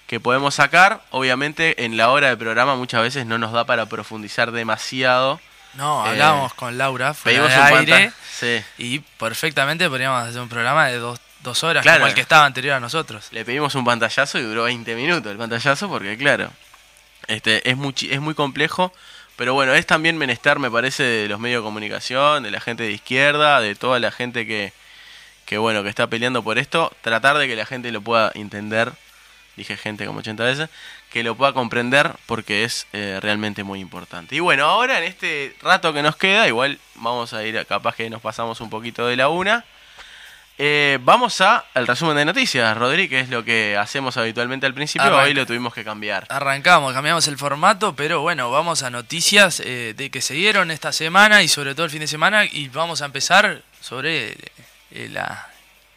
que 0.08 0.18
podemos 0.18 0.56
sacar. 0.56 1.02
Obviamente, 1.10 1.84
en 1.84 1.96
la 1.96 2.10
hora 2.10 2.28
del 2.28 2.38
programa 2.38 2.74
muchas 2.74 3.02
veces 3.02 3.26
no 3.26 3.38
nos 3.38 3.52
da 3.52 3.64
para 3.64 3.86
profundizar 3.86 4.50
demasiado. 4.50 5.40
No, 5.74 6.04
Eh, 6.06 6.10
hablábamos 6.10 6.54
con 6.54 6.76
Laura 6.78 7.14
fuera 7.14 7.38
Pedimos 7.46 7.54
de 7.54 7.72
un 7.72 7.78
aire 7.78 8.12
Sí. 8.32 8.64
y 8.78 8.98
perfectamente 8.98 9.88
podríamos 9.88 10.26
hacer 10.26 10.40
un 10.40 10.48
programa 10.48 10.86
de 10.88 10.96
dos, 10.98 11.20
dos 11.42 11.62
horas 11.62 11.82
Claro. 11.82 11.98
como 12.00 12.08
el 12.08 12.14
que 12.14 12.22
estaba 12.22 12.46
anterior 12.46 12.74
a 12.74 12.80
nosotros. 12.80 13.28
Le 13.32 13.44
pedimos 13.44 13.74
un 13.74 13.84
pantallazo 13.84 14.38
y 14.38 14.42
duró 14.42 14.64
20 14.64 14.94
minutos 14.96 15.30
el 15.30 15.38
pantallazo 15.38 15.88
porque 15.88 16.16
claro, 16.16 16.50
este 17.26 17.68
es 17.68 17.76
muy 17.76 17.94
es 18.10 18.20
muy 18.20 18.34
complejo, 18.34 18.92
pero 19.36 19.52
bueno, 19.54 19.74
es 19.74 19.86
también 19.86 20.16
menester 20.16 20.58
me 20.58 20.70
parece 20.70 21.02
de 21.02 21.28
los 21.28 21.38
medios 21.38 21.62
de 21.62 21.66
comunicación, 21.66 22.42
de 22.44 22.50
la 22.50 22.60
gente 22.60 22.84
de 22.84 22.92
izquierda, 22.92 23.60
de 23.60 23.74
toda 23.74 23.98
la 24.00 24.10
gente 24.10 24.46
que 24.46 24.72
que 25.44 25.58
bueno, 25.58 25.82
que 25.82 25.90
está 25.90 26.06
peleando 26.06 26.42
por 26.42 26.58
esto, 26.58 26.92
tratar 27.02 27.36
de 27.38 27.46
que 27.46 27.56
la 27.56 27.66
gente 27.66 27.90
lo 27.92 28.00
pueda 28.00 28.32
entender, 28.34 28.92
dije 29.58 29.76
gente 29.76 30.06
como 30.06 30.20
80 30.20 30.42
veces, 30.44 30.70
que 31.12 31.22
lo 31.22 31.34
pueda 31.34 31.52
comprender 31.52 32.12
porque 32.24 32.64
es 32.64 32.86
eh, 32.94 33.18
realmente 33.20 33.62
muy 33.64 33.80
importante. 33.80 34.34
Y 34.34 34.40
bueno, 34.40 34.64
ahora 34.64 34.96
en 34.98 35.04
este 35.04 35.54
rato 35.60 35.92
que 35.92 36.02
nos 36.02 36.16
queda, 36.16 36.48
igual 36.48 36.78
vamos 36.94 37.34
a 37.34 37.44
ir, 37.44 37.58
a- 37.58 37.64
capaz 37.66 37.94
que 37.96 38.08
nos 38.08 38.22
pasamos 38.22 38.60
un 38.62 38.70
poquito 38.70 39.06
de 39.06 39.16
la 39.16 39.28
una. 39.28 39.64
Eh, 40.60 40.98
vamos 41.02 41.40
a 41.40 41.64
al 41.74 41.86
resumen 41.86 42.16
de 42.16 42.24
noticias, 42.24 42.76
Rodri, 42.76 43.08
que 43.08 43.20
es 43.20 43.28
lo 43.28 43.44
que 43.44 43.76
hacemos 43.76 44.16
habitualmente 44.16 44.66
al 44.66 44.74
principio, 44.74 45.06
Arranca. 45.06 45.22
hoy 45.24 45.34
lo 45.34 45.46
tuvimos 45.46 45.72
que 45.72 45.84
cambiar. 45.84 46.26
Arrancamos, 46.30 46.92
cambiamos 46.92 47.28
el 47.28 47.38
formato, 47.38 47.94
pero 47.94 48.22
bueno, 48.22 48.50
vamos 48.50 48.82
a 48.82 48.90
noticias 48.90 49.60
eh, 49.60 49.94
de 49.96 50.10
que 50.10 50.20
se 50.20 50.34
dieron 50.34 50.72
esta 50.72 50.90
semana 50.90 51.42
y 51.44 51.48
sobre 51.48 51.74
todo 51.76 51.84
el 51.84 51.92
fin 51.92 52.00
de 52.00 52.08
semana 52.08 52.44
y 52.44 52.68
vamos 52.70 53.02
a 53.02 53.04
empezar 53.04 53.62
sobre 53.80 54.36
la, 54.90 55.48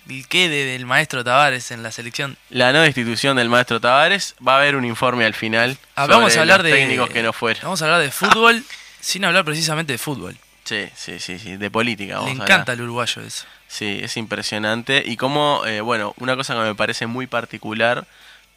el 0.10 0.28
quede 0.28 0.66
del 0.66 0.86
maestro 0.86 1.24
Tavares 1.24 1.72
en 1.72 1.84
la 1.84 1.92
selección. 1.92 2.38
La 2.50 2.74
no 2.74 2.82
destitución 2.82 3.38
del 3.38 3.50
maestro 3.50 3.80
Tavares, 3.80 4.36
va 4.46 4.56
a 4.56 4.58
haber 4.58 4.76
un 4.76 4.86
informe 4.86 5.26
al 5.26 5.34
final 5.34 5.78
Ah, 5.96 6.08
vamos 6.08 6.36
a 6.36 6.42
hablar 6.42 6.60
los 6.60 6.66
de 6.66 6.74
técnicos 6.74 7.10
que 7.10 7.24
no 7.24 7.34
fueron. 7.34 7.64
Vamos 7.64 7.82
a 7.82 7.86
hablar 7.86 8.02
de 8.02 8.12
fútbol 8.12 8.64
sin 9.00 9.26
hablar 9.26 9.46
precisamente 9.46 9.94
de 9.94 9.98
fútbol. 9.98 10.38
Sí, 10.64 10.88
sí, 10.96 11.20
sí, 11.20 11.40
sí, 11.40 11.58
de 11.58 11.72
política. 11.72 12.14
Le 12.14 12.20
Vamos 12.20 12.40
a 12.40 12.44
encanta 12.44 12.72
al 12.72 12.82
uruguayo 12.82 13.22
eso. 13.22 13.46
Sí, 13.68 14.00
es 14.02 14.16
impresionante. 14.18 15.04
Y 15.06 15.18
como, 15.18 15.64
eh, 15.66 15.82
bueno, 15.82 16.14
una 16.18 16.36
cosa 16.36 16.54
que 16.54 16.62
me 16.62 16.76
parece 16.76 17.08
muy 17.08 17.28
particular 17.28 18.06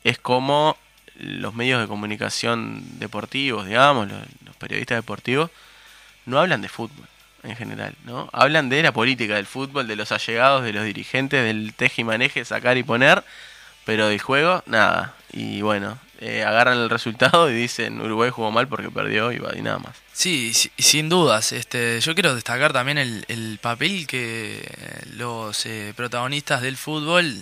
es 0.02 0.18
cómo 0.18 0.76
los 1.16 1.54
medios 1.54 1.80
de 1.80 1.86
comunicación 1.86 2.98
deportivos, 2.98 3.66
digamos, 3.66 4.08
los, 4.08 4.20
los 4.44 4.56
periodistas 4.56 4.98
deportivos, 4.98 5.50
no 6.26 6.40
hablan 6.40 6.62
de 6.62 6.68
fútbol 6.68 7.06
en 7.44 7.56
general, 7.56 7.94
¿no? 8.04 8.28
Hablan 8.32 8.68
de 8.68 8.82
la 8.82 8.92
política 8.92 9.34
del 9.36 9.46
fútbol, 9.46 9.86
de 9.86 9.96
los 9.96 10.10
allegados, 10.12 10.64
de 10.64 10.72
los 10.72 10.84
dirigentes, 10.84 11.44
del 11.44 11.74
teje 11.74 12.02
y 12.02 12.04
maneje, 12.04 12.44
sacar 12.44 12.76
y 12.78 12.82
poner, 12.82 13.22
pero 13.84 14.08
del 14.08 14.20
juego, 14.20 14.62
nada. 14.66 15.14
Y 15.32 15.60
bueno, 15.62 15.98
eh, 16.20 16.42
agarran 16.44 16.78
el 16.78 16.88
resultado 16.90 17.50
y 17.50 17.54
dicen 17.54 18.00
Uruguay 18.00 18.30
jugó 18.30 18.50
mal 18.50 18.66
porque 18.68 18.90
perdió 18.90 19.32
y, 19.32 19.36
y 19.56 19.62
nada 19.62 19.78
más. 19.78 19.94
Sí, 20.12 20.54
si- 20.54 20.70
sin 20.78 21.08
dudas. 21.08 21.52
Este, 21.52 22.00
yo 22.00 22.14
quiero 22.14 22.34
destacar 22.34 22.72
también 22.72 22.98
el, 22.98 23.24
el 23.28 23.58
papel 23.60 24.06
que 24.06 24.66
los 25.16 25.66
eh, 25.66 25.92
protagonistas 25.96 26.62
del 26.62 26.76
fútbol, 26.76 27.34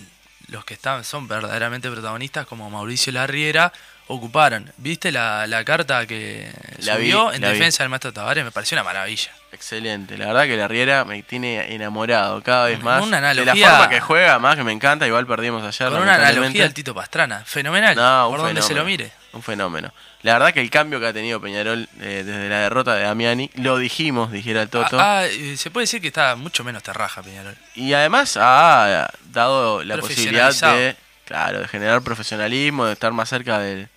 los 0.47 0.65
que 0.65 0.73
están, 0.73 1.03
son 1.03 1.27
verdaderamente 1.27 1.89
protagonistas, 1.89 2.45
como 2.47 2.69
Mauricio 2.69 3.13
Larriera, 3.13 3.71
ocuparon. 4.07 4.71
¿Viste 4.77 5.11
la, 5.11 5.47
la 5.47 5.63
carta 5.63 6.05
que 6.05 6.51
La 6.79 6.95
vi, 6.97 7.11
subió 7.11 7.33
en 7.33 7.41
la 7.41 7.49
vi. 7.51 7.57
defensa 7.57 7.83
del 7.83 7.89
maestro 7.89 8.11
Tavares? 8.13 8.43
Me 8.43 8.51
pareció 8.51 8.75
una 8.75 8.83
maravilla. 8.83 9.31
Excelente, 9.51 10.17
la 10.17 10.25
verdad 10.27 10.43
que 10.45 10.57
la 10.57 10.67
Riera 10.67 11.05
me 11.05 11.21
tiene 11.21 11.73
enamorado 11.75 12.41
cada 12.41 12.65
vez 12.65 12.81
más. 12.81 13.03
una 13.03 13.17
de 13.17 13.21
la 13.21 13.29
analogía- 13.31 13.69
forma 13.69 13.89
que 13.89 13.99
juega, 14.01 14.39
más 14.39 14.55
que 14.55 14.63
me 14.63 14.71
encanta, 14.71 15.05
igual 15.05 15.27
perdimos 15.27 15.63
ayer. 15.63 15.89
Con 15.91 16.01
una 16.01 16.15
analogía 16.15 16.65
al 16.65 16.73
Tito 16.73 16.93
Pastrana. 16.95 17.43
Fenomenal. 17.45 17.95
No, 17.95 18.27
por 18.31 18.41
donde 18.41 18.61
se 18.63 18.73
lo 18.73 18.83
mire. 18.83 19.11
Un 19.33 19.41
fenómeno. 19.43 19.91
La 20.23 20.33
verdad 20.33 20.53
que 20.53 20.61
el 20.61 20.69
cambio 20.69 20.99
que 20.99 21.07
ha 21.07 21.13
tenido 21.13 21.41
Peñarol 21.41 21.87
eh, 21.99 22.23
desde 22.25 22.47
la 22.49 22.59
derrota 22.59 22.95
de 22.95 23.03
Damiani, 23.03 23.49
lo 23.55 23.77
dijimos, 23.77 24.31
dijera 24.31 24.61
el 24.61 24.69
Toto. 24.69 24.99
Ah, 24.99 25.19
ah, 25.19 25.25
eh, 25.27 25.55
se 25.57 25.69
puede 25.69 25.83
decir 25.83 26.01
que 26.01 26.07
está 26.07 26.35
mucho 26.35 26.63
menos 26.63 26.81
terraja 26.81 27.21
Peñarol. 27.21 27.55
Y 27.75 27.93
además 27.93 28.37
ha 28.39 29.09
dado 29.31 29.83
la 29.83 29.97
posibilidad 29.97 30.53
de, 30.53 30.95
claro, 31.25 31.59
de 31.61 31.67
generar 31.67 32.01
profesionalismo, 32.03 32.85
de 32.85 32.93
estar 32.93 33.11
más 33.11 33.27
cerca 33.29 33.59
de 33.59 33.87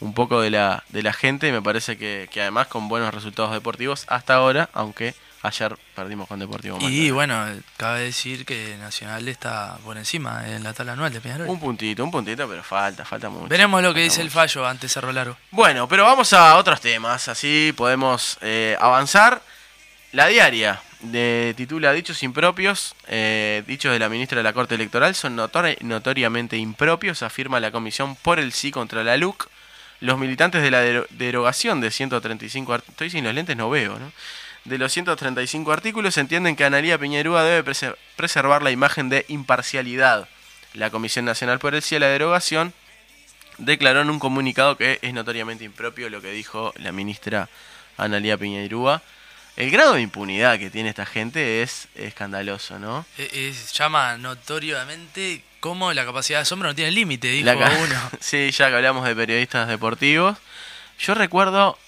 un 0.00 0.14
poco 0.14 0.40
de 0.40 0.50
la, 0.50 0.84
de 0.90 1.02
la 1.02 1.12
gente. 1.12 1.48
Y 1.48 1.52
me 1.52 1.62
parece 1.62 1.96
que, 1.96 2.28
que 2.32 2.40
además 2.42 2.66
con 2.68 2.88
buenos 2.88 3.12
resultados 3.14 3.52
deportivos 3.52 4.04
hasta 4.08 4.34
ahora, 4.34 4.68
aunque 4.72 5.14
Ayer 5.42 5.76
perdimos 5.94 6.26
con 6.26 6.40
Deportivo 6.40 6.78
Y 6.80 6.82
Maldonado. 7.12 7.14
bueno, 7.14 7.62
cabe 7.76 8.00
decir 8.00 8.44
que 8.44 8.76
Nacional 8.80 9.28
está 9.28 9.78
por 9.84 9.96
encima 9.96 10.42
en 10.48 10.64
la 10.64 10.72
tabla 10.72 10.94
anual 10.94 11.12
de 11.12 11.20
Peñarol. 11.20 11.46
Un 11.48 11.60
puntito, 11.60 12.02
un 12.02 12.10
puntito, 12.10 12.48
pero 12.48 12.64
falta, 12.64 13.04
falta 13.04 13.28
mucho. 13.28 13.46
Veremos 13.46 13.80
lo 13.80 13.94
que 13.94 14.00
dice 14.00 14.22
el 14.22 14.30
fallo 14.32 14.66
ante 14.66 14.88
Cerro 14.88 15.12
Largo. 15.12 15.36
Bueno, 15.52 15.86
pero 15.86 16.02
vamos 16.02 16.32
a 16.32 16.56
otros 16.56 16.80
temas, 16.80 17.28
así 17.28 17.72
podemos 17.76 18.38
eh, 18.40 18.76
avanzar. 18.80 19.40
La 20.10 20.26
diaria 20.26 20.80
de 21.00 21.54
titula 21.56 21.92
Dichos 21.92 22.24
impropios, 22.24 22.96
eh, 23.06 23.62
dichos 23.68 23.92
de 23.92 24.00
la 24.00 24.08
ministra 24.08 24.38
de 24.38 24.42
la 24.42 24.52
Corte 24.52 24.74
Electoral 24.74 25.14
son 25.14 25.36
notori- 25.36 25.78
notoriamente 25.82 26.56
impropios, 26.56 27.22
afirma 27.22 27.60
la 27.60 27.70
Comisión 27.70 28.16
por 28.16 28.40
el 28.40 28.52
Sí 28.52 28.72
contra 28.72 29.04
la 29.04 29.16
LUC. 29.16 29.48
Los 30.00 30.18
militantes 30.18 30.62
de 30.62 30.70
la 30.70 30.80
dero- 30.80 31.06
derogación 31.10 31.80
de 31.80 31.90
135 31.90 32.72
art- 32.74 32.88
estoy 32.88 33.10
sin 33.10 33.24
los 33.24 33.34
lentes, 33.34 33.56
no 33.56 33.70
veo. 33.70 33.98
De 34.64 34.78
los 34.78 34.92
135 34.92 35.72
artículos 35.72 36.18
entienden 36.18 36.56
que 36.56 36.64
Analía 36.64 36.98
Piñerúa 36.98 37.44
debe 37.44 37.62
prese- 37.64 37.94
preservar 38.16 38.62
la 38.62 38.70
imagen 38.70 39.08
de 39.08 39.24
imparcialidad. 39.28 40.28
La 40.74 40.90
Comisión 40.90 41.24
Nacional 41.24 41.58
por 41.58 41.74
el 41.74 41.82
Sí 41.82 41.96
a 41.96 42.00
la 42.00 42.08
derogación 42.08 42.74
declaró 43.58 44.02
en 44.02 44.10
un 44.10 44.18
comunicado 44.18 44.76
que 44.76 44.98
es 45.00 45.14
notoriamente 45.14 45.64
impropio 45.64 46.10
lo 46.10 46.20
que 46.20 46.30
dijo 46.32 46.74
la 46.76 46.92
ministra 46.92 47.48
Analía 47.96 48.36
Piñeirúa. 48.36 49.02
El 49.56 49.70
grado 49.70 49.94
de 49.94 50.02
impunidad 50.02 50.58
que 50.58 50.68
tiene 50.68 50.90
esta 50.90 51.06
gente 51.06 51.62
es 51.62 51.88
escandaloso, 51.94 52.78
¿no? 52.78 53.06
E- 53.16 53.48
es- 53.48 53.72
llama 53.72 54.18
notoriamente 54.18 55.42
cómo 55.60 55.92
la 55.92 56.04
capacidad 56.04 56.38
de 56.38 56.42
asombro 56.42 56.68
no 56.68 56.74
tiene 56.74 56.90
límite, 56.92 57.28
dijo 57.28 57.46
uno. 57.82 58.10
sí, 58.20 58.50
ya 58.50 58.68
que 58.68 58.76
hablamos 58.76 59.04
de 59.06 59.14
periodistas 59.14 59.68
deportivos. 59.68 60.36
Yo 60.98 61.14
recuerdo 61.14 61.78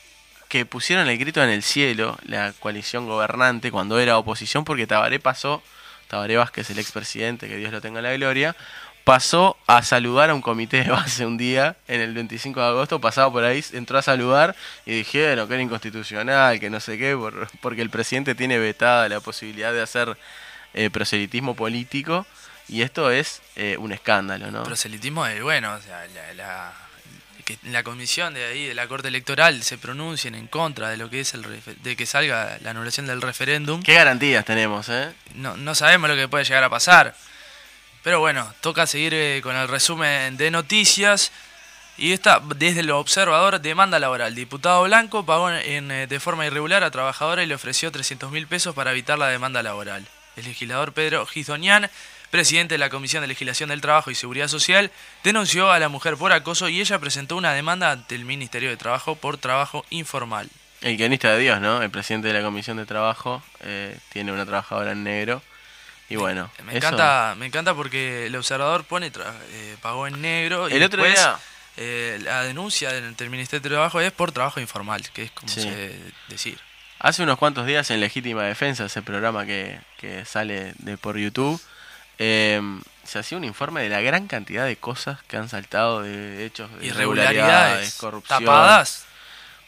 que 0.48 0.64
pusieron 0.66 1.08
el 1.08 1.18
grito 1.18 1.42
en 1.42 1.50
el 1.50 1.62
cielo, 1.62 2.18
la 2.26 2.52
coalición 2.58 3.06
gobernante, 3.06 3.70
cuando 3.70 3.98
era 3.98 4.16
oposición, 4.18 4.64
porque 4.64 4.86
Tabaré 4.86 5.20
pasó, 5.20 5.62
Tabaré 6.08 6.36
Vázquez, 6.36 6.70
el 6.70 6.78
expresidente, 6.78 7.48
que 7.48 7.56
Dios 7.56 7.70
lo 7.72 7.80
tenga 7.80 7.98
en 7.98 8.04
la 8.04 8.12
gloria, 8.14 8.56
pasó 9.04 9.56
a 9.66 9.82
saludar 9.82 10.30
a 10.30 10.34
un 10.34 10.42
comité 10.42 10.84
de 10.84 10.90
base 10.90 11.24
un 11.26 11.36
día, 11.38 11.76
en 11.86 12.00
el 12.00 12.12
25 12.14 12.60
de 12.60 12.66
agosto, 12.66 13.00
pasaba 13.00 13.30
por 13.32 13.44
ahí, 13.44 13.62
entró 13.72 13.98
a 13.98 14.02
saludar 14.02 14.54
y 14.86 14.92
dijeron 14.92 15.48
que 15.48 15.54
era 15.54 15.62
inconstitucional, 15.62 16.58
que 16.60 16.68
no 16.70 16.80
sé 16.80 16.98
qué, 16.98 17.14
por- 17.16 17.48
porque 17.60 17.82
el 17.82 17.90
presidente 17.90 18.34
tiene 18.34 18.58
vetada 18.58 19.08
la 19.08 19.20
posibilidad 19.20 19.72
de 19.72 19.82
hacer 19.82 20.16
eh, 20.74 20.90
proselitismo 20.90 21.54
político, 21.56 22.26
y 22.68 22.82
esto 22.82 23.10
es 23.10 23.40
eh, 23.56 23.76
un 23.78 23.92
escándalo, 23.92 24.50
¿no? 24.50 24.62
Proselitismo 24.64 25.26
es 25.26 25.42
bueno, 25.42 25.74
o 25.74 25.80
sea, 25.80 26.06
la, 26.14 26.34
la- 26.34 26.72
que 27.44 27.56
la 27.62 27.82
comisión 27.82 28.34
de 28.34 28.44
ahí 28.44 28.66
de 28.66 28.74
la 28.74 28.86
Corte 28.88 29.08
Electoral 29.08 29.62
se 29.62 29.78
pronuncien 29.78 30.34
en 30.34 30.48
contra 30.48 30.90
de 30.90 30.98
lo 30.98 31.08
que 31.08 31.20
es 31.20 31.32
el 31.32 31.46
de 31.82 31.96
que 31.96 32.04
salga 32.04 32.58
la 32.60 32.70
anulación 32.72 33.06
del 33.06 33.22
referéndum. 33.22 33.82
¿Qué 33.82 33.94
garantías 33.94 34.44
tenemos, 34.44 34.90
eh? 34.90 35.14
No, 35.34 35.56
no 35.56 35.74
sabemos 35.74 36.10
lo 36.10 36.16
que 36.16 36.28
puede 36.28 36.44
llegar 36.44 36.62
a 36.64 36.68
pasar. 36.68 37.14
Pero 38.02 38.20
bueno, 38.20 38.52
toca 38.60 38.86
seguir 38.86 39.14
eh, 39.14 39.40
con 39.42 39.56
el 39.56 39.66
resumen 39.66 40.36
de 40.36 40.50
noticias. 40.50 41.32
Y 41.96 42.12
esta, 42.12 42.40
desde 42.56 42.80
el 42.80 42.90
observador, 42.90 43.60
demanda 43.62 43.98
laboral. 43.98 44.34
Diputado 44.34 44.84
Blanco 44.84 45.24
pagó 45.24 45.50
en, 45.50 45.90
eh, 45.90 46.06
de 46.06 46.20
forma 46.20 46.44
irregular 46.46 46.84
a 46.84 46.90
trabajadora 46.90 47.42
y 47.42 47.46
le 47.46 47.54
ofreció 47.54 47.90
300 47.90 48.30
mil 48.30 48.46
pesos 48.46 48.74
para 48.74 48.90
evitar 48.92 49.18
la 49.18 49.28
demanda 49.28 49.62
laboral. 49.62 50.06
El 50.36 50.44
legislador 50.44 50.92
Pedro 50.92 51.24
Gizonian, 51.26 51.90
presidente 52.30 52.74
de 52.74 52.78
la 52.78 52.90
Comisión 52.90 53.20
de 53.22 53.26
Legislación 53.28 53.70
del 53.70 53.80
Trabajo 53.80 54.10
y 54.10 54.14
Seguridad 54.14 54.48
Social, 54.48 54.90
denunció 55.24 55.70
a 55.72 55.78
la 55.78 55.88
mujer 55.88 56.16
por 56.16 56.32
acoso 56.32 56.68
y 56.68 56.80
ella 56.80 56.98
presentó 56.98 57.36
una 57.36 57.52
demanda 57.54 57.90
ante 57.90 58.14
el 58.14 58.24
Ministerio 58.24 58.68
de 58.70 58.76
Trabajo 58.76 59.16
por 59.16 59.38
trabajo 59.38 59.84
informal. 59.90 60.48
El 60.80 60.96
guionista 60.96 61.32
de 61.32 61.38
Dios, 61.40 61.60
¿no? 61.60 61.82
El 61.82 61.90
presidente 61.90 62.28
de 62.28 62.34
la 62.34 62.42
Comisión 62.42 62.76
de 62.76 62.86
Trabajo 62.86 63.42
eh, 63.60 63.98
tiene 64.12 64.30
una 64.32 64.44
trabajadora 64.46 64.92
en 64.92 65.02
negro. 65.04 65.42
Y 66.10 66.16
bueno, 66.16 66.50
Me 66.64 66.70
eso- 66.78 66.86
encanta, 66.86 67.34
me 67.36 67.46
encanta 67.46 67.74
porque 67.74 68.26
el 68.26 68.36
observador 68.36 68.84
pone 68.84 69.12
tra- 69.12 69.34
eh, 69.50 69.76
pagó 69.82 70.06
en 70.06 70.22
negro 70.22 70.68
y 70.68 70.72
El 70.74 70.82
otro 70.82 71.02
después, 71.02 71.20
día- 71.22 71.36
eh, 71.76 72.18
la 72.22 72.42
denuncia 72.44 72.92
del, 72.92 73.14
del 73.16 73.28
Ministerio 73.30 73.60
de 73.62 73.68
Trabajo 73.68 74.00
es 74.00 74.10
por 74.12 74.32
trabajo 74.32 74.58
informal, 74.60 75.02
que 75.10 75.24
es 75.24 75.30
como 75.32 75.52
Sí. 75.52 75.62
se 75.62 75.98
decir. 76.28 76.58
Hace 77.00 77.22
unos 77.22 77.38
cuantos 77.38 77.66
días 77.66 77.90
en 77.90 78.00
Legítima 78.00 78.44
Defensa, 78.44 78.86
ese 78.86 79.02
programa 79.02 79.44
que, 79.46 79.78
que 79.98 80.24
sale 80.24 80.72
de 80.78 80.96
por 80.96 81.18
YouTube, 81.18 81.60
eh, 82.18 82.60
se 83.04 83.18
hacía 83.18 83.38
un 83.38 83.44
informe 83.44 83.82
de 83.82 83.88
la 83.88 84.00
gran 84.00 84.26
cantidad 84.26 84.66
de 84.66 84.76
cosas 84.76 85.18
que 85.28 85.36
han 85.36 85.48
saltado 85.48 86.02
de 86.02 86.44
hechos 86.44 86.70
de 86.78 86.86
irregularidades, 86.86 87.34
Irregularidades, 87.36 87.94
corrupción. 87.94 88.44
tapadas 88.44 89.06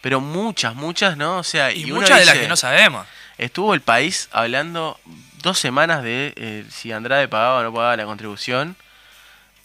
Pero 0.03 0.20
muchas, 0.20 0.74
muchas, 0.74 1.16
¿no? 1.16 1.38
O 1.38 1.42
sea, 1.44 1.72
y, 1.72 1.82
y, 1.84 1.92
muchas 1.92 2.18
de 2.20 2.26
las 2.26 2.36
que 2.38 2.48
no 2.48 2.57
sabemos. 2.57 3.07
Estuvo 3.38 3.72
el 3.74 3.80
país 3.80 4.28
hablando 4.32 4.98
dos 5.42 5.59
semanas 5.59 6.03
de 6.03 6.34
eh, 6.36 6.64
si 6.70 6.92
Andrade 6.92 7.28
pagaba 7.28 7.61
o 7.61 7.62
no 7.62 7.72
pagaba 7.72 7.96
la 7.96 8.05
contribución. 8.05 8.76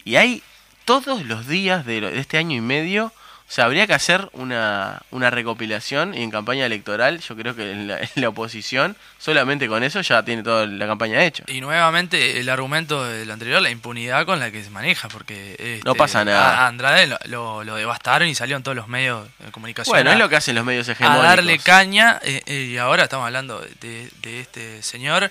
Y 0.04 0.16
hay 0.16 0.42
todos 0.86 1.24
los 1.24 1.46
días 1.46 1.84
de, 1.84 2.00
lo- 2.00 2.10
de 2.10 2.18
este 2.18 2.38
año 2.38 2.56
y 2.56 2.60
medio. 2.60 3.12
O 3.48 3.52
sea, 3.56 3.66
habría 3.66 3.86
que 3.86 3.94
hacer 3.94 4.28
una, 4.32 5.00
una 5.12 5.30
recopilación 5.30 6.14
y 6.14 6.22
en 6.24 6.32
campaña 6.32 6.66
electoral, 6.66 7.20
yo 7.20 7.36
creo 7.36 7.54
que 7.54 7.70
en 7.70 7.86
la, 7.86 8.00
en 8.00 8.08
la 8.16 8.28
oposición, 8.30 8.96
solamente 9.18 9.68
con 9.68 9.84
eso 9.84 10.00
ya 10.00 10.24
tiene 10.24 10.42
toda 10.42 10.66
la 10.66 10.86
campaña 10.88 11.22
hecha. 11.24 11.44
Y 11.46 11.60
nuevamente 11.60 12.40
el 12.40 12.48
argumento 12.48 13.04
del 13.04 13.30
anterior, 13.30 13.62
la 13.62 13.70
impunidad 13.70 14.26
con 14.26 14.40
la 14.40 14.50
que 14.50 14.64
se 14.64 14.70
maneja, 14.70 15.06
porque 15.08 15.52
este, 15.52 15.80
No 15.84 15.94
pasa 15.94 16.24
nada. 16.24 16.64
a 16.64 16.66
Andrade 16.66 17.06
lo, 17.06 17.18
lo- 17.26 17.62
lo 17.64 17.76
devastaron 17.76 18.26
y 18.28 18.34
salió 18.34 18.56
en 18.56 18.64
todos 18.64 18.76
los 18.76 18.88
medios 18.88 19.28
de 19.38 19.52
comunicación. 19.52 19.92
Bueno, 19.94 20.10
a- 20.10 20.14
es 20.14 20.18
lo 20.18 20.28
que 20.28 20.36
hacen 20.36 20.56
los 20.56 20.64
medios 20.64 20.88
a 20.88 20.92
hegemónicos. 20.92 21.22
darle 21.24 21.58
caña 21.60 22.18
eh, 22.24 22.42
eh, 22.46 22.68
y 22.72 22.78
ahora 22.78 23.04
estamos 23.04 23.26
hablando 23.26 23.60
de, 23.80 24.10
de 24.22 24.40
este 24.40 24.82
señor 24.82 25.30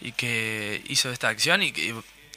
y 0.00 0.10
que 0.12 0.82
hizo 0.88 1.12
esta 1.12 1.28
acción 1.28 1.62
y 1.62 1.70
que 1.70 1.94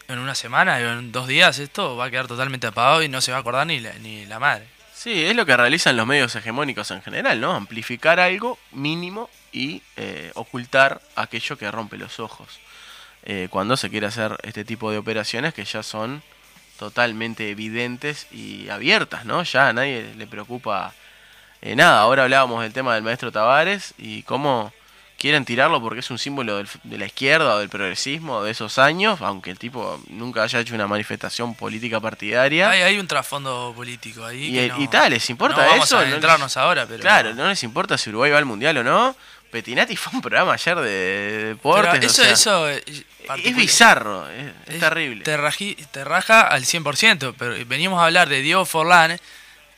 en 0.08 0.20
una 0.20 0.36
semana, 0.36 0.80
en 0.80 1.12
dos 1.12 1.28
días 1.28 1.58
esto 1.58 1.98
va 1.98 2.06
a 2.06 2.10
quedar 2.12 2.28
totalmente 2.28 2.68
apagado 2.68 3.02
y 3.02 3.10
no 3.10 3.22
se 3.22 3.32
va 3.32 3.38
a 3.38 3.42
acordar 3.42 3.66
ni 3.66 3.80
la, 3.80 3.92
ni 4.02 4.26
la 4.28 4.38
madre. 4.40 4.66
Sí, 5.00 5.24
es 5.24 5.34
lo 5.34 5.46
que 5.46 5.56
realizan 5.56 5.96
los 5.96 6.06
medios 6.06 6.36
hegemónicos 6.36 6.92
en 6.92 7.02
general, 7.02 7.40
¿no? 7.40 7.54
Amplificar 7.54 8.20
algo 8.20 8.60
mínimo 8.74 9.30
y 9.54 9.82
eh, 9.96 10.30
ocultar 10.36 11.00
aquello 11.16 11.58
que 11.58 11.72
rompe 11.72 11.96
los 11.96 12.20
ojos. 12.20 12.60
Eh, 13.24 13.48
cuando 13.50 13.78
se 13.78 13.90
quiere 13.90 14.08
hacer 14.08 14.36
este 14.44 14.66
tipo 14.66 14.92
de 14.92 14.98
operaciones 14.98 15.54
que 15.54 15.64
ya 15.64 15.84
son 15.84 16.22
totalmente 16.78 17.50
evidentes 17.50 18.28
y 18.34 18.68
abiertas, 18.68 19.24
¿no? 19.24 19.42
Ya 19.44 19.70
a 19.70 19.74
nadie 19.74 20.14
le 20.18 20.28
preocupa 20.28 20.94
eh, 21.62 21.78
nada. 21.78 22.02
Ahora 22.02 22.24
hablábamos 22.24 22.62
del 22.62 22.74
tema 22.74 22.96
del 22.96 23.04
maestro 23.04 23.32
Tavares 23.32 23.94
y 23.98 24.24
cómo 24.24 24.74
quieren 25.20 25.46
tirarlo 25.46 25.82
porque 25.82 26.00
es 26.00 26.10
un 26.10 26.18
símbolo 26.18 26.58
del- 26.58 26.70
de 26.84 26.98
la 26.98 27.06
izquierda 27.06 27.56
o 27.56 27.60
del 27.60 27.70
progresismo 27.70 28.42
de 28.44 28.52
esos 28.52 28.80
años, 28.80 29.22
aunque 29.22 29.52
el 29.52 29.60
tipo 29.60 30.02
nunca 30.08 30.44
haya 30.44 30.60
hecho 30.60 30.74
una 30.74 30.88
manifestación 30.88 31.54
política 31.56 32.00
partidaria. 32.00 32.70
Hay, 32.72 32.82
hay 32.82 32.98
un 33.00 33.08
trasfondo 33.08 33.74
político 33.76 34.26
ahí. 34.26 34.46
Y, 34.46 34.54
que 34.54 34.66
el- 34.66 34.70
no- 34.72 34.82
y 34.82 34.88
tal, 34.88 35.12
¿les 35.12 35.30
importa 35.30 35.62
no 35.64 35.70
vamos 35.70 35.86
eso? 35.86 35.98
a 35.98 36.00
No 36.00 36.06
les- 36.06 36.14
adentrarnos 36.14 36.58
ahora, 36.58 36.86
pero. 36.88 37.02
Claro, 37.02 37.36
no 37.36 37.48
les 37.48 37.62
importa 37.64 37.98
si 37.98 38.10
Uruguay 38.10 38.32
va 38.32 38.38
al 38.40 38.46
mundial 38.46 38.78
o 38.78 38.84
no. 38.84 39.16
Petinati 39.52 39.96
fue 39.96 40.14
un 40.14 40.22
programa 40.22 40.54
ayer 40.54 40.78
de 40.78 41.58
pero 41.64 41.82
deportes. 41.82 42.04
eso, 42.06 42.22
o 42.22 42.26
sea, 42.26 42.34
eso 42.34 42.70
eh, 42.70 42.84
es 43.44 43.56
bizarro, 43.56 44.30
es, 44.30 44.46
es 44.68 44.76
es- 44.76 44.80
terrible. 44.80 45.24
Te, 45.24 45.36
raji- 45.38 45.76
te 45.92 46.04
raja 46.04 46.42
al 46.42 46.66
100%, 46.66 47.34
pero 47.38 47.56
veníamos 47.66 48.00
a 48.00 48.06
hablar 48.06 48.30
de 48.30 48.42
Diego 48.44 48.64
Forlán, 48.66 49.20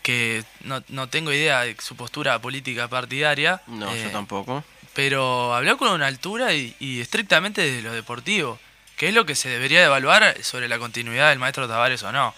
que 0.02 0.44
no, 0.66 0.84
no 0.90 1.08
tengo 1.08 1.32
idea 1.32 1.62
de 1.62 1.76
su 1.80 1.96
postura 1.96 2.38
política 2.40 2.88
partidaria. 2.90 3.62
No, 3.68 3.92
eh, 3.94 4.04
yo 4.04 4.10
tampoco. 4.12 4.64
Pero 4.94 5.56
habló 5.56 5.78
con 5.78 5.90
una 5.90 6.08
altura 6.08 6.54
y, 6.54 6.76
y 6.80 7.02
estrictamente 7.02 7.62
de 7.62 7.82
lo 7.82 7.94
deportivo, 7.94 8.60
que 8.98 9.08
es 9.08 9.14
lo 9.14 9.26
que 9.26 9.36
se 9.36 9.50
debería 9.50 9.84
evaluar 9.84 10.36
sobre 10.44 10.68
la 10.68 10.78
continuidad 10.78 11.30
del 11.30 11.40
maestro 11.40 11.68
Tavares 11.68 12.04
o 12.04 12.12
no. 12.12 12.34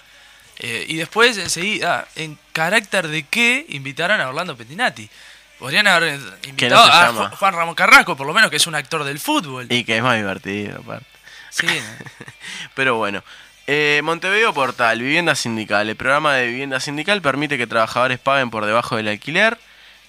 Eh, 0.60 0.86
y 0.88 0.96
después, 0.96 1.38
enseguida, 1.38 2.08
¿en 2.16 2.38
carácter 2.52 3.08
de 3.08 3.24
qué 3.24 3.66
invitaron 3.70 4.22
a 4.22 4.30
Orlando 4.30 4.56
Pettinati? 4.56 5.10
Podrían 5.58 5.88
haber 5.88 6.20
invitado 6.44 6.84
a 6.84 7.06
llama. 7.08 7.32
Juan 7.36 7.54
Ramón 7.54 7.76
Carrasco, 7.76 8.16
por 8.16 8.28
lo 8.28 8.34
menos, 8.34 8.50
que 8.50 8.58
es 8.58 8.68
un 8.68 8.76
actor 8.76 9.04
del 9.04 9.20
fútbol. 9.20 9.68
Y 9.70 9.84
que 9.84 9.98
es 9.98 10.04
más 10.04 10.18
divertido, 10.18 10.80
aparte. 10.80 11.06
Sí, 11.50 11.68
¿no? 11.68 12.06
Pero 12.76 12.96
bueno. 12.96 13.24
Eh, 13.66 14.02
Montevideo 14.04 14.54
Portal, 14.54 15.00
Vivienda 15.00 15.36
Sindical. 15.36 15.88
El 15.88 15.96
programa 15.96 16.36
de 16.36 16.48
Vivienda 16.48 16.80
Sindical 16.80 17.22
permite 17.22 17.58
que 17.58 17.66
trabajadores 17.66 18.20
paguen 18.20 18.50
por 18.50 18.66
debajo 18.66 18.98
del 18.98 19.08
alquiler. 19.08 19.58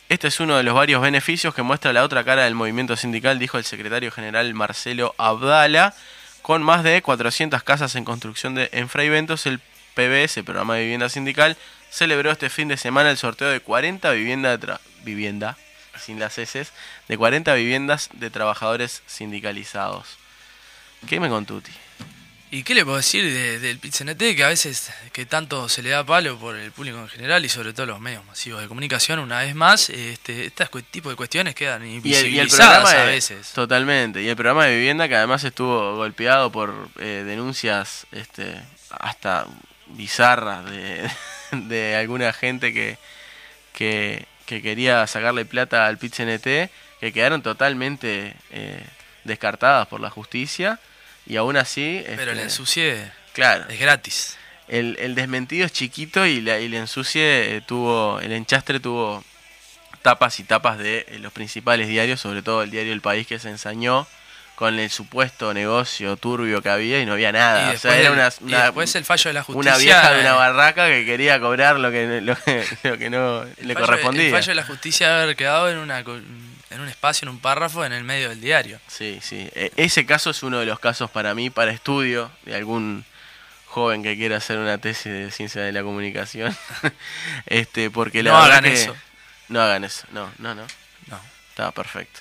Este 0.09 0.29
es 0.29 0.39
uno 0.41 0.57
de 0.57 0.63
los 0.63 0.75
varios 0.75 1.01
beneficios 1.01 1.55
que 1.55 1.63
muestra 1.63 1.93
la 1.93 2.05
otra 2.05 2.25
cara 2.25 2.45
del 2.45 2.55
movimiento 2.55 2.97
sindical, 2.97 3.39
dijo 3.39 3.59
el 3.59 3.65
secretario 3.65 4.11
general 4.11 4.53
Marcelo 4.55 5.15
Abdala. 5.19 5.95
Con 6.43 6.63
más 6.63 6.85
de 6.85 7.01
400 7.01 7.63
casas 7.63 7.95
en 7.97 8.05
construcción 8.05 8.55
de, 8.55 8.69
en 8.73 8.91
Fray 8.91 9.09
Ventos, 9.09 9.47
el 9.47 9.61
PBS, 9.95 10.43
programa 10.45 10.75
de 10.75 10.83
vivienda 10.83 11.09
sindical, 11.09 11.57
celebró 11.91 12.31
este 12.31 12.51
fin 12.51 12.69
de 12.69 12.77
semana 12.77 13.11
el 13.11 13.17
sorteo 13.17 13.49
de 13.49 13.61
40 13.61 14.11
vivienda, 14.11 14.55
de 14.55 14.67
tra- 14.67 14.81
vivienda 15.05 15.57
sin 15.99 16.19
las 16.21 16.37
heces, 16.37 16.73
de 17.09 17.17
40 17.17 17.55
viviendas 17.55 18.11
de 18.13 18.29
trabajadores 18.29 19.03
sindicalizados. 19.07 20.19
¿Qué 21.09 21.19
me 21.19 21.31
contuti? 21.31 21.71
¿Y 22.55 22.63
qué 22.63 22.73
le 22.77 22.85
puedo 22.85 22.99
decir 22.99 23.25
del 23.25 23.81
de, 23.81 24.15
de 24.15 24.37
que 24.37 24.45
a 24.45 24.47
veces 24.47 24.93
que 25.13 25.27
tanto 25.27 25.69
se 25.69 25.83
le 25.83 25.91
da 25.91 26.07
palo 26.07 26.39
por 26.39 26.55
el 26.55 26.71
público 26.71 26.99
en 26.99 27.09
general 27.09 27.45
y 27.45 27.49
sobre 27.49 27.73
todo 27.73 27.85
los 27.87 27.99
medios 27.99 28.25
masivos 28.27 28.63
de 28.63 28.69
comunicación? 28.69 29.19
Una 29.19 29.41
vez 29.41 29.57
más, 29.57 29.91
este, 29.91 30.47
este 30.47 30.65
tipo 30.89 31.11
de 31.11 31.17
cuestiones 31.17 31.57
quedan 31.57 31.85
invisibilizadas 31.85 32.93
y 32.93 32.95
el, 32.95 33.03
a 33.03 33.05
veces. 33.07 33.51
Totalmente. 33.55 34.23
Y 34.23 34.29
el 34.29 34.37
programa 34.37 34.67
de 34.67 34.77
vivienda 34.77 35.09
que 35.09 35.17
además 35.17 35.43
estuvo 35.43 35.97
golpeado 35.97 36.53
por 36.53 36.91
eh, 37.01 37.25
denuncias 37.27 38.07
este, 38.13 38.55
hasta 38.89 39.49
bizarras 39.89 40.65
de, 41.51 41.97
alguna 41.99 42.33
gente 42.33 42.73
que, 42.73 42.99
que, 43.73 44.29
quería 44.47 45.05
sacarle 45.09 45.45
plata 45.45 45.89
al 45.89 45.99
Pizzenete 45.99 46.71
que 47.01 47.13
quedaron 47.13 47.43
totalmente 47.43 48.37
eh, 48.53 48.87
descartadas 49.25 49.89
por 49.89 49.99
la 49.99 50.11
justicia 50.11 50.79
y 51.27 51.37
aún 51.37 51.57
así... 51.57 52.03
Pero 52.07 52.23
este, 52.23 52.35
le 52.35 52.43
ensucié. 52.43 53.13
Claro. 53.33 53.65
Es 53.69 53.81
gratis. 53.81 54.37
El, 54.69 54.97
el, 54.99 55.15
desmentido 55.15 55.67
es 55.67 55.73
chiquito 55.73 56.25
y, 56.25 56.41
la, 56.41 56.59
y 56.59 56.67
el 56.67 56.75
ensucie 56.75 57.57
eh, 57.57 57.61
tuvo, 57.61 58.19
el 58.21 58.33
enchastre 58.33 58.81
tuvo 58.81 59.23
tapas 60.01 60.41
y 60.41 60.45
tapas 60.45 60.79
de 60.79 61.07
eh, 61.09 61.19
los 61.19 61.33
principales 61.33 61.89
diarios, 61.89 62.21
sobre 62.21 62.43
todo 62.43 62.63
el 62.63 62.71
diario 62.71 62.93
El 62.93 63.01
País 63.01 63.27
que 63.27 63.39
se 63.39 63.51
ensañó 63.51 64.07
con 64.55 64.79
el 64.79 64.89
supuesto 64.89 65.53
negocio 65.53 66.17
turbio 66.17 66.63
que 66.63 66.69
había 66.69 67.01
y 67.01 67.07
no 67.07 67.15
había 67.15 67.33
nada. 67.33 67.73
Y 67.73 67.77
o 67.77 67.79
sea, 67.79 67.99
era 67.99 68.13
una, 68.13 68.31
una 68.41 68.59
y 68.59 68.63
después 68.63 68.95
el 68.95 69.05
fallo 69.05 69.31
de 69.31 69.35
la 69.35 69.43
justicia. 69.43 69.73
Una 69.73 69.79
vieja 69.83 70.13
de 70.13 70.21
una 70.21 70.35
barraca 70.35 70.87
que 70.89 71.05
quería 71.05 71.41
cobrar 71.41 71.79
lo 71.79 71.91
que, 71.91 72.21
lo, 72.21 72.37
que 72.99 73.11
no 73.11 73.45
le 73.61 73.75
correspondía. 73.75 74.27
El 74.27 74.33
fallo 74.33 74.51
de 74.51 74.55
la 74.55 74.65
justicia 74.65 75.23
haber 75.23 75.37
quedado 75.37 75.71
en 75.71 75.79
una 75.79 76.05
en 76.75 76.81
un 76.81 76.89
espacio, 76.89 77.27
en 77.27 77.31
un 77.31 77.41
párrafo, 77.41 77.85
en 77.85 77.93
el 77.93 78.05
medio 78.05 78.29
del 78.31 78.41
diario. 78.41 78.81
Sí, 78.89 79.21
sí. 79.23 79.49
E, 79.55 79.73
ese 79.77 80.05
caso 80.05 80.31
es 80.31 80.43
uno 80.43 80.59
de 80.59 80.67
los 80.67 80.81
casos 80.81 81.11
para 81.11 81.35
mí, 81.35 81.49
para 81.49 81.71
estudio 81.71 82.31
de 82.43 82.57
algún 82.57 83.05
joven 83.67 84.03
que 84.03 84.17
quiera 84.17 84.37
hacer 84.39 84.59
una 84.59 84.79
tesis 84.79 85.13
de 85.13 85.31
ciencia 85.31 85.63
de 85.63 85.73
la 85.73 85.83
comunicación. 85.83 86.57
este, 87.47 87.91
porque 87.91 88.23
la 88.23 88.33
no 88.33 88.39
hagan 88.39 88.67
eso. 88.67 88.97
No 89.49 89.61
hagan 89.61 89.85
eso. 89.85 90.07
No, 90.13 90.31
no, 90.39 90.55
no. 90.55 90.67
No. 91.07 91.21
Está 91.51 91.71
perfecto. 91.71 92.21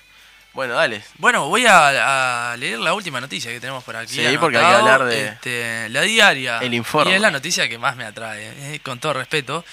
Bueno, 0.54 0.76
dale. 0.76 1.02
Bueno, 1.18 1.48
voy 1.50 1.66
a, 1.68 2.56
leer 2.60 2.78
la 2.78 2.94
última 2.94 3.20
noticia 3.20 3.50
que 3.52 3.60
tenemos 3.60 3.84
por 3.84 3.96
aquí. 3.96 4.14
Sí, 4.14 4.38
porque 4.40 4.58
hay 4.60 4.66
que 4.66 4.76
hablar 4.76 5.04
de. 5.06 5.28
Este, 5.30 5.90
la 5.90 6.02
diaria. 6.02 6.60
El 6.60 6.76
informe. 6.76 7.12
Y 7.12 7.16
es 7.16 7.22
la 7.22 7.32
noticia 7.32 7.68
que 7.68 7.80
más 7.80 7.96
me 7.96 8.06
atrae, 8.06 8.76
eh, 8.76 8.80
con 8.82 9.00
todo 9.00 9.14
respeto 9.14 9.66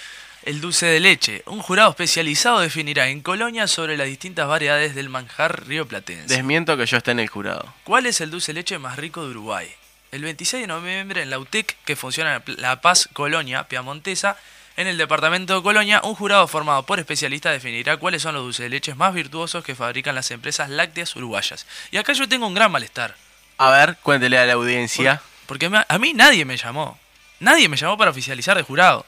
el 0.42 0.60
dulce 0.60 0.86
de 0.86 1.00
leche. 1.00 1.42
Un 1.46 1.60
jurado 1.60 1.90
especializado 1.90 2.60
definirá 2.60 3.08
en 3.08 3.20
Colonia 3.20 3.66
sobre 3.66 3.96
las 3.96 4.06
distintas 4.06 4.48
variedades 4.48 4.94
del 4.94 5.08
manjar 5.08 5.66
rioplatense. 5.66 6.34
Desmiento 6.34 6.76
que 6.76 6.86
yo 6.86 6.96
esté 6.96 7.10
en 7.10 7.20
el 7.20 7.28
jurado. 7.28 7.72
¿Cuál 7.84 8.06
es 8.06 8.20
el 8.20 8.30
dulce 8.30 8.52
de 8.52 8.60
leche 8.60 8.78
más 8.78 8.96
rico 8.96 9.24
de 9.24 9.30
Uruguay? 9.30 9.68
El 10.12 10.22
26 10.22 10.62
de 10.62 10.66
noviembre 10.66 11.22
en 11.22 11.30
la 11.30 11.38
UTEC, 11.38 11.76
que 11.84 11.94
funciona 11.94 12.42
en 12.46 12.60
La 12.60 12.80
Paz, 12.80 13.08
Colonia, 13.12 13.68
Piamontesa, 13.68 14.36
en 14.76 14.86
el 14.86 14.96
departamento 14.96 15.56
de 15.56 15.62
Colonia, 15.62 16.00
un 16.04 16.14
jurado 16.14 16.48
formado 16.48 16.84
por 16.84 16.98
especialistas 16.98 17.52
definirá 17.52 17.98
cuáles 17.98 18.22
son 18.22 18.34
los 18.34 18.42
dulces 18.42 18.64
de 18.64 18.70
leche 18.70 18.94
más 18.94 19.12
virtuosos 19.12 19.62
que 19.62 19.74
fabrican 19.74 20.14
las 20.14 20.30
empresas 20.30 20.70
lácteas 20.70 21.14
uruguayas. 21.16 21.66
Y 21.90 21.98
acá 21.98 22.12
yo 22.14 22.28
tengo 22.28 22.46
un 22.46 22.54
gran 22.54 22.72
malestar. 22.72 23.14
A 23.58 23.70
ver, 23.70 23.98
cuéntele 24.02 24.38
a 24.38 24.46
la 24.46 24.54
audiencia. 24.54 25.20
Porque 25.46 25.70
a 25.86 25.98
mí 25.98 26.12
nadie 26.14 26.44
me 26.44 26.56
llamó. 26.56 26.98
Nadie 27.40 27.68
me 27.68 27.76
llamó 27.76 27.98
para 27.98 28.10
oficializar 28.10 28.56
de 28.56 28.62
jurado. 28.62 29.04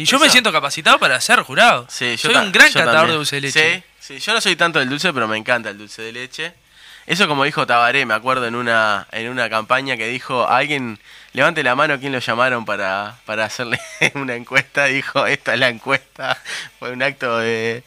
Y 0.00 0.04
yo 0.06 0.18
me 0.18 0.30
siento 0.30 0.50
capacitado 0.50 0.98
para 0.98 1.20
ser 1.20 1.42
jurado. 1.42 1.86
Sí, 1.90 2.16
soy 2.16 2.34
un 2.34 2.50
gran 2.50 2.72
catador 2.72 3.08
de 3.08 3.14
dulce 3.16 3.36
de 3.36 3.42
leche. 3.42 3.84
Sí, 4.00 4.14
sí, 4.14 4.18
yo 4.18 4.32
no 4.32 4.40
soy 4.40 4.56
tanto 4.56 4.78
del 4.78 4.88
dulce, 4.88 5.12
pero 5.12 5.28
me 5.28 5.36
encanta 5.36 5.68
el 5.68 5.76
dulce 5.76 6.00
de 6.00 6.12
leche. 6.12 6.54
Eso 7.06 7.28
como 7.28 7.44
dijo 7.44 7.66
Tabaré, 7.66 8.06
me 8.06 8.14
acuerdo 8.14 8.46
en 8.46 8.54
una, 8.54 9.06
en 9.12 9.28
una 9.28 9.50
campaña 9.50 9.98
que 9.98 10.08
dijo, 10.08 10.48
alguien, 10.48 10.98
levante 11.34 11.62
la 11.62 11.74
mano 11.74 12.00
quien 12.00 12.12
lo 12.12 12.18
llamaron 12.18 12.64
para, 12.64 13.18
para 13.26 13.44
hacerle 13.44 13.78
una 14.14 14.36
encuesta, 14.36 14.86
dijo, 14.86 15.26
esta 15.26 15.52
es 15.52 15.60
la 15.60 15.68
encuesta. 15.68 16.38
Fue 16.78 16.92
un 16.92 17.02
acto 17.02 17.36
de, 17.36 17.82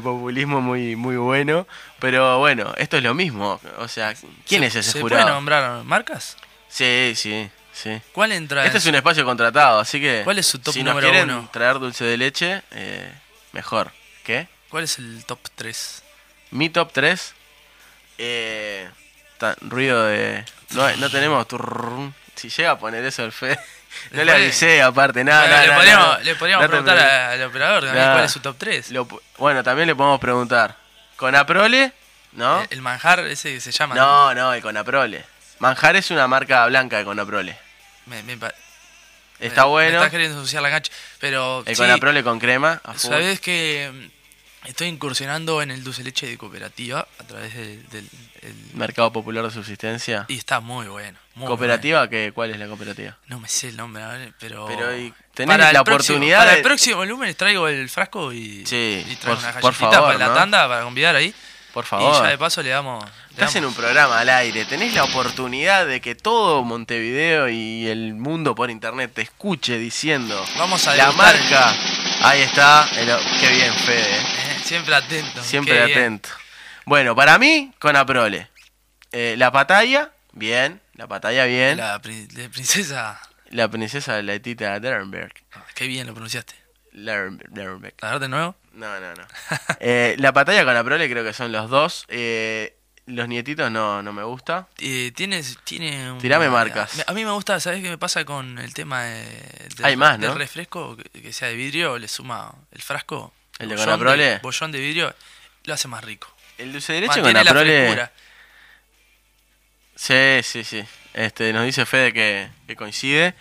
populismo 0.00 0.60
muy, 0.60 0.94
muy 0.94 1.16
bueno. 1.16 1.66
Pero 1.98 2.38
bueno, 2.38 2.72
esto 2.76 2.98
es 2.98 3.02
lo 3.02 3.14
mismo. 3.14 3.60
O 3.78 3.88
sea, 3.88 4.14
¿quién 4.46 4.62
es 4.62 4.76
ese 4.76 4.92
¿se 4.92 5.00
jurado? 5.00 5.22
¿Se 5.22 5.24
puede 5.24 5.34
nombrar 5.34 5.82
marcas? 5.82 6.36
Sí, 6.68 7.14
sí. 7.16 7.50
¿Cuál 8.12 8.32
entra? 8.32 8.64
Este 8.64 8.78
es 8.78 8.86
un 8.86 8.94
espacio 8.94 9.24
contratado, 9.24 9.80
así 9.80 10.00
que. 10.00 10.22
¿Cuál 10.24 10.38
es 10.38 10.46
su 10.46 10.58
top 10.58 10.74
si 10.74 10.82
número 10.82 11.10
uno? 11.22 11.48
traer 11.52 11.78
dulce 11.78 12.04
de 12.04 12.16
leche, 12.16 12.62
eh, 12.72 13.12
mejor. 13.52 13.92
¿Qué? 14.24 14.48
¿Cuál 14.68 14.84
es 14.84 14.98
el 14.98 15.24
top 15.24 15.40
3? 15.54 16.02
Mi 16.50 16.68
top 16.68 16.92
3. 16.92 17.34
Eh, 18.18 18.88
ruido 19.62 20.04
de. 20.04 20.44
No, 20.70 20.90
no 20.96 21.10
tenemos. 21.10 21.46
Si 22.34 22.50
llega 22.50 22.72
a 22.72 22.78
poner 22.78 23.04
eso 23.04 23.24
el 23.24 23.32
Fede. 23.32 23.58
No 24.10 24.22
le, 24.22 24.32
avisé, 24.32 24.82
aparte, 24.82 25.24
nada. 25.24 25.48
No, 25.48 25.62
le, 25.62 25.68
no, 25.68 26.38
podríamos, 26.38 26.68
preguntar 26.68 26.98
al 26.98 27.42
operador 27.42 27.84
también 27.84 28.04
cuál 28.12 28.24
es 28.24 28.30
su 28.30 28.40
top 28.40 28.56
3. 28.58 28.92
Bueno, 29.38 29.62
también 29.62 29.88
le 29.88 29.94
podemos 29.94 30.20
preguntar. 30.20 30.76
¿Conaprole? 31.16 31.92
¿No? 32.32 32.62
El, 32.70 32.82
manjar 32.82 33.20
ese 33.20 33.54
que 33.54 33.60
se 33.60 33.72
llama. 33.72 33.94
No, 33.94 34.34
no, 34.34 34.52
el 34.52 34.62
Conaprole. 34.62 35.24
Manjar 35.58 35.96
es 35.96 36.10
una 36.10 36.28
marca 36.28 36.66
blanca 36.66 36.98
de 36.98 37.04
Conaprole. 37.04 37.58
Me, 38.08 38.22
me 38.22 38.36
pa- 38.36 38.54
Está 39.38 39.62
me- 39.64 39.68
bueno. 39.70 39.90
Me 39.90 39.96
estás 39.98 40.10
queriendo 40.10 40.36
ensuciar 40.38 40.62
la 40.62 40.70
cancha. 40.70 40.92
Pero. 41.20 41.62
El 41.66 41.76
sí, 41.76 41.82
Conaprole 41.82 42.22
con 42.24 42.38
crema. 42.38 42.80
a. 42.84 42.98
Sabes 42.98 43.40
que 43.40 43.90
mm, 44.64 44.68
estoy 44.68 44.88
incursionando 44.88 45.62
en 45.62 45.70
el 45.70 45.84
dulce 45.84 46.02
leche 46.02 46.26
de 46.26 46.36
cooperativa 46.38 47.06
a 47.18 47.24
través 47.24 47.54
del. 47.54 47.88
del- 47.90 48.08
el- 48.42 48.54
Mercado 48.74 49.12
Popular 49.12 49.44
de 49.44 49.50
Subsistencia. 49.50 50.24
y 50.28 50.36
está 50.38 50.60
muy 50.60 50.86
bueno. 50.86 51.18
muy 51.34 51.46
¿Cooperativa? 51.48 52.08
¿Qué, 52.08 52.30
¿Cuál 52.34 52.50
es 52.52 52.58
la 52.58 52.66
cooperativa? 52.68 53.16
bueno. 53.20 53.36
No 53.36 53.40
me 53.40 53.48
sé 53.48 53.68
el 53.68 53.76
nombre, 53.76 54.02
a 54.02 54.08
ver, 54.08 54.32
pero. 54.40 54.66
Pero, 54.66 54.96
y 54.96 55.12
tenés 55.34 55.56
Para 55.56 55.72
la 55.72 55.82
próximo- 55.84 56.16
oportunidad 56.16 56.38
Para 56.38 56.50
de- 56.52 56.56
el 56.58 56.62
próximo 56.62 57.04
lunes 57.04 57.36
traigo 57.36 57.68
el 57.68 57.88
frasco 57.88 58.32
y. 58.32 58.64
Sí, 58.66 59.04
y 59.08 59.16
traigo 59.16 59.20
por- 59.22 59.38
unas 59.38 59.54
por 59.54 59.62
galletitas 59.72 59.76
favor, 59.94 60.12
para 60.14 60.28
la 60.28 60.34
tanda 60.34 60.68
para 60.68 60.82
convidar 60.82 61.14
ahí. 61.16 61.34
Por 61.72 61.84
Y 61.84 61.88
favor. 61.88 62.22
ya 62.24 62.30
de 62.30 62.38
paso 62.38 62.62
le 62.62 62.70
damos. 62.70 63.04
Estás 63.38 63.54
en 63.54 63.64
un 63.66 63.72
programa 63.74 64.18
al 64.18 64.28
aire, 64.30 64.64
tenés 64.64 64.94
la 64.94 65.04
oportunidad 65.04 65.86
de 65.86 66.00
que 66.00 66.16
todo 66.16 66.64
Montevideo 66.64 67.48
y 67.48 67.86
el 67.86 68.14
mundo 68.14 68.56
por 68.56 68.68
internet 68.68 69.12
te 69.14 69.22
escuche 69.22 69.78
diciendo 69.78 70.44
Vamos 70.58 70.88
a 70.88 70.96
la 70.96 71.10
el- 71.10 71.16
marca. 71.16 71.72
Ahí 72.22 72.40
está, 72.40 72.88
el- 72.96 73.06
qué 73.38 73.48
bien, 73.52 73.72
Fede. 73.74 74.00
eh. 74.16 74.18
Eh, 74.18 74.56
siempre 74.64 74.92
atento. 74.96 75.44
Siempre 75.44 75.86
bien. 75.86 75.98
atento. 75.98 76.30
Bueno, 76.84 77.14
para 77.14 77.38
mí, 77.38 77.72
con 77.78 77.94
Aprole. 77.94 78.48
Eh, 79.12 79.36
la 79.38 79.52
patalla, 79.52 80.10
bien. 80.32 80.80
La 80.94 81.06
patalla, 81.06 81.44
bien. 81.44 81.76
La, 81.76 81.92
La 81.92 82.02
prin- 82.02 82.26
de 82.26 82.48
princesa. 82.48 83.20
princesa 83.70 84.20
Letita 84.20 84.80
Dernberg. 84.80 85.32
Ah, 85.52 85.62
Qué 85.76 85.86
bien 85.86 86.08
lo 86.08 86.12
pronunciaste. 86.12 86.54
Lern- 86.92 87.40
Dernberg. 87.50 87.94
A 88.02 88.10
ver 88.10 88.18
de 88.18 88.28
nuevo. 88.28 88.56
No, 88.72 88.98
no, 88.98 89.14
no. 89.14 89.22
Eh, 89.78 90.16
la 90.18 90.32
patalla 90.32 90.64
con 90.64 90.76
Aprole 90.76 91.08
creo 91.08 91.22
que 91.22 91.32
son 91.32 91.52
los 91.52 91.70
dos. 91.70 92.04
Eh, 92.08 92.74
los 93.08 93.26
nietitos 93.28 93.70
no, 93.70 94.02
no 94.02 94.12
me 94.12 94.22
gusta. 94.22 94.68
Eh, 94.78 95.12
tienes, 95.14 95.58
tiene 95.64 96.12
un- 96.12 96.18
Tirame 96.18 96.48
marcas. 96.48 97.04
A 97.06 97.12
mí 97.12 97.24
me 97.24 97.30
gusta, 97.32 97.58
¿sabes 97.60 97.82
qué 97.82 97.90
me 97.90 97.98
pasa 97.98 98.24
con 98.24 98.58
el 98.58 98.72
tema 98.74 99.02
de, 99.04 99.24
del- 99.76 99.84
Hay 99.84 99.96
más, 99.96 100.18
del 100.20 100.30
¿no? 100.30 100.36
refresco? 100.36 100.96
Que, 100.96 101.22
que 101.22 101.32
sea 101.32 101.48
de 101.48 101.54
vidrio, 101.54 101.98
le 101.98 102.06
suma 102.08 102.54
el 102.72 102.82
frasco. 102.82 103.32
¿El 103.58 103.68
de 103.70 103.74
bollón 103.74 103.86
Conaprole? 103.86 104.38
Bollón 104.38 104.70
de 104.72 104.78
vidrio, 104.80 105.14
lo 105.64 105.74
hace 105.74 105.88
más 105.88 106.04
rico. 106.04 106.32
El 106.58 106.72
dulce 106.72 106.92
de 106.92 107.00
leche 107.02 107.20
con 107.20 107.32
Mantiene 107.32 107.44
la 107.44 107.60
frescura. 107.60 108.12
Sí, 109.94 110.40
sí, 110.42 110.64
sí. 110.64 110.84
Este, 111.14 111.52
nos 111.52 111.64
dice 111.64 111.84
Fede 111.86 112.12
que, 112.12 112.48
que 112.66 112.76
coincide. 112.76 113.34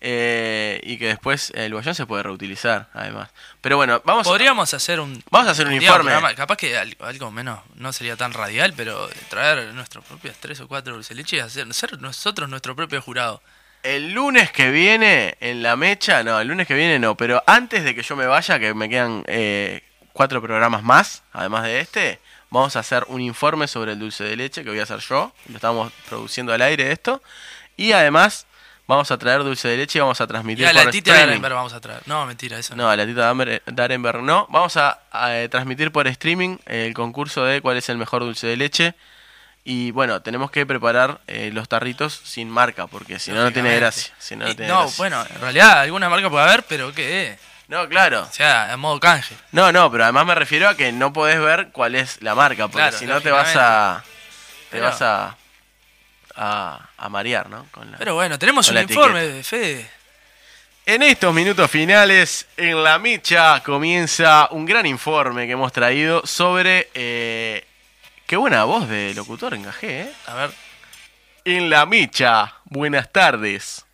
eh, 0.00 0.80
y 0.84 0.96
que 0.98 1.08
después 1.08 1.50
el 1.56 1.74
bollón 1.74 1.94
se 1.94 2.06
puede 2.06 2.22
reutilizar, 2.22 2.88
además. 2.94 3.30
Pero 3.60 3.76
bueno, 3.76 4.00
vamos 4.04 4.26
a- 4.26 4.30
Podríamos 4.30 4.72
hacer 4.72 5.00
un. 5.00 5.22
Vamos 5.30 5.48
a 5.48 5.50
hacer 5.52 5.66
un 5.66 5.74
informe. 5.74 6.04
programa, 6.04 6.34
capaz 6.34 6.56
que 6.56 6.76
al- 6.78 6.96
algo 7.00 7.30
menos 7.30 7.60
no 7.74 7.92
sería 7.92 8.16
tan 8.16 8.32
radial, 8.32 8.72
pero 8.76 9.08
traer 9.28 9.74
nuestros 9.74 10.04
propios 10.04 10.36
tres 10.38 10.60
o 10.60 10.68
cuatro 10.68 10.94
dulce 10.94 11.14
de 11.14 11.22
leche 11.22 11.36
y 11.36 11.40
hacer, 11.40 11.72
ser 11.74 12.00
nosotros 12.00 12.48
nuestro 12.48 12.76
propio 12.76 13.02
jurado. 13.02 13.42
El 13.82 14.12
lunes 14.12 14.50
que 14.50 14.70
viene 14.70 15.36
en 15.40 15.62
la 15.62 15.76
mecha, 15.76 16.22
no, 16.24 16.40
el 16.40 16.48
lunes 16.48 16.66
que 16.66 16.74
viene 16.74 16.98
no, 16.98 17.16
pero 17.16 17.42
antes 17.46 17.84
de 17.84 17.94
que 17.94 18.02
yo 18.02 18.16
me 18.16 18.26
vaya, 18.26 18.58
que 18.58 18.74
me 18.74 18.88
quedan 18.88 19.22
eh, 19.28 19.82
cuatro 20.12 20.42
programas 20.42 20.82
más, 20.82 21.22
además 21.32 21.62
de 21.62 21.78
este, 21.80 22.18
vamos 22.50 22.74
a 22.74 22.80
hacer 22.80 23.04
un 23.06 23.20
informe 23.20 23.68
sobre 23.68 23.92
el 23.92 23.98
dulce 24.00 24.24
de 24.24 24.34
leche 24.36 24.64
que 24.64 24.70
voy 24.70 24.80
a 24.80 24.82
hacer 24.82 24.98
yo, 24.98 25.32
lo 25.48 25.54
estamos 25.56 25.92
produciendo 26.08 26.52
al 26.52 26.62
aire 26.62 26.90
esto, 26.90 27.22
y 27.76 27.92
además 27.92 28.46
vamos 28.88 29.08
a 29.12 29.16
traer 29.18 29.44
dulce 29.44 29.68
de 29.68 29.76
leche 29.76 29.98
y 29.98 30.00
vamos 30.00 30.20
a 30.20 30.24
Y 30.24 30.26
transmitir 30.26 30.66
a 30.66 30.72
la 30.72 30.82
por 30.82 30.90
tita 30.90 31.12
de 31.12 31.18
streaming. 31.18 31.30
Arenberg 31.34 31.54
vamos 31.54 31.72
a 31.74 31.80
traer. 31.80 32.00
No, 32.06 32.26
mentira, 32.26 32.58
eso 32.58 32.74
no. 32.74 32.82
No, 32.82 32.90
a 32.90 32.96
la 32.96 33.06
tita 33.06 33.32
Darenberg 33.66 34.22
no. 34.22 34.46
Vamos 34.50 34.76
a, 34.76 34.98
a, 35.12 35.36
eh, 35.36 35.48
transmitir 35.48 35.92
por 35.92 36.08
streaming 36.08 36.56
el 36.66 36.92
concurso 36.94 37.44
de 37.44 37.60
cuál 37.60 37.76
es 37.76 37.88
el 37.88 37.98
mejor 37.98 38.22
dulce 38.24 38.48
de 38.48 38.56
leche. 38.56 38.94
Y 39.64 39.90
bueno, 39.90 40.22
tenemos 40.22 40.50
que 40.50 40.64
preparar 40.64 41.20
eh, 41.26 41.50
los 41.52 41.68
tarritos 41.68 42.18
sin 42.24 42.48
marca, 42.48 42.86
porque 42.86 43.18
si 43.18 43.30
no, 43.32 43.42
no 43.44 43.52
tiene 43.52 43.76
gracia. 43.76 44.14
Si 44.18 44.34
no, 44.34 44.46
no 44.46 44.50
Y- 44.50 44.54
tiene 44.54 44.72
no, 44.72 44.80
gracia. 44.80 44.96
bueno, 44.96 45.26
en 45.34 45.40
realidad 45.42 45.80
alguna 45.80 46.08
marca 46.08 46.30
puede 46.30 46.44
haber, 46.44 46.62
pero 46.62 46.92
¿qué? 46.94 47.38
No, 47.66 47.86
claro. 47.86 48.22
O 48.22 48.32
sea, 48.32 48.72
en 48.72 48.80
modo 48.80 48.98
canje. 48.98 49.34
No, 49.52 49.70
no, 49.70 49.90
pero 49.92 50.04
además 50.04 50.24
me 50.24 50.34
refiero 50.34 50.70
a 50.70 50.74
que 50.74 50.90
no 50.90 51.12
podés 51.12 51.38
ver 51.38 51.68
cuál 51.70 51.96
es 51.96 52.22
la 52.22 52.34
marca, 52.34 52.68
porque 52.68 52.76
Claro, 52.78 52.96
si 52.98 53.04
no 53.04 53.20
te 53.20 53.30
vas 53.30 53.54
a. 53.56 54.02
Te 54.70 54.78
Pero- 54.78 54.84
vas 54.84 55.02
a. 55.02 55.36
a, 56.38 56.88
a 56.96 57.08
marear, 57.08 57.50
¿no? 57.50 57.66
Con 57.72 57.90
la- 57.90 57.98
Pero 57.98 58.14
bueno, 58.14 58.38
tenemos 58.38 58.68
un 58.68 58.74
la 58.76 58.82
informe 58.82 59.26
de 59.26 59.42
Fede. 59.42 59.90
En 60.86 61.02
estos 61.02 61.34
minutos 61.34 61.70
finales, 61.70 62.46
en 62.56 62.82
la 62.82 62.98
micha 62.98 63.62
comienza 63.62 64.48
un 64.52 64.64
gran 64.64 64.86
informe 64.86 65.46
que 65.46 65.52
hemos 65.52 65.70
traído 65.72 66.24
sobre... 66.24 66.88
eh, 66.94 67.66
qué 68.26 68.36
buena 68.36 68.64
voz 68.64 68.88
de 68.88 69.12
locutor 69.14 69.52
encajé, 69.54 70.00
¿eh? 70.02 70.12
A 70.26 70.34
ver, 70.34 70.50
En 71.44 71.68
la 71.68 71.84
micha, 71.84 72.54
buenas 72.64 73.12
tardes. 73.12 73.84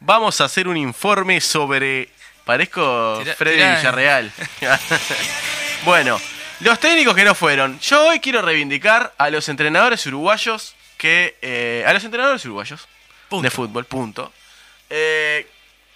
Vamos 0.00 0.40
a 0.40 0.44
hacer 0.44 0.68
un 0.68 0.76
informe 0.76 1.40
sobre... 1.40 2.10
Parezco 2.44 3.20
Tira- 3.22 3.34
Freddy 3.34 3.56
tirá- 3.58 3.76
Villarreal. 3.78 4.32
bueno, 5.84 6.20
los 6.60 6.78
técnicos 6.80 7.14
que 7.14 7.24
no 7.24 7.34
fueron. 7.34 7.78
Yo 7.80 8.08
hoy 8.08 8.20
quiero 8.20 8.42
reivindicar 8.42 9.12
a 9.16 9.30
los 9.30 9.48
entrenadores 9.48 10.04
uruguayos 10.06 10.74
que... 11.02 11.36
eh, 11.42 11.84
a 11.86 11.92
los 11.92 12.02
entrenadores 12.04 12.44
uruguayos 12.44 12.86
Punto. 13.28 13.42
de 13.42 13.50
fútbol, 13.50 13.84
punto. 13.84 14.32
Eh, 14.88 15.46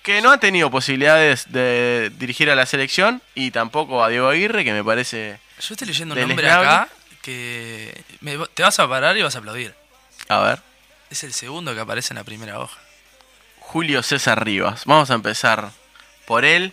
que 0.02 0.20
no 0.20 0.30
han 0.30 0.40
tenido 0.40 0.70
posibilidades 0.70 1.50
de 1.52 2.10
dirigir 2.16 2.50
a 2.50 2.54
la 2.54 2.66
selección 2.66 3.22
y 3.34 3.50
tampoco 3.50 4.02
a 4.04 4.08
Diego 4.08 4.28
Aguirre, 4.28 4.64
que 4.64 4.72
me 4.72 4.82
parece... 4.84 5.38
yo 5.60 5.74
estoy 5.74 5.86
leyendo 5.88 6.14
un 6.14 6.20
nombre 6.28 6.50
acá 6.50 6.88
que 7.22 8.02
me- 8.20 8.38
te 8.54 8.62
vas 8.62 8.78
a 8.78 8.88
parar 8.88 9.16
y 9.16 9.22
vas 9.22 9.34
a 9.34 9.38
aplaudir. 9.38 9.74
A 10.28 10.40
ver. 10.40 10.60
Es 11.10 11.22
el 11.24 11.32
segundo 11.32 11.74
que 11.74 11.80
aparece 11.80 12.12
en 12.14 12.18
la 12.18 12.24
primera 12.24 12.58
hoja. 12.58 12.78
Julio 13.60 14.02
César 14.02 14.44
Rivas. 14.44 14.84
Vamos 14.86 15.10
a 15.10 15.14
empezar 15.14 15.70
por 16.24 16.44
él. 16.44 16.72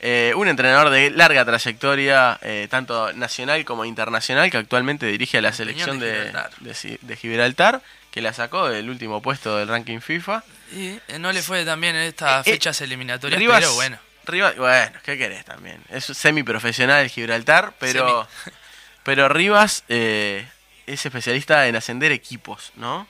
Eh, 0.00 0.32
un 0.36 0.46
entrenador 0.46 0.90
de 0.90 1.10
larga 1.10 1.44
trayectoria, 1.44 2.38
eh, 2.42 2.68
tanto 2.70 3.12
nacional 3.14 3.64
como 3.64 3.84
internacional, 3.84 4.48
que 4.50 4.56
actualmente 4.58 5.06
dirige 5.06 5.38
a 5.38 5.42
la 5.42 5.48
El 5.48 5.54
selección 5.54 5.98
de 5.98 6.12
Gibraltar. 6.12 6.50
de 6.60 6.70
Ci- 6.72 6.98
de 7.00 7.16
Gibraltar, 7.16 7.82
que 8.12 8.22
la 8.22 8.32
sacó 8.32 8.68
del 8.68 8.88
último 8.90 9.20
puesto 9.22 9.56
del 9.56 9.66
ranking 9.68 9.98
FIFA. 10.00 10.44
Y 10.72 11.00
eh, 11.08 11.18
no 11.18 11.32
le 11.32 11.42
fue 11.42 11.64
también 11.64 11.96
en 11.96 12.02
estas 12.02 12.46
Eh, 12.46 12.52
fechas 12.52 12.80
eliminatorias, 12.80 13.40
Rivas, 13.40 13.58
pero 13.60 13.74
bueno. 13.74 13.98
Rivas, 14.24 14.56
bueno, 14.56 14.98
¿qué 15.04 15.18
querés 15.18 15.44
también? 15.44 15.82
Es 15.88 16.04
semiprofesional 16.04 17.02
el 17.02 17.08
Gibraltar, 17.10 17.72
pero, 17.80 18.28
pero 19.02 19.28
Rivas 19.28 19.82
es 19.88 20.44
especialista 20.86 21.66
en 21.66 21.74
ascender 21.76 22.12
equipos, 22.12 22.70
¿no? 22.76 23.08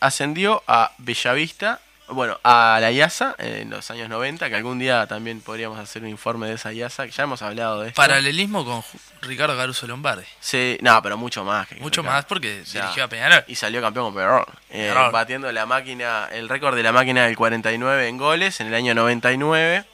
Ascendió 0.00 0.62
a 0.66 0.92
Bellavista, 0.98 1.80
bueno, 2.14 2.38
a 2.44 2.78
la 2.80 2.90
IASA 2.92 3.34
en 3.38 3.70
los 3.70 3.90
años 3.90 4.08
90, 4.08 4.48
que 4.48 4.54
algún 4.56 4.78
día 4.78 5.06
también 5.06 5.40
podríamos 5.40 5.78
hacer 5.78 6.02
un 6.02 6.08
informe 6.08 6.46
de 6.48 6.54
esa 6.54 6.72
IASA, 6.72 7.06
que 7.06 7.12
ya 7.12 7.24
hemos 7.24 7.42
hablado 7.42 7.80
de 7.82 7.88
esto. 7.88 7.96
Paralelismo 8.00 8.64
con 8.64 8.82
Ju- 8.82 8.98
Ricardo 9.22 9.56
Caruso 9.56 9.86
Lombardi. 9.86 10.24
Sí, 10.40 10.78
no, 10.82 11.00
pero 11.02 11.16
mucho 11.16 11.44
más. 11.44 11.68
que 11.68 11.76
Mucho 11.76 12.02
más 12.02 12.24
porque 12.24 12.64
sea, 12.64 12.82
dirigió 12.82 13.04
a 13.04 13.08
Peñarol. 13.08 13.44
Y 13.48 13.54
salió 13.54 13.80
campeón 13.80 14.06
con 14.06 14.14
Peñarol. 14.14 14.44
Eh, 14.70 14.88
Peñarol. 14.88 15.12
batiendo 15.12 15.50
la 15.52 15.66
máquina, 15.66 16.28
el 16.32 16.48
récord 16.48 16.74
de 16.76 16.82
la 16.82 16.92
máquina 16.92 17.24
del 17.24 17.36
49 17.36 18.08
en 18.08 18.16
goles 18.18 18.60
en 18.60 18.66
el 18.68 18.74
año 18.74 18.94
99. 18.94 19.84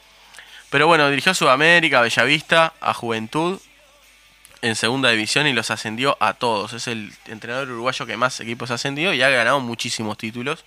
Pero 0.69 0.87
bueno, 0.87 1.09
dirigió 1.09 1.31
a 1.31 1.35
Sudamérica, 1.35 1.99
a 1.99 2.01
Bellavista, 2.03 2.73
a 2.79 2.93
Juventud 2.93 3.59
en 4.61 4.75
segunda 4.75 5.09
división 5.09 5.47
y 5.47 5.53
los 5.53 5.71
ascendió 5.71 6.17
a 6.19 6.33
todos. 6.33 6.73
Es 6.73 6.87
el 6.87 7.13
entrenador 7.27 7.69
uruguayo 7.71 8.05
que 8.05 8.17
más 8.17 8.39
equipos 8.41 8.69
ha 8.71 8.73
ascendido 8.75 9.13
y 9.13 9.21
ha 9.21 9.29
ganado 9.29 9.59
muchísimos 9.61 10.17
títulos. 10.17 10.65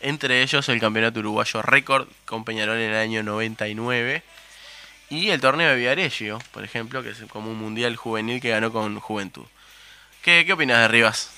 Entre 0.00 0.42
ellos 0.42 0.68
el 0.68 0.80
campeonato 0.80 1.20
uruguayo 1.20 1.62
récord 1.62 2.06
con 2.24 2.44
Peñarol 2.44 2.76
en 2.78 2.90
el 2.90 2.96
año 2.96 3.22
99. 3.22 4.22
Y 5.08 5.30
el 5.30 5.40
torneo 5.40 5.68
de 5.70 5.76
Viareggio, 5.76 6.38
por 6.52 6.64
ejemplo, 6.64 7.02
que 7.02 7.10
es 7.10 7.18
como 7.28 7.50
un 7.50 7.58
mundial 7.58 7.94
juvenil 7.96 8.40
que 8.40 8.50
ganó 8.50 8.72
con 8.72 8.98
Juventud. 8.98 9.44
¿Qué, 10.22 10.42
qué 10.44 10.52
opinas 10.52 10.80
de 10.80 10.88
Rivas? 10.88 11.30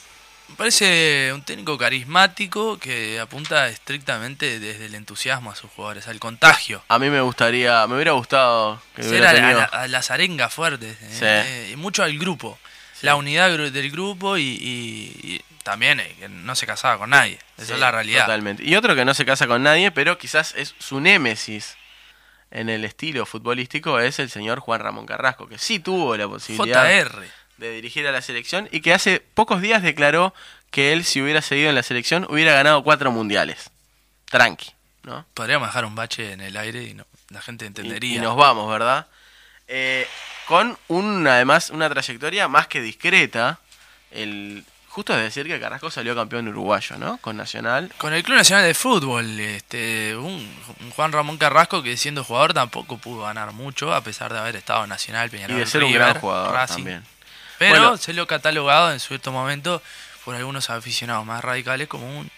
Me 0.49 0.57
parece 0.57 1.31
un 1.35 1.43
técnico 1.43 1.77
carismático 1.77 2.79
que 2.79 3.21
apunta 3.21 3.69
estrictamente 3.69 4.59
desde 4.59 4.87
el 4.87 4.95
entusiasmo 4.95 5.51
a 5.51 5.55
sus 5.55 5.71
jugadores, 5.71 6.09
al 6.09 6.19
contagio. 6.19 6.83
A 6.89 6.99
mí 6.99 7.11
me 7.11 7.21
gustaría, 7.21 7.87
me 7.87 7.97
hubiera 7.97 8.13
gustado 8.13 8.81
que 8.97 9.03
Ser 9.03 9.11
hubiera 9.13 9.31
a, 9.31 9.53
la- 9.53 9.65
a 9.65 9.89
las 9.89 10.11
arengas 10.11 10.55
fuertes, 10.55 10.97
eh, 11.03 11.09
Sí. 11.13 11.25
eh, 11.27 11.71
y 11.75 11.77
mucho 11.77 12.03
al 12.03 12.19
grupo, 12.19 12.59
la 13.03 13.15
unidad 13.17 13.51
del 13.57 13.91
grupo 13.91 14.37
y, 14.37 14.43
y- 14.43 15.21
y 15.23 15.41
también 15.63 16.01
eh, 16.01 16.15
que 16.19 16.29
no 16.29 16.55
se 16.55 16.67
casaba 16.67 16.99
con 16.99 17.11
nadie, 17.11 17.39
esa 17.57 17.67
Sí, 17.67 17.73
es 17.75 17.79
la 17.81 17.91
realidad. 17.91 18.25
Totalmente. 18.27 18.65
Y 18.65 18.75
otro 18.77 18.95
que 18.95 19.05
no 19.05 19.13
se 19.15 19.25
casa 19.27 19.47
con 19.47 19.63
nadie, 19.63 19.91
pero 19.91 20.17
quizás 20.19 20.55
es 20.57 20.75
su 20.79 21.01
némesis 21.01 21.77
en 22.51 22.71
el 22.71 22.85
estilo 22.85 23.27
futbolístico, 23.27 24.01
es 24.01 24.19
el 24.19 24.31
señor 24.31 24.61
Juan 24.61 24.81
Ramón 24.81 25.05
Carrasco, 25.07 25.47
que 25.49 25.59
sí 25.59 25.79
tuvo 25.79 26.17
la 26.17 26.27
posibilidad 26.27 26.85
JR. 27.05 27.27
de 27.59 27.71
dirigir 27.73 28.07
a 28.07 28.13
la 28.13 28.23
selección 28.23 28.69
y 28.73 28.81
que 28.81 28.95
hace 28.95 29.21
pocos 29.21 29.61
días 29.61 29.83
declaró 29.83 30.33
que 30.71 30.93
él, 30.95 31.05
si 31.05 31.21
hubiera 31.21 31.43
seguido 31.43 31.69
en 31.69 31.75
la 31.75 31.83
selección, 31.83 32.27
hubiera 32.31 32.53
ganado 32.55 32.83
cuatro 32.83 33.11
mundiales. 33.13 33.71
Tranqui, 34.31 34.71
¿no? 35.03 35.27
Podríamos 35.35 35.69
dejar 35.69 35.85
un 35.85 35.95
bache 35.95 36.33
en 36.33 36.41
el 36.41 36.57
aire 36.57 36.85
y 36.85 36.95
no, 36.95 37.07
la 37.31 37.43
gente 37.43 37.65
Y, 37.65 37.69
entendería. 37.69 38.17
y 38.17 38.19
nos 38.21 38.37
vamos, 38.37 38.71
¿verdad? 38.71 39.07
Eh, 39.67 40.07
con 40.49 40.77
un, 40.89 41.27
además 41.27 41.71
una 41.71 41.89
trayectoria 41.91 42.49
más 42.49 42.67
que 42.67 42.81
discreta. 42.81 43.59
El, 44.11 44.65
justo 44.89 45.15
es 45.15 45.23
decir 45.23 45.47
que 45.47 45.61
Carrasco 45.61 45.91
salió 45.91 46.15
campeón 46.17 46.49
uruguayo, 46.49 46.97
¿no? 46.97 47.19
Con 47.19 47.37
Nacional. 47.37 47.93
Con 47.99 48.15
el 48.15 48.23
Club 48.23 48.39
Nacional 48.39 48.65
de 48.65 48.75
Fútbol, 48.75 49.39
este, 49.39 50.17
un, 50.17 50.51
un 50.81 50.91
Juan 50.91 51.13
Ramón 51.13 51.37
Carrasco 51.37 51.83
que 51.83 51.97
siendo 51.97 52.25
jugador 52.25 52.55
tampoco 52.55 52.97
pudo 52.97 53.25
ganar 53.25 53.53
mucho, 53.53 53.95
a 53.95 54.01
pesar 54.01 54.33
de 54.33 54.39
haber 54.39 54.57
estado 54.57 54.83
en 54.85 54.89
Nacional, 54.89 55.29
Y 55.29 55.31
Peñarol, 55.31 55.59
de 55.59 55.67
ser 55.67 55.85
un 55.85 55.93
gran 55.93 56.19
jugador 56.19 56.53
Racing. 56.55 56.75
también. 56.77 57.05
Pero 57.59 57.75
Bueno. 57.81 57.97
se 57.99 58.13
lo 58.15 58.27
catalogado 58.27 58.93
en 58.93 59.01
cierto 59.01 59.31
momento 59.33 59.83
por 60.25 60.35
algunos 60.35 60.71
aficionados 60.71 61.27
más 61.27 61.45
radicales 61.45 61.89
como 61.89 62.07
un 62.21 62.31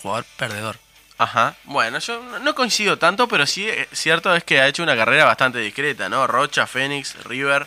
jugador 0.00 0.24
perdedor. 0.36 0.78
Ajá. 1.18 1.54
Bueno, 1.64 1.98
yo 1.98 2.22
no- 2.40 2.54
coincido 2.54 2.96
tanto, 2.98 3.26
pero 3.28 3.44
sí 3.46 3.68
eh, 3.68 3.88
cierto 3.92 4.34
es 4.36 4.44
que 4.44 4.60
ha 4.60 4.68
hecho 4.68 4.82
una 4.84 4.96
carrera 4.96 5.24
bastante 5.24 5.58
discreta, 5.58 6.08
¿no? 6.08 6.26
Rocha, 6.26 6.66
Fénix, 6.66 7.14
River. 7.24 7.66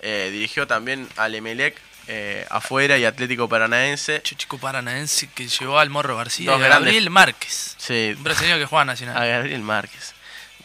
eh, 0.00 0.30
dirigió 0.32 0.66
también 0.66 1.08
al 1.16 1.32
Emelec 1.36 1.76
eh, 2.08 2.44
afuera 2.50 2.98
y 2.98 3.04
Atlético 3.04 3.48
Paranaense. 3.48 4.20
Chico 4.22 4.58
Paranaense 4.58 5.28
que 5.32 5.46
llevó 5.46 5.78
al 5.78 5.90
Morro 5.90 6.16
García 6.16 6.50
Dos 6.50 6.60
y 6.60 6.64
a 6.64 6.68
Gabriel 6.68 7.08
Márquez. 7.10 7.76
Sí, 7.78 8.14
Un 8.16 8.24
brasileño 8.24 8.58
que 8.58 8.66
juega 8.66 8.84
Nacional. 8.84 9.16
a 9.16 9.24
Gabriel 9.26 9.60
Márquez. 9.60 10.12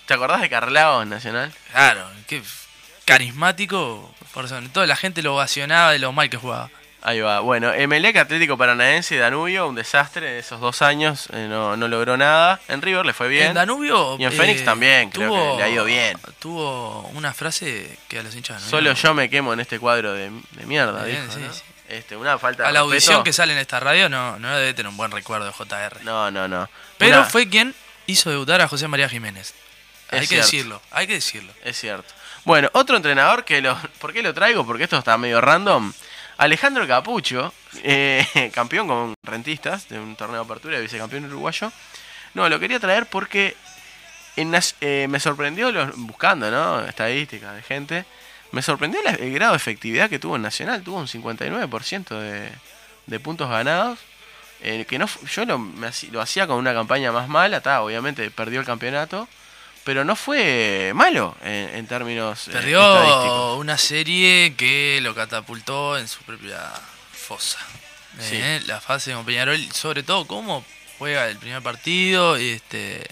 ¿Te 0.07 0.15
acordás 0.15 0.41
de 0.41 0.49
Carlao 0.49 1.03
en 1.03 1.09
Nacional? 1.09 1.53
Claro, 1.71 2.09
qué 2.25 2.41
carismático. 3.05 4.13
Por 4.33 4.47
sobre 4.47 4.69
todo 4.69 4.85
la 4.85 4.95
gente 4.95 5.21
lo 5.21 5.35
ovacionaba 5.35 5.91
de 5.91 5.99
lo 5.99 6.11
mal 6.13 6.29
que 6.29 6.37
jugaba. 6.37 6.69
Ahí 7.03 7.21
va. 7.21 7.39
Bueno, 7.41 7.71
Emelec, 7.71 8.17
Atlético 8.17 8.57
Paranaense 8.57 9.15
y 9.15 9.17
Danubio, 9.19 9.67
un 9.67 9.75
desastre 9.75 10.39
esos 10.39 10.59
dos 10.59 10.81
años, 10.81 11.27
eh, 11.31 11.47
no, 11.47 11.77
no 11.77 11.87
logró 11.87 12.17
nada. 12.17 12.59
En 12.67 12.81
River 12.81 13.05
le 13.05 13.13
fue 13.13 13.27
bien. 13.27 13.47
En 13.49 13.53
Danubio. 13.53 14.15
eh, 14.15 14.17
Y 14.19 14.25
en 14.25 14.31
Fénix 14.33 14.65
también, 14.65 15.09
creo 15.11 15.31
que 15.31 15.57
le 15.57 15.63
ha 15.63 15.69
ido 15.69 15.85
bien. 15.85 16.17
Tuvo 16.39 17.01
una 17.13 17.33
frase 17.33 17.97
que 18.07 18.19
a 18.19 18.23
los 18.23 18.35
hinchas 18.35 18.61
Solo 18.63 18.91
yo 18.93 19.13
me 19.13 19.29
quemo 19.29 19.53
en 19.53 19.59
este 19.59 19.79
cuadro 19.79 20.11
de, 20.13 20.31
de 20.51 20.65
mierda, 20.65 21.03
Bien, 21.05 21.21
dijo, 21.21 21.33
sí, 21.33 21.39
¿no? 21.45 21.53
sí. 21.53 21.61
Este, 21.87 22.17
una 22.17 22.37
falta 22.37 22.63
de 22.63 22.69
A 22.69 22.71
la 22.73 22.79
respeto. 22.79 22.91
audición 22.91 23.23
que 23.23 23.31
sale 23.31 23.53
en 23.53 23.59
esta 23.59 23.79
radio 23.79 24.09
no, 24.09 24.37
no 24.39 24.57
debe 24.57 24.73
tener 24.73 24.89
un 24.89 24.97
buen 24.97 25.11
recuerdo 25.11 25.45
de 25.45 25.53
JR. 25.53 26.03
No, 26.03 26.29
no, 26.31 26.47
no. 26.47 26.67
Pero 26.97 27.19
Una- 27.19 27.25
fue 27.29 27.47
quien 27.47 27.73
hizo 28.07 28.29
debutar 28.29 28.59
a 28.59 28.67
José 28.67 28.87
María 28.89 29.07
Jiménez. 29.07 29.53
Hay 30.09 30.27
que 30.27 30.37
decirlo, 30.37 30.81
hay 30.91 31.05
que 31.07 31.13
decirlo. 31.13 31.53
Es 31.63 31.79
cierto. 31.79 32.13
Bueno, 32.43 32.69
otro 32.73 32.95
entrenador 32.97 33.43
que 33.45 33.61
lo... 33.61 33.77
¿Por 33.99 34.11
qué 34.13 34.21
lo 34.23 34.33
traigo? 34.33 34.65
Porque 34.65 34.83
esto 34.85 34.97
está 34.97 35.17
medio 35.17 35.39
random. 35.41 35.91
Alejandro 36.37 36.87
Capucho, 36.87 37.53
eh, 37.83 38.51
campeón 38.53 38.87
con 38.87 39.13
Rentistas 39.23 39.89
de 39.89 39.99
un 39.99 40.15
torneo 40.15 40.37
de 40.39 40.45
apertura 40.45 40.77
y 40.77 40.81
vicecampeón 40.81 41.25
uruguayo. 41.25 41.71
No, 42.33 42.47
lo 42.49 42.59
quería 42.59 42.79
traer 42.79 43.07
porque 43.07 43.55
en 44.35 44.53
eh, 44.81 45.07
me 45.09 45.19
sorprendió, 45.19 45.71
los, 45.71 45.95
buscando 45.97 46.51
¿no? 46.51 46.81
estadísticas 46.85 47.55
de 47.55 47.63
gente, 47.63 48.05
me 48.51 48.61
sorprendió 48.61 49.01
la- 49.03 49.11
el 49.11 49.33
grado 49.33 49.53
de 49.53 49.57
efectividad 49.57 50.09
que 50.09 50.19
tuvo 50.19 50.35
en 50.35 50.43
Nacional. 50.43 50.83
Tuvo 50.83 50.97
un 50.99 51.07
59% 51.07 52.19
de, 52.19 52.49
de 53.07 53.19
puntos 53.19 53.49
ganados. 53.49 53.97
eh, 54.61 54.85
que 54.87 54.97
no 54.99 55.07
yo 55.31 55.45
lo, 55.45 55.57
me 55.59 55.89
lo 56.11 56.21
hacía 56.21 56.45
con 56.47 56.57
una 56.57 56.73
campaña 56.73 57.11
más 57.11 57.27
mala, 57.29 57.61
obviamente 57.81 58.29
perdió 58.31 58.59
el 58.59 58.65
campeonato, 58.65 59.27
pero 59.87 60.03
no 60.03 60.17
fue 60.17 60.91
malo 60.93 61.37
en, 61.41 61.69
en 61.75 61.87
términos 61.87 62.49
eh, 62.49 62.51
Perdió 62.51 63.55
una 63.55 63.77
serie 63.77 64.53
que 64.57 64.99
lo 65.01 65.15
catapultó 65.15 65.97
en 65.97 66.09
su 66.09 66.21
propia 66.23 66.59
fosa. 67.13 67.57
Sí. 68.19 68.35
Eh, 68.35 68.61
La 68.67 68.81
fase 68.81 69.13
con 69.13 69.23
Peñarol, 69.23 69.57
sobre 69.71 70.03
todo 70.03 70.27
cómo 70.27 70.65
juega 70.99 71.29
el 71.29 71.37
primer 71.37 71.61
partido. 71.61 72.37
y 72.37 72.49
este 72.49 73.07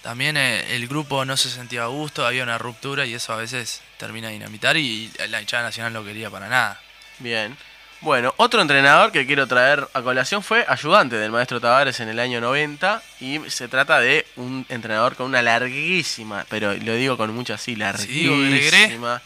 También 0.00 0.38
eh, 0.38 0.74
el 0.74 0.88
grupo 0.88 1.26
no 1.26 1.36
se 1.36 1.50
sentía 1.50 1.82
a 1.82 1.88
gusto, 1.88 2.26
había 2.26 2.42
una 2.42 2.56
ruptura 2.56 3.04
y 3.04 3.12
eso 3.12 3.34
a 3.34 3.36
veces 3.36 3.82
termina 3.98 4.28
de 4.28 4.32
dinamitar 4.32 4.78
y 4.78 5.12
la 5.28 5.42
hinchada 5.42 5.64
nacional 5.64 5.92
no 5.92 6.02
quería 6.02 6.30
para 6.30 6.48
nada. 6.48 6.80
Bien. 7.18 7.54
Bueno, 8.02 8.34
otro 8.36 8.60
entrenador 8.60 9.12
que 9.12 9.26
quiero 9.26 9.46
traer 9.46 9.86
a 9.94 10.02
colación 10.02 10.42
fue 10.42 10.64
ayudante 10.66 11.14
del 11.16 11.30
maestro 11.30 11.60
Tavares 11.60 12.00
en 12.00 12.08
el 12.08 12.18
año 12.18 12.40
90 12.40 13.00
y 13.20 13.38
se 13.48 13.68
trata 13.68 14.00
de 14.00 14.26
un 14.34 14.66
entrenador 14.68 15.14
con 15.14 15.26
una 15.26 15.40
larguísima, 15.40 16.44
pero 16.48 16.74
lo 16.74 16.94
digo 16.94 17.16
con 17.16 17.32
mucha 17.32 17.54
así, 17.54 17.76
larguísima 17.76 19.22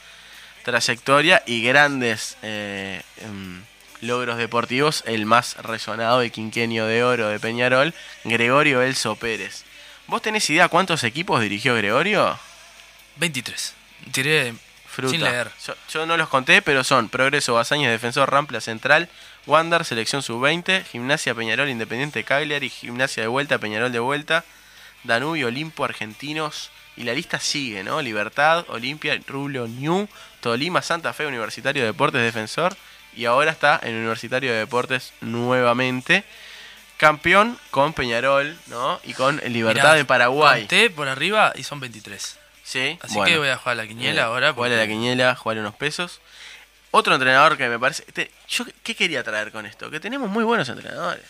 trayectoria 0.62 1.43
y 1.47 1.62
grandes 1.62 2.37
eh, 2.43 3.01
em, 3.22 3.62
logros 4.03 4.37
deportivos, 4.37 5.05
el 5.07 5.24
más 5.24 5.57
resonado 5.59 6.22
y 6.22 6.31
quinquenio 6.31 6.87
de 6.87 7.03
oro 7.03 7.29
de 7.29 7.41
Peñarol, 7.41 7.95
Gregorio 8.24 8.83
Elso 8.83 9.16
Pérez. 9.16 9.64
¿Vos 10.07 10.20
tenés 10.20 10.51
idea 10.51 10.68
cuántos 10.68 11.03
equipos 11.03 11.41
dirigió 11.41 11.74
Gregorio? 11.77 12.39
23. 13.16 13.74
Tiré 14.12 14.55
Fruta. 14.97 15.11
sin 15.11 15.22
leer. 15.22 15.51
Yo, 15.66 15.74
yo 15.90 16.07
no 16.07 16.16
los 16.16 16.30
conté, 16.30 16.62
pero 16.62 16.82
son 16.82 17.11
Progreso, 17.11 17.53
Basañas, 17.53 17.90
Defensor, 17.90 18.30
Rampla, 18.30 18.62
Central, 18.62 19.11
Wander, 19.44 19.84
Selección 19.84 20.22
Sub-20, 20.22 20.84
Gimnasia, 20.84 21.34
Peñarol, 21.34 21.68
Independiente, 21.68 22.24
Cagliari, 22.24 22.70
Gimnasia 22.70 23.22
de 23.22 23.28
vuelta, 23.28 23.59
Peñarol 23.59 23.92
de 23.92 23.99
vuelta, 23.99 24.44
Danubio, 25.05 25.49
Olimpo, 25.49 25.84
Argentinos, 25.84 26.70
y 26.97 27.03
la 27.03 27.12
lista 27.12 27.38
sigue, 27.38 27.84
¿no? 27.84 28.01
Libertad, 28.01 28.64
Olimpia, 28.68 29.20
Rubio, 29.26 29.68
New, 29.68 30.09
Tolima, 30.40 30.80
Santa 30.80 31.12
Fe, 31.12 31.26
Universitario 31.26 31.82
de 31.82 31.88
Deportes, 31.88 32.22
Defensor, 32.22 32.74
y 33.14 33.26
ahora 33.26 33.51
está 33.51 33.78
en 33.82 33.97
Universitario 33.97 34.51
de 34.51 34.61
Deportes 34.61 35.12
nuevamente. 35.20 36.24
Campeón 36.97 37.59
con 37.70 37.92
Peñarol, 37.92 38.57
¿no? 38.68 38.99
Y 39.05 39.12
con 39.12 39.36
Libertad 39.49 39.82
Mirá, 39.82 39.94
de 39.94 40.07
Paraguay. 40.07 40.62
Conté 40.62 40.88
por 40.88 41.07
arriba 41.09 41.53
y 41.55 41.62
son 41.64 41.80
23. 41.80 42.38
Sí, 42.67 42.99
Así 43.01 43.14
bueno. 43.14 43.33
que 43.33 43.39
voy 43.39 43.49
a 43.49 43.57
jugar 43.59 43.77
la 43.77 43.87
quiniela 43.87 44.23
Eh, 44.23 44.25
ahora. 44.25 44.53
Jugarle 44.53 44.75
a 44.75 44.79
la 44.79 44.83
porque- 44.85 44.95
quiniela, 44.95 45.37
jugarle 45.37 45.61
unos 45.61 45.77
pesos. 45.77 46.21
Otro 46.91 47.14
entrenador 47.14 47.57
que 47.57 47.69
me 47.69 47.79
parece. 47.79 48.03
te- 48.05 48.31
yo 48.49 48.64
qué 48.83 48.97
quería 48.97 49.23
traer 49.23 49.53
con 49.53 49.67
esto, 49.67 49.89
que 49.89 50.01
tenemos 50.01 50.29
muy 50.29 50.43
buenos 50.43 50.69
entrenadores. 50.69 51.23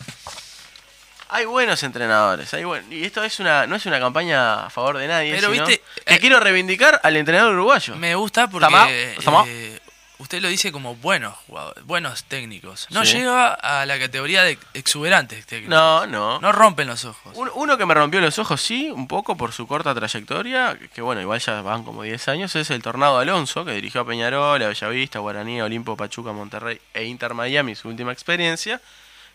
Hay 1.28 1.44
buenos 1.44 1.82
entrenadores, 1.82 2.54
hay 2.54 2.62
buen- 2.64 2.90
y 2.90 3.04
esto 3.04 3.22
es 3.24 3.38
una 3.40 3.66
no 3.66 3.74
es 3.76 3.84
una 3.84 3.98
campaña 3.98 4.66
a 4.66 4.70
favor 4.70 4.96
de 4.96 5.08
nadie, 5.08 5.34
Pero, 5.34 5.52
sino 5.52 5.66
viste, 5.66 5.82
que 6.06 6.14
eh, 6.14 6.18
quiero 6.20 6.38
reivindicar 6.40 7.00
al 7.02 7.16
entrenador 7.16 7.52
uruguayo. 7.54 7.96
Me 7.96 8.14
gusta 8.14 8.48
porque 8.48 8.66
eh, 8.88 9.80
usted 10.18 10.40
lo 10.40 10.48
dice 10.48 10.72
como 10.72 10.96
buenos 10.96 11.34
jugadores, 11.46 11.84
buenos 11.84 12.24
técnicos. 12.24 12.86
No 12.90 13.04
Sí. 13.04 13.18
llega 13.18 13.52
a 13.54 13.84
la 13.86 13.98
categoría 13.98 14.42
de 14.44 14.58
exuberantes 14.74 15.44
técnicos. 15.46 15.70
No, 15.76 16.06
no. 16.06 16.40
No 16.40 16.52
rompen 16.52 16.86
los 16.88 17.04
ojos. 17.04 17.32
Un- 17.36 17.50
Uno 17.54 17.76
que 17.78 17.86
me 17.86 17.94
rompió 17.94 18.20
los 18.20 18.38
ojos, 18.38 18.60
sí, 18.60 18.90
un 18.90 19.08
poco 19.08 19.36
por 19.36 19.52
su 19.52 19.66
corta 19.66 19.94
trayectoria, 19.94 20.78
que 20.94 21.02
bueno, 21.02 21.20
igual 21.20 21.40
ya 21.40 21.60
van 21.62 21.84
como 21.84 22.02
10 22.02 22.28
años, 22.28 22.54
es 22.56 22.70
el 22.70 22.82
Tornado 22.82 23.18
Alonso, 23.18 23.64
que 23.64 23.72
dirigió 23.72 24.02
a 24.02 24.06
Peñarol, 24.06 24.62
a 24.62 24.68
Bellavista, 24.68 25.18
Guaraní, 25.18 25.60
Olimpo, 25.60 25.96
Pachuca, 25.96 26.32
Monterrey 26.32 26.80
e 26.94 27.04
Inter 27.04 27.34
Miami, 27.34 27.74
su 27.74 27.88
última 27.88 28.12
experiencia, 28.12 28.80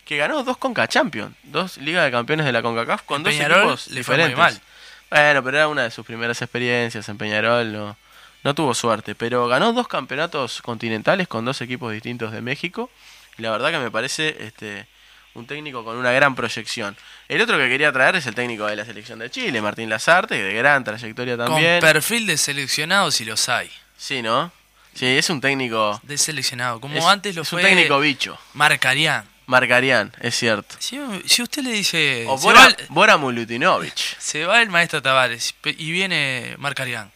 que 0.04 0.16
ganó 0.16 0.42
dos 0.42 0.56
Conca 0.56 0.88
Champions, 0.88 1.36
dos 1.44 1.76
Ligas 1.78 2.04
de 2.04 2.10
Campeones 2.10 2.44
de 2.46 2.52
la 2.52 2.60
CONCACAF 2.62 3.02
con 3.02 3.22
dos 3.22 3.32
Peñarol 3.32 3.58
equipos 3.60 3.86
le 3.88 4.02
fue 4.02 4.16
muy 4.16 4.26
diferentes. 4.28 4.58
mal. 4.58 4.62
Bueno, 5.10 5.42
pero 5.44 5.56
era 5.58 5.68
una 5.68 5.82
de 5.82 5.90
sus 5.90 6.04
primeras 6.06 6.40
experiencias 6.42 7.08
en 7.08 7.18
Peñarol, 7.18 7.70
no, 7.72 7.96
no 8.44 8.54
tuvo 8.54 8.74
suerte, 8.74 9.14
pero 9.14 9.46
ganó 9.48 9.72
dos 9.72 9.88
campeonatos 9.88 10.62
continentales 10.62 11.28
con 11.28 11.44
dos 11.44 11.60
equipos 11.60 11.92
distintos 11.92 12.32
de 12.32 12.40
México, 12.40 12.90
y 13.38 13.42
la 13.42 13.50
verdad 13.50 13.70
que 13.70 13.78
me 13.78 13.90
parece 13.90 14.36
este 14.40 14.86
un 15.34 15.46
técnico 15.46 15.84
con 15.84 15.96
una 15.96 16.12
gran 16.12 16.34
proyección. 16.34 16.96
El 17.28 17.40
otro 17.40 17.56
que 17.56 17.68
quería 17.68 17.92
traer 17.92 18.16
es 18.16 18.26
el 18.26 18.34
técnico 18.34 18.66
de 18.66 18.76
la 18.76 18.84
selección 18.84 19.18
de 19.18 19.30
Chile, 19.30 19.62
Martín 19.62 19.88
Lazarte, 19.88 20.34
de 20.34 20.52
gran 20.54 20.84
trayectoria 20.84 21.36
también. 21.36 21.80
Con 21.80 21.90
perfil 21.90 22.26
de 22.26 22.36
seleccionado 22.36 23.10
si 23.10 23.24
los 23.24 23.48
hay. 23.48 23.70
Sí, 23.96 24.20
¿no? 24.20 24.52
Sí, 24.94 25.06
es 25.06 25.30
un 25.30 25.40
técnico. 25.40 25.98
De 26.02 26.18
seleccionado. 26.18 26.80
Como 26.80 26.98
es, 26.98 27.04
antes 27.04 27.34
lo 27.34 27.42
es 27.42 27.48
fue 27.48 27.62
un 27.62 27.68
técnico 27.68 27.98
bicho. 28.00 28.38
Marcarián. 28.52 29.26
Marcarián, 29.46 30.12
es 30.20 30.36
cierto. 30.36 30.76
Si, 30.78 30.98
si 31.26 31.42
usted 31.42 31.62
le 31.62 31.72
dice. 31.72 32.24
O 32.28 32.38
se, 32.38 32.44
Bora, 32.44 32.60
va 32.60 32.66
el, 32.66 32.76
Bora 32.90 33.18
Milutinovic. 33.18 33.96
se 34.18 34.44
va 34.44 34.62
el 34.62 34.68
maestro 34.68 35.02
Tavares 35.02 35.54
y 35.64 35.92
viene 35.92 36.54
Marcarián. 36.58 37.10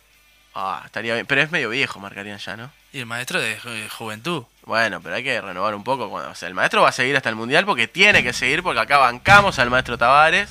Ah, 0.58 0.80
estaría 0.86 1.12
bien. 1.12 1.26
Pero 1.26 1.42
es 1.42 1.50
medio 1.50 1.68
viejo 1.68 2.00
Marcarián 2.00 2.38
ya, 2.38 2.56
¿no? 2.56 2.70
Y 2.92 3.00
el 3.00 3.06
maestro 3.06 3.38
de 3.40 3.58
ju- 3.60 3.88
juventud. 3.90 4.44
Bueno, 4.64 5.02
pero 5.02 5.14
hay 5.16 5.22
que 5.22 5.38
renovar 5.38 5.74
un 5.74 5.84
poco. 5.84 6.08
Cuando, 6.08 6.30
o 6.30 6.34
sea, 6.34 6.48
el 6.48 6.54
maestro 6.54 6.80
va 6.80 6.88
a 6.88 6.92
seguir 6.92 7.14
hasta 7.16 7.28
el 7.28 7.34
mundial 7.36 7.66
porque 7.66 7.86
tiene 7.88 8.22
que 8.22 8.32
seguir, 8.32 8.62
porque 8.62 8.80
acá 8.80 8.96
bancamos 8.96 9.58
al 9.58 9.68
maestro 9.68 9.98
Tavares. 9.98 10.48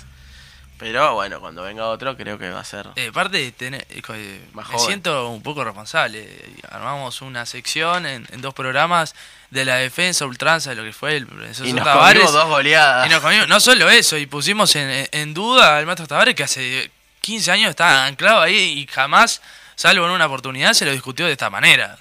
Pero 0.78 1.14
bueno, 1.14 1.40
cuando 1.40 1.64
venga 1.64 1.86
otro, 1.86 2.18
creo 2.18 2.38
que 2.38 2.50
va 2.50 2.60
a 2.60 2.64
ser. 2.66 2.88
Eh, 2.98 3.08
aparte, 3.08 3.52
tener- 3.54 3.88
eh, 3.90 4.02
co- 4.02 4.14
eh, 4.14 4.42
Más 4.54 4.68
me 4.68 4.74
joven. 4.74 4.86
siento 4.88 5.30
un 5.30 5.42
poco 5.42 5.64
responsable. 5.64 6.28
Armamos 6.70 7.22
una 7.22 7.46
sección 7.46 8.06
en, 8.06 8.28
en 8.30 8.42
dos 8.42 8.54
programas 8.54 9.16
de 9.50 9.64
la 9.64 9.76
defensa 9.78 10.26
ultranza 10.26 10.72
de 10.72 10.76
lo 10.76 10.84
que 10.84 10.92
fue 10.92 11.16
el 11.16 11.28
profesor 11.28 11.66
y 11.66 11.72
nos 11.74 11.86
Tavares. 11.86 12.22
comimos 12.24 12.34
dos 12.34 12.50
goleadas. 12.50 13.08
Y 13.08 13.10
nos 13.10 13.22
comimos- 13.24 13.48
no 13.48 13.60
solo 13.62 13.90
eso, 13.90 14.18
y 14.18 14.26
pusimos 14.26 14.76
en, 14.76 15.08
en 15.12 15.34
duda 15.34 15.78
al 15.78 15.86
maestro 15.86 16.08
Tavares 16.08 16.36
que 16.36 16.44
hace 16.44 16.92
15 17.22 17.52
años 17.52 17.70
está 17.70 18.06
anclado 18.06 18.42
ahí 18.42 18.56
y 18.80 18.88
jamás, 18.88 19.42
salvo 19.76 20.06
en 20.06 20.12
una 20.12 20.26
oportunidad, 20.26 20.74
se 20.74 20.86
lo 20.86 20.92
discutió 20.92 21.26
de 21.26 21.34
esta 21.34 21.50
manera. 21.50 21.98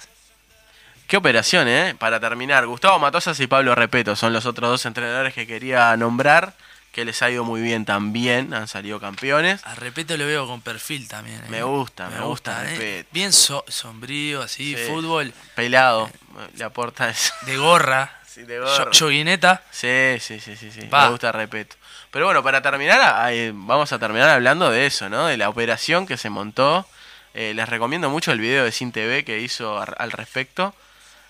Qué 1.07 1.17
operación, 1.17 1.67
¿eh? 1.67 1.95
Para 1.99 2.19
terminar, 2.19 2.65
Gustavo 2.65 2.97
Matosas 2.99 3.39
y 3.39 3.47
Pablo 3.47 3.75
Repeto 3.75 4.15
son 4.15 4.33
los 4.33 4.45
otros 4.45 4.69
dos 4.71 4.85
entrenadores 4.85 5.33
que 5.35 5.45
quería 5.45 5.95
nombrar, 5.97 6.53
que 6.91 7.05
les 7.05 7.21
ha 7.21 7.29
ido 7.29 7.43
muy 7.43 7.61
bien 7.61 7.85
también, 7.85 8.53
han 8.55 8.67
salido 8.67 8.99
campeones. 8.99 9.61
A 9.67 9.75
Repeto 9.75 10.17
lo 10.17 10.25
veo 10.25 10.47
con 10.47 10.61
perfil 10.61 11.07
también. 11.07 11.37
¿eh? 11.43 11.47
Me 11.49 11.61
gusta, 11.61 12.09
me 12.09 12.21
gusta 12.21 12.63
¿eh? 12.63 12.71
Repeto. 12.71 13.09
Bien 13.11 13.31
so- 13.33 13.65
sombrío, 13.67 14.41
así, 14.41 14.75
Sí. 14.75 14.83
fútbol 14.87 15.31
Pelado, 15.53 16.09
le 16.55 16.63
aporta 16.63 17.09
eso. 17.09 17.33
de 17.41 17.57
gorra, 17.57 18.11
Sí, 18.27 18.41
de 18.43 18.59
gorra. 18.59 18.85
yo- 18.85 18.91
yoguineta. 18.91 19.61
Sí, 19.69 20.15
sí, 20.19 20.39
sí, 20.39 20.55
sí, 20.55 20.71
sí. 20.71 20.87
Me 20.91 21.09
gusta 21.09 21.31
Repeto. 21.31 21.75
Pero 22.09 22.25
bueno, 22.25 22.41
para 22.41 22.61
terminar, 22.63 23.31
eh, 23.31 23.51
vamos 23.53 23.91
a 23.93 23.99
terminar 23.99 24.29
hablando 24.29 24.71
de 24.71 24.85
eso, 24.87 25.07
¿no? 25.09 25.27
De 25.27 25.37
la 25.37 25.49
operación 25.49 26.07
que 26.07 26.17
se 26.17 26.29
montó. 26.31 26.87
Eh, 27.37 27.53
les 27.53 27.67
recomiendo 27.67 28.09
mucho 28.09 28.31
el 28.31 28.39
video 28.39 28.63
de 28.63 28.71
Sin 28.71 28.91
TV 28.93 29.23
que 29.25 29.39
hizo 29.41 29.77
al 29.77 30.11
respecto. 30.11 30.73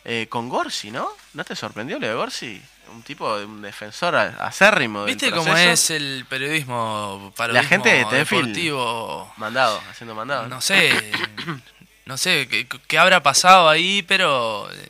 Eh, 0.08 0.28
con 0.30 0.50
Gorsi, 0.50 0.92
¿no? 0.92 1.10
¿No 1.34 1.44
te 1.44 1.56
sorprendió 1.56 1.98
lo 1.98 2.08
de 2.08 2.14
Gorsi? 2.14 2.62
Un 2.94 3.02
tipo, 3.02 3.40
de 3.40 3.46
un 3.46 3.64
defensor 3.64 4.16
a- 4.16 4.36
acérrimo 4.46 5.04
del 5.04 5.16
¿Viste 5.16 5.32
cómo 5.32 5.58
es 5.58 5.90
el 5.90 6.26
periodismo, 6.30 7.34
La 7.50 7.64
gente 7.64 7.90
de 7.90 8.06
deportivo? 8.18 9.34
Mandado, 9.38 9.82
haciendo 9.90 10.14
mandado. 10.14 10.48
No 10.48 10.62
sé, 10.62 10.92
no 12.06 12.18
sé 12.18 12.48
qué, 12.48 12.68
qué 12.88 13.00
habrá 13.00 13.24
pasado 13.24 13.68
ahí, 13.68 14.04
pero 14.04 14.70
eh, 14.72 14.88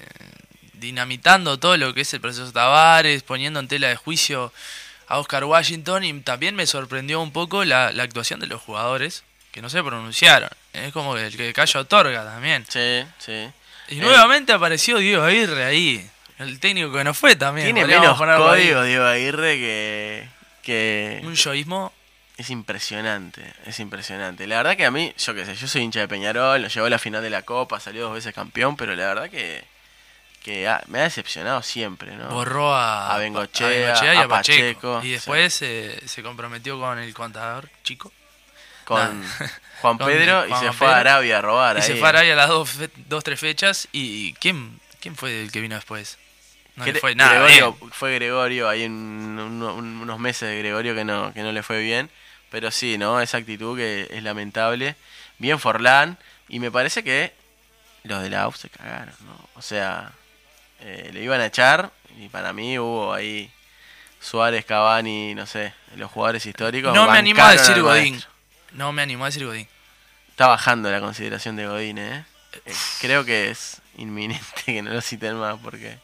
dinamitando 0.74 1.58
todo 1.60 1.78
lo 1.78 1.94
que 1.94 2.02
es 2.02 2.14
el 2.14 2.20
proceso 2.22 2.52
Tavares, 2.52 3.24
poniendo 3.24 3.62
en 3.62 3.68
tela 3.70 3.88
de 3.88 3.96
juicio 3.96 4.52
a 5.08 5.20
Oscar 5.20 5.46
Washington 5.46 6.04
y 6.04 6.20
también 6.22 6.56
me 6.56 6.66
sorprendió 6.66 7.22
un 7.22 7.32
poco 7.32 7.64
la, 7.64 7.92
la 7.94 8.04
actuación 8.04 8.40
de 8.42 8.48
los 8.48 8.62
jugadores 8.62 9.24
que 9.52 9.62
no 9.62 9.70
se 9.70 9.82
pronunciaron. 9.82 10.50
Es 10.76 10.92
como 10.94 11.16
el 11.18 11.36
que 11.36 11.54
calla 11.54 11.80
otorga 11.80 12.24
también. 12.26 12.66
Sí, 12.68 13.04
sí. 13.20 13.48
Y 13.90 13.98
Eh, 14.00 14.02
nuevamente 14.02 14.52
apareció 14.54 14.98
Diego 14.98 15.24
Aguirre 15.24 15.64
ahí, 15.66 16.10
el 16.40 16.60
técnico 16.60 16.92
que 16.92 17.04
no 17.04 17.14
fue 17.14 17.36
también. 17.36 17.68
Tiene 17.68 17.86
menos 17.86 18.20
ahí. 18.20 18.38
código 18.38 18.84
Diego 18.84 19.06
Aguirre 19.06 19.56
que, 19.58 20.28
que 20.64 21.22
Un 21.24 21.36
yoísmo 21.36 21.94
es 22.38 22.50
impresionante, 22.50 23.54
es 23.66 23.80
impresionante. 23.80 24.46
La 24.48 24.58
verdad 24.58 24.76
que 24.76 24.86
a 24.86 24.92
mí, 24.92 25.14
yo 25.18 25.34
qué 25.34 25.46
sé, 25.46 25.56
yo 25.56 25.68
soy 25.68 25.84
hincha 25.84 26.00
de 26.02 26.08
Peñarol, 26.08 26.62
nos 26.62 26.74
llevó 26.74 26.88
a 26.88 26.90
la 26.90 27.00
final 27.00 27.22
de 27.24 27.30
la 27.30 27.44
Copa, 27.44 27.80
salió 27.80 28.04
dos 28.04 28.14
veces 28.14 28.34
campeón, 28.34 28.76
pero 28.76 28.94
la 28.96 29.06
verdad 29.08 29.30
que, 29.30 29.64
que 30.44 30.68
ha- 30.68 30.84
me 30.88 31.00
ha 31.00 31.04
decepcionado 31.04 31.62
siempre, 31.62 32.16
¿no? 32.16 32.28
borró 32.30 32.76
a, 32.76 33.14
A 33.14 33.18
Bengochea, 33.20 33.68
Bengochea 33.70 34.14
y 34.16 34.18
a 34.18 34.22
a 34.22 34.28
Pacheco. 34.28 34.96
Pacheco, 34.96 35.02
y 35.06 35.12
después 35.12 35.62
eh, 35.62 36.02
se 36.08 36.24
comprometió 36.24 36.78
con 36.80 36.98
el 37.00 37.14
contador 37.14 37.70
chico. 37.84 38.12
Con 38.86 39.22
Nah. 39.22 39.28
Juan 39.82 39.98
Con 39.98 40.08
Pedro 40.08 40.46
y 40.48 40.50
Juan 40.50 40.62
se 40.64 40.72
fue 40.72 40.88
a. 40.88 40.98
Arabia 41.00 41.40
a 41.40 41.42
robar 41.42 41.76
Y 41.78 41.82
ahí. 41.82 41.86
se 41.88 41.96
fue 41.96 42.08
a 42.08 42.10
Arabia 42.10 42.36
las 42.36 42.48
dos, 42.48 42.78
dos, 43.08 43.24
tres 43.24 43.40
fechas. 43.40 43.88
¿Y 43.92 44.34
quién, 44.36 44.80
quién 45.02 45.16
fue 45.16 45.44
el 45.44 45.52
que 45.52 45.60
vino 45.62 45.76
después? 45.76 46.18
No 46.76 46.86
le 46.86 46.94
fue 46.96 47.14
nada 47.16 47.32
Gregorio, 47.34 47.74
bien. 47.74 47.92
Fue 47.92 48.16
Gregorio, 48.16 48.68
ahí 48.70 48.84
en 48.84 48.92
un- 48.92 49.62
un- 49.64 50.02
unos 50.02 50.20
meses 50.20 50.50
de 50.50 50.60
Gregorio 50.60 50.94
que 50.96 51.06
no, 51.06 51.34
que 51.34 51.42
no 51.44 51.52
le 51.52 51.62
fue 51.64 51.80
bien. 51.82 52.10
Pero 52.50 52.72
sí, 52.72 52.98
¿no? 52.98 53.22
Esa 53.22 53.38
actitud 53.38 53.78
que 53.78 54.08
es 54.12 54.24
lamentable. 54.24 54.96
Bien 55.38 55.60
Forlán. 55.60 56.18
Y 56.48 56.60
me 56.60 56.72
parece 56.72 57.04
que 57.04 57.34
los 58.04 58.22
de 58.22 58.30
la 58.30 58.44
AUF 58.44 58.58
se 58.58 58.70
cagaron, 58.70 59.16
¿no? 59.26 59.50
O 59.56 59.62
sea, 59.62 60.12
eh, 60.82 61.10
le 61.14 61.22
iban 61.22 61.42
a 61.42 61.46
echar. 61.48 61.92
Y 62.20 62.30
para 62.30 62.54
mí 62.54 62.78
hubo 62.80 63.14
ahí 63.14 63.52
Suárez, 64.22 64.66
Cavani, 64.66 65.36
no 65.36 65.46
sé, 65.46 65.74
los 65.98 66.10
jugadores 66.12 66.46
históricos. 66.46 66.94
No 66.94 67.10
me 67.10 67.18
animó 67.20 67.44
a 67.44 67.52
decir 67.52 67.82
Godín. 67.82 68.14
maestro. 68.14 68.32
No 68.76 68.92
me 68.92 69.02
animó 69.02 69.26
a 69.26 69.28
decir 69.28 69.46
Godín. 69.46 69.68
Está 70.30 70.48
bajando 70.48 70.92
la 70.92 71.00
consideración 71.00 71.56
de 71.56 71.68
Godín, 71.68 71.98
¿eh? 71.98 72.26
Eh, 72.66 72.74
Creo 73.02 73.26
que 73.26 73.50
es 73.50 73.82
inminente 73.98 74.46
que 74.66 74.82
no 74.82 74.92
lo 74.94 75.02
citen 75.02 75.36
más 75.38 75.58
porque 75.62 75.98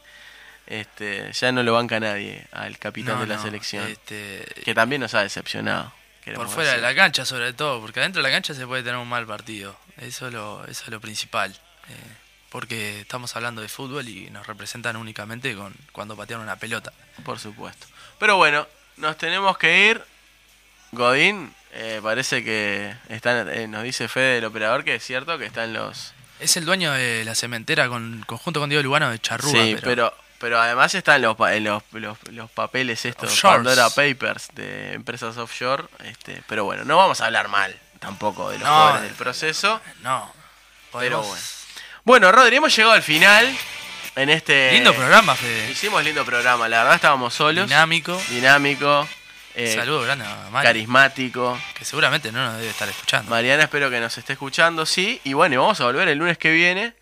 este 0.66 1.30
ya 1.32 1.52
no 1.52 1.62
lo 1.62 1.74
banca 1.74 1.98
nadie 2.00 2.46
al 2.52 2.78
capitán 2.78 3.16
No, 3.16 3.20
de 3.22 3.26
la 3.26 3.36
no, 3.36 3.42
selección. 3.42 3.86
este, 3.88 4.46
Que 4.64 4.74
también 4.74 5.00
nos 5.02 5.14
ha 5.14 5.22
decepcionado. 5.22 5.92
por 6.34 6.48
fuera 6.48 6.72
de 6.72 6.78
la 6.80 6.94
cancha, 6.94 7.24
sobre 7.24 7.52
todo. 7.52 7.80
Porque 7.80 8.00
adentro 8.00 8.22
de 8.22 8.28
la 8.28 8.34
cancha 8.34 8.54
se 8.54 8.66
puede 8.66 8.82
tener 8.82 8.98
un 8.98 9.08
mal 9.08 9.26
partido. 9.26 9.76
Eso 9.98 10.28
es 10.28 10.32
lo, 10.32 10.64
eso 10.66 10.84
es 10.84 10.88
lo 10.88 11.00
principal. 11.00 11.52
eh, 11.88 11.94
porque 12.48 13.00
estamos 13.00 13.34
hablando 13.34 13.62
de 13.62 13.68
fútbol 13.68 14.06
y 14.08 14.28
nos 14.28 14.46
representan 14.46 14.96
únicamente 14.96 15.54
con 15.56 15.74
cuando 15.90 16.14
patean 16.16 16.40
una 16.40 16.56
pelota. 16.56 16.92
Por 17.24 17.38
supuesto. 17.38 17.86
Pero 18.18 18.36
bueno, 18.36 18.68
nos 18.98 19.16
tenemos 19.16 19.56
que 19.56 19.88
ir. 19.88 20.02
Godín, 20.90 21.54
eh, 21.72 22.00
parece 22.02 22.44
que 22.44 22.94
está, 23.08 23.40
eh, 23.52 23.66
nos 23.68 23.82
dice 23.82 24.08
Fede 24.08 24.38
el 24.38 24.44
operador 24.44 24.84
que 24.84 24.94
es 24.96 25.04
cierto 25.04 25.38
que 25.38 25.46
está 25.46 25.64
en 25.64 25.72
los... 25.72 26.12
Es 26.40 26.56
el 26.56 26.64
dueño 26.64 26.92
de 26.92 27.24
la 27.24 27.34
cementera 27.34 27.88
con, 27.88 28.22
conjunto 28.26 28.60
con 28.60 28.68
Diego 28.68 28.82
Lugano 28.82 29.10
de 29.10 29.18
Charrúa. 29.18 29.52
sí, 29.52 29.76
pero... 29.82 30.14
pero 30.38 30.60
además 30.60 30.92
están 30.94 31.22
los, 31.22 31.36
en 31.50 31.64
los, 31.64 31.82
los, 31.92 32.18
los 32.32 32.50
papeles 32.50 33.04
estos, 33.04 33.30
Offshores. 33.30 33.56
Pandora 33.58 33.90
Papers 33.90 34.48
de 34.54 34.92
empresas 34.94 35.36
offshore. 35.38 35.84
Este, 36.04 36.42
pero 36.48 36.64
bueno, 36.64 36.84
no 36.84 36.96
vamos 36.96 37.20
a 37.20 37.26
hablar 37.26 37.46
mal 37.48 37.78
tampoco 38.00 38.50
de 38.50 38.58
los 38.58 38.68
No. 38.68 38.74
jóvenes 38.88 39.02
del 39.02 39.14
proceso. 39.14 39.80
No. 40.02 40.32
Pero 40.98 41.22
Podemos- 41.22 41.26
bueno. 41.28 41.42
Bueno, 42.04 42.32
Rodri, 42.32 42.56
hemos 42.56 42.74
llegado 42.74 42.94
al 42.94 43.02
final 43.04 43.56
en 44.16 44.28
este... 44.30 44.72
Lindo 44.72 44.92
programa, 44.92 45.36
Fede. 45.36 45.70
Hicimos 45.70 46.02
lindo 46.02 46.24
programa, 46.24 46.68
la 46.68 46.78
verdad 46.78 46.96
estábamos 46.96 47.32
solos. 47.34 47.68
Dinámico. 47.68 48.20
dinámico, 48.30 49.08
eh, 49.54 49.74
Saludo 49.74 50.02
grande 50.02 50.24
a 50.24 50.48
Mari, 50.50 50.66
carismático. 50.66 51.58
que 51.74 51.84
seguramente 51.84 52.32
no 52.32 52.44
nos 52.44 52.56
debe 52.56 52.70
estar 52.70 52.88
escuchando. 52.88 53.30
Mariana, 53.30 53.64
espero 53.64 53.90
que 53.90 54.00
nos 54.00 54.16
esté 54.16 54.32
escuchando, 54.34 54.86
sí. 54.86 55.20
Y 55.24 55.32
bueno, 55.34 55.60
vamos 55.60 55.80
a 55.80 55.84
volver 55.84 56.08
el 56.08 56.18
lunes 56.18 56.38
que 56.38 56.50
viene. 56.52 56.94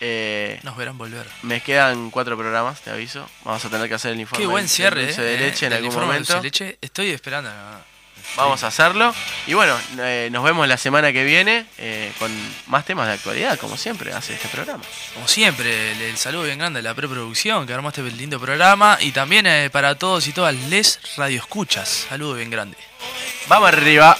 Eh, 0.00 0.60
Nos 0.62 0.76
verán 0.76 0.98
volver. 0.98 1.26
Me 1.42 1.60
quedan 1.62 2.10
cuatro 2.10 2.36
programas, 2.36 2.82
te 2.82 2.90
aviso. 2.90 3.28
Vamos 3.44 3.64
a 3.64 3.70
tener 3.70 3.88
que 3.88 3.94
hacer 3.94 4.12
el 4.12 4.20
informe. 4.20 4.42
Qué 4.42 4.46
buen 4.46 4.68
cierre, 4.68 5.08
eh, 5.10 5.14
de 5.14 5.38
leche 5.38 5.66
en 5.66 5.72
algún 5.72 5.94
momento. 5.94 6.34
de 6.36 6.42
leche. 6.42 6.78
Estoy 6.82 7.10
esperando. 7.10 7.50
Vamos 8.36 8.62
a 8.64 8.66
hacerlo. 8.66 9.14
Y 9.46 9.54
bueno, 9.54 9.78
eh, 9.98 10.28
nos 10.30 10.44
vemos 10.44 10.66
la 10.68 10.76
semana 10.76 11.12
que 11.12 11.24
viene 11.24 11.66
eh, 11.78 12.12
con 12.18 12.30
más 12.66 12.84
temas 12.84 13.06
de 13.06 13.14
actualidad, 13.14 13.58
como 13.58 13.76
siempre 13.76 14.12
hace 14.12 14.34
este 14.34 14.48
programa. 14.48 14.84
Como 15.14 15.26
siempre, 15.28 15.92
el, 15.92 16.02
el 16.02 16.16
saludo 16.18 16.42
bien 16.44 16.58
grande 16.58 16.80
a 16.80 16.82
la 16.82 16.94
preproducción 16.94 17.66
que 17.66 17.72
armó 17.72 17.88
este 17.88 18.02
lindo 18.02 18.38
programa. 18.38 18.98
Y 19.00 19.12
también 19.12 19.46
eh, 19.46 19.70
para 19.70 19.94
todos 19.94 20.26
y 20.26 20.32
todas 20.32 20.54
les 20.54 20.98
radioescuchas. 21.16 22.06
Saludo 22.08 22.34
bien 22.34 22.50
grande. 22.50 22.76
Vamos 23.48 23.68
arriba. 23.68 24.18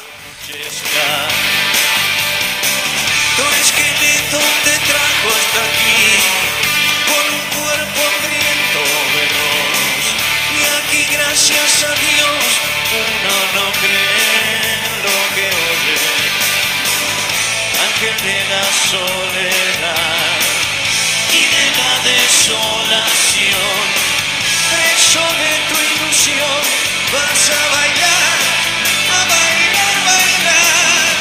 Tu 3.37 3.43
esqueleto 3.43 4.39
te 4.65 4.79
trajo 4.87 5.29
hasta 5.29 5.61
aquí 5.61 6.09
con 7.05 7.25
un 7.35 7.45
cuerpo 7.51 8.01
hambriento 8.09 8.81
veloz. 9.13 9.77
Y 10.57 10.61
aquí, 10.79 11.03
gracias 11.13 11.85
a 11.85 11.93
Dios, 11.95 12.41
uno 12.97 13.37
no 13.57 13.67
cree 13.83 14.73
lo 15.05 15.19
que 15.35 15.47
oye, 15.53 15.97
Ángel 17.87 18.17
de 18.25 18.39
la 18.49 18.65
soledad 18.89 20.39
y 21.31 21.43
de 21.57 21.67
la 21.77 21.93
desolación, 22.09 23.85
preso 24.73 25.25
de 25.43 25.53
tu 25.69 25.77
ilusión, 25.93 26.61
vas 27.13 27.45
a 27.51 27.63
bailar, 27.77 28.39
a 29.13 29.21
bailar, 29.35 29.97
bailar. 30.09 31.13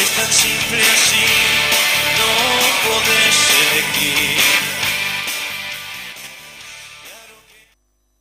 Es 0.00 0.08
tan 0.14 0.30
simple 0.32 0.82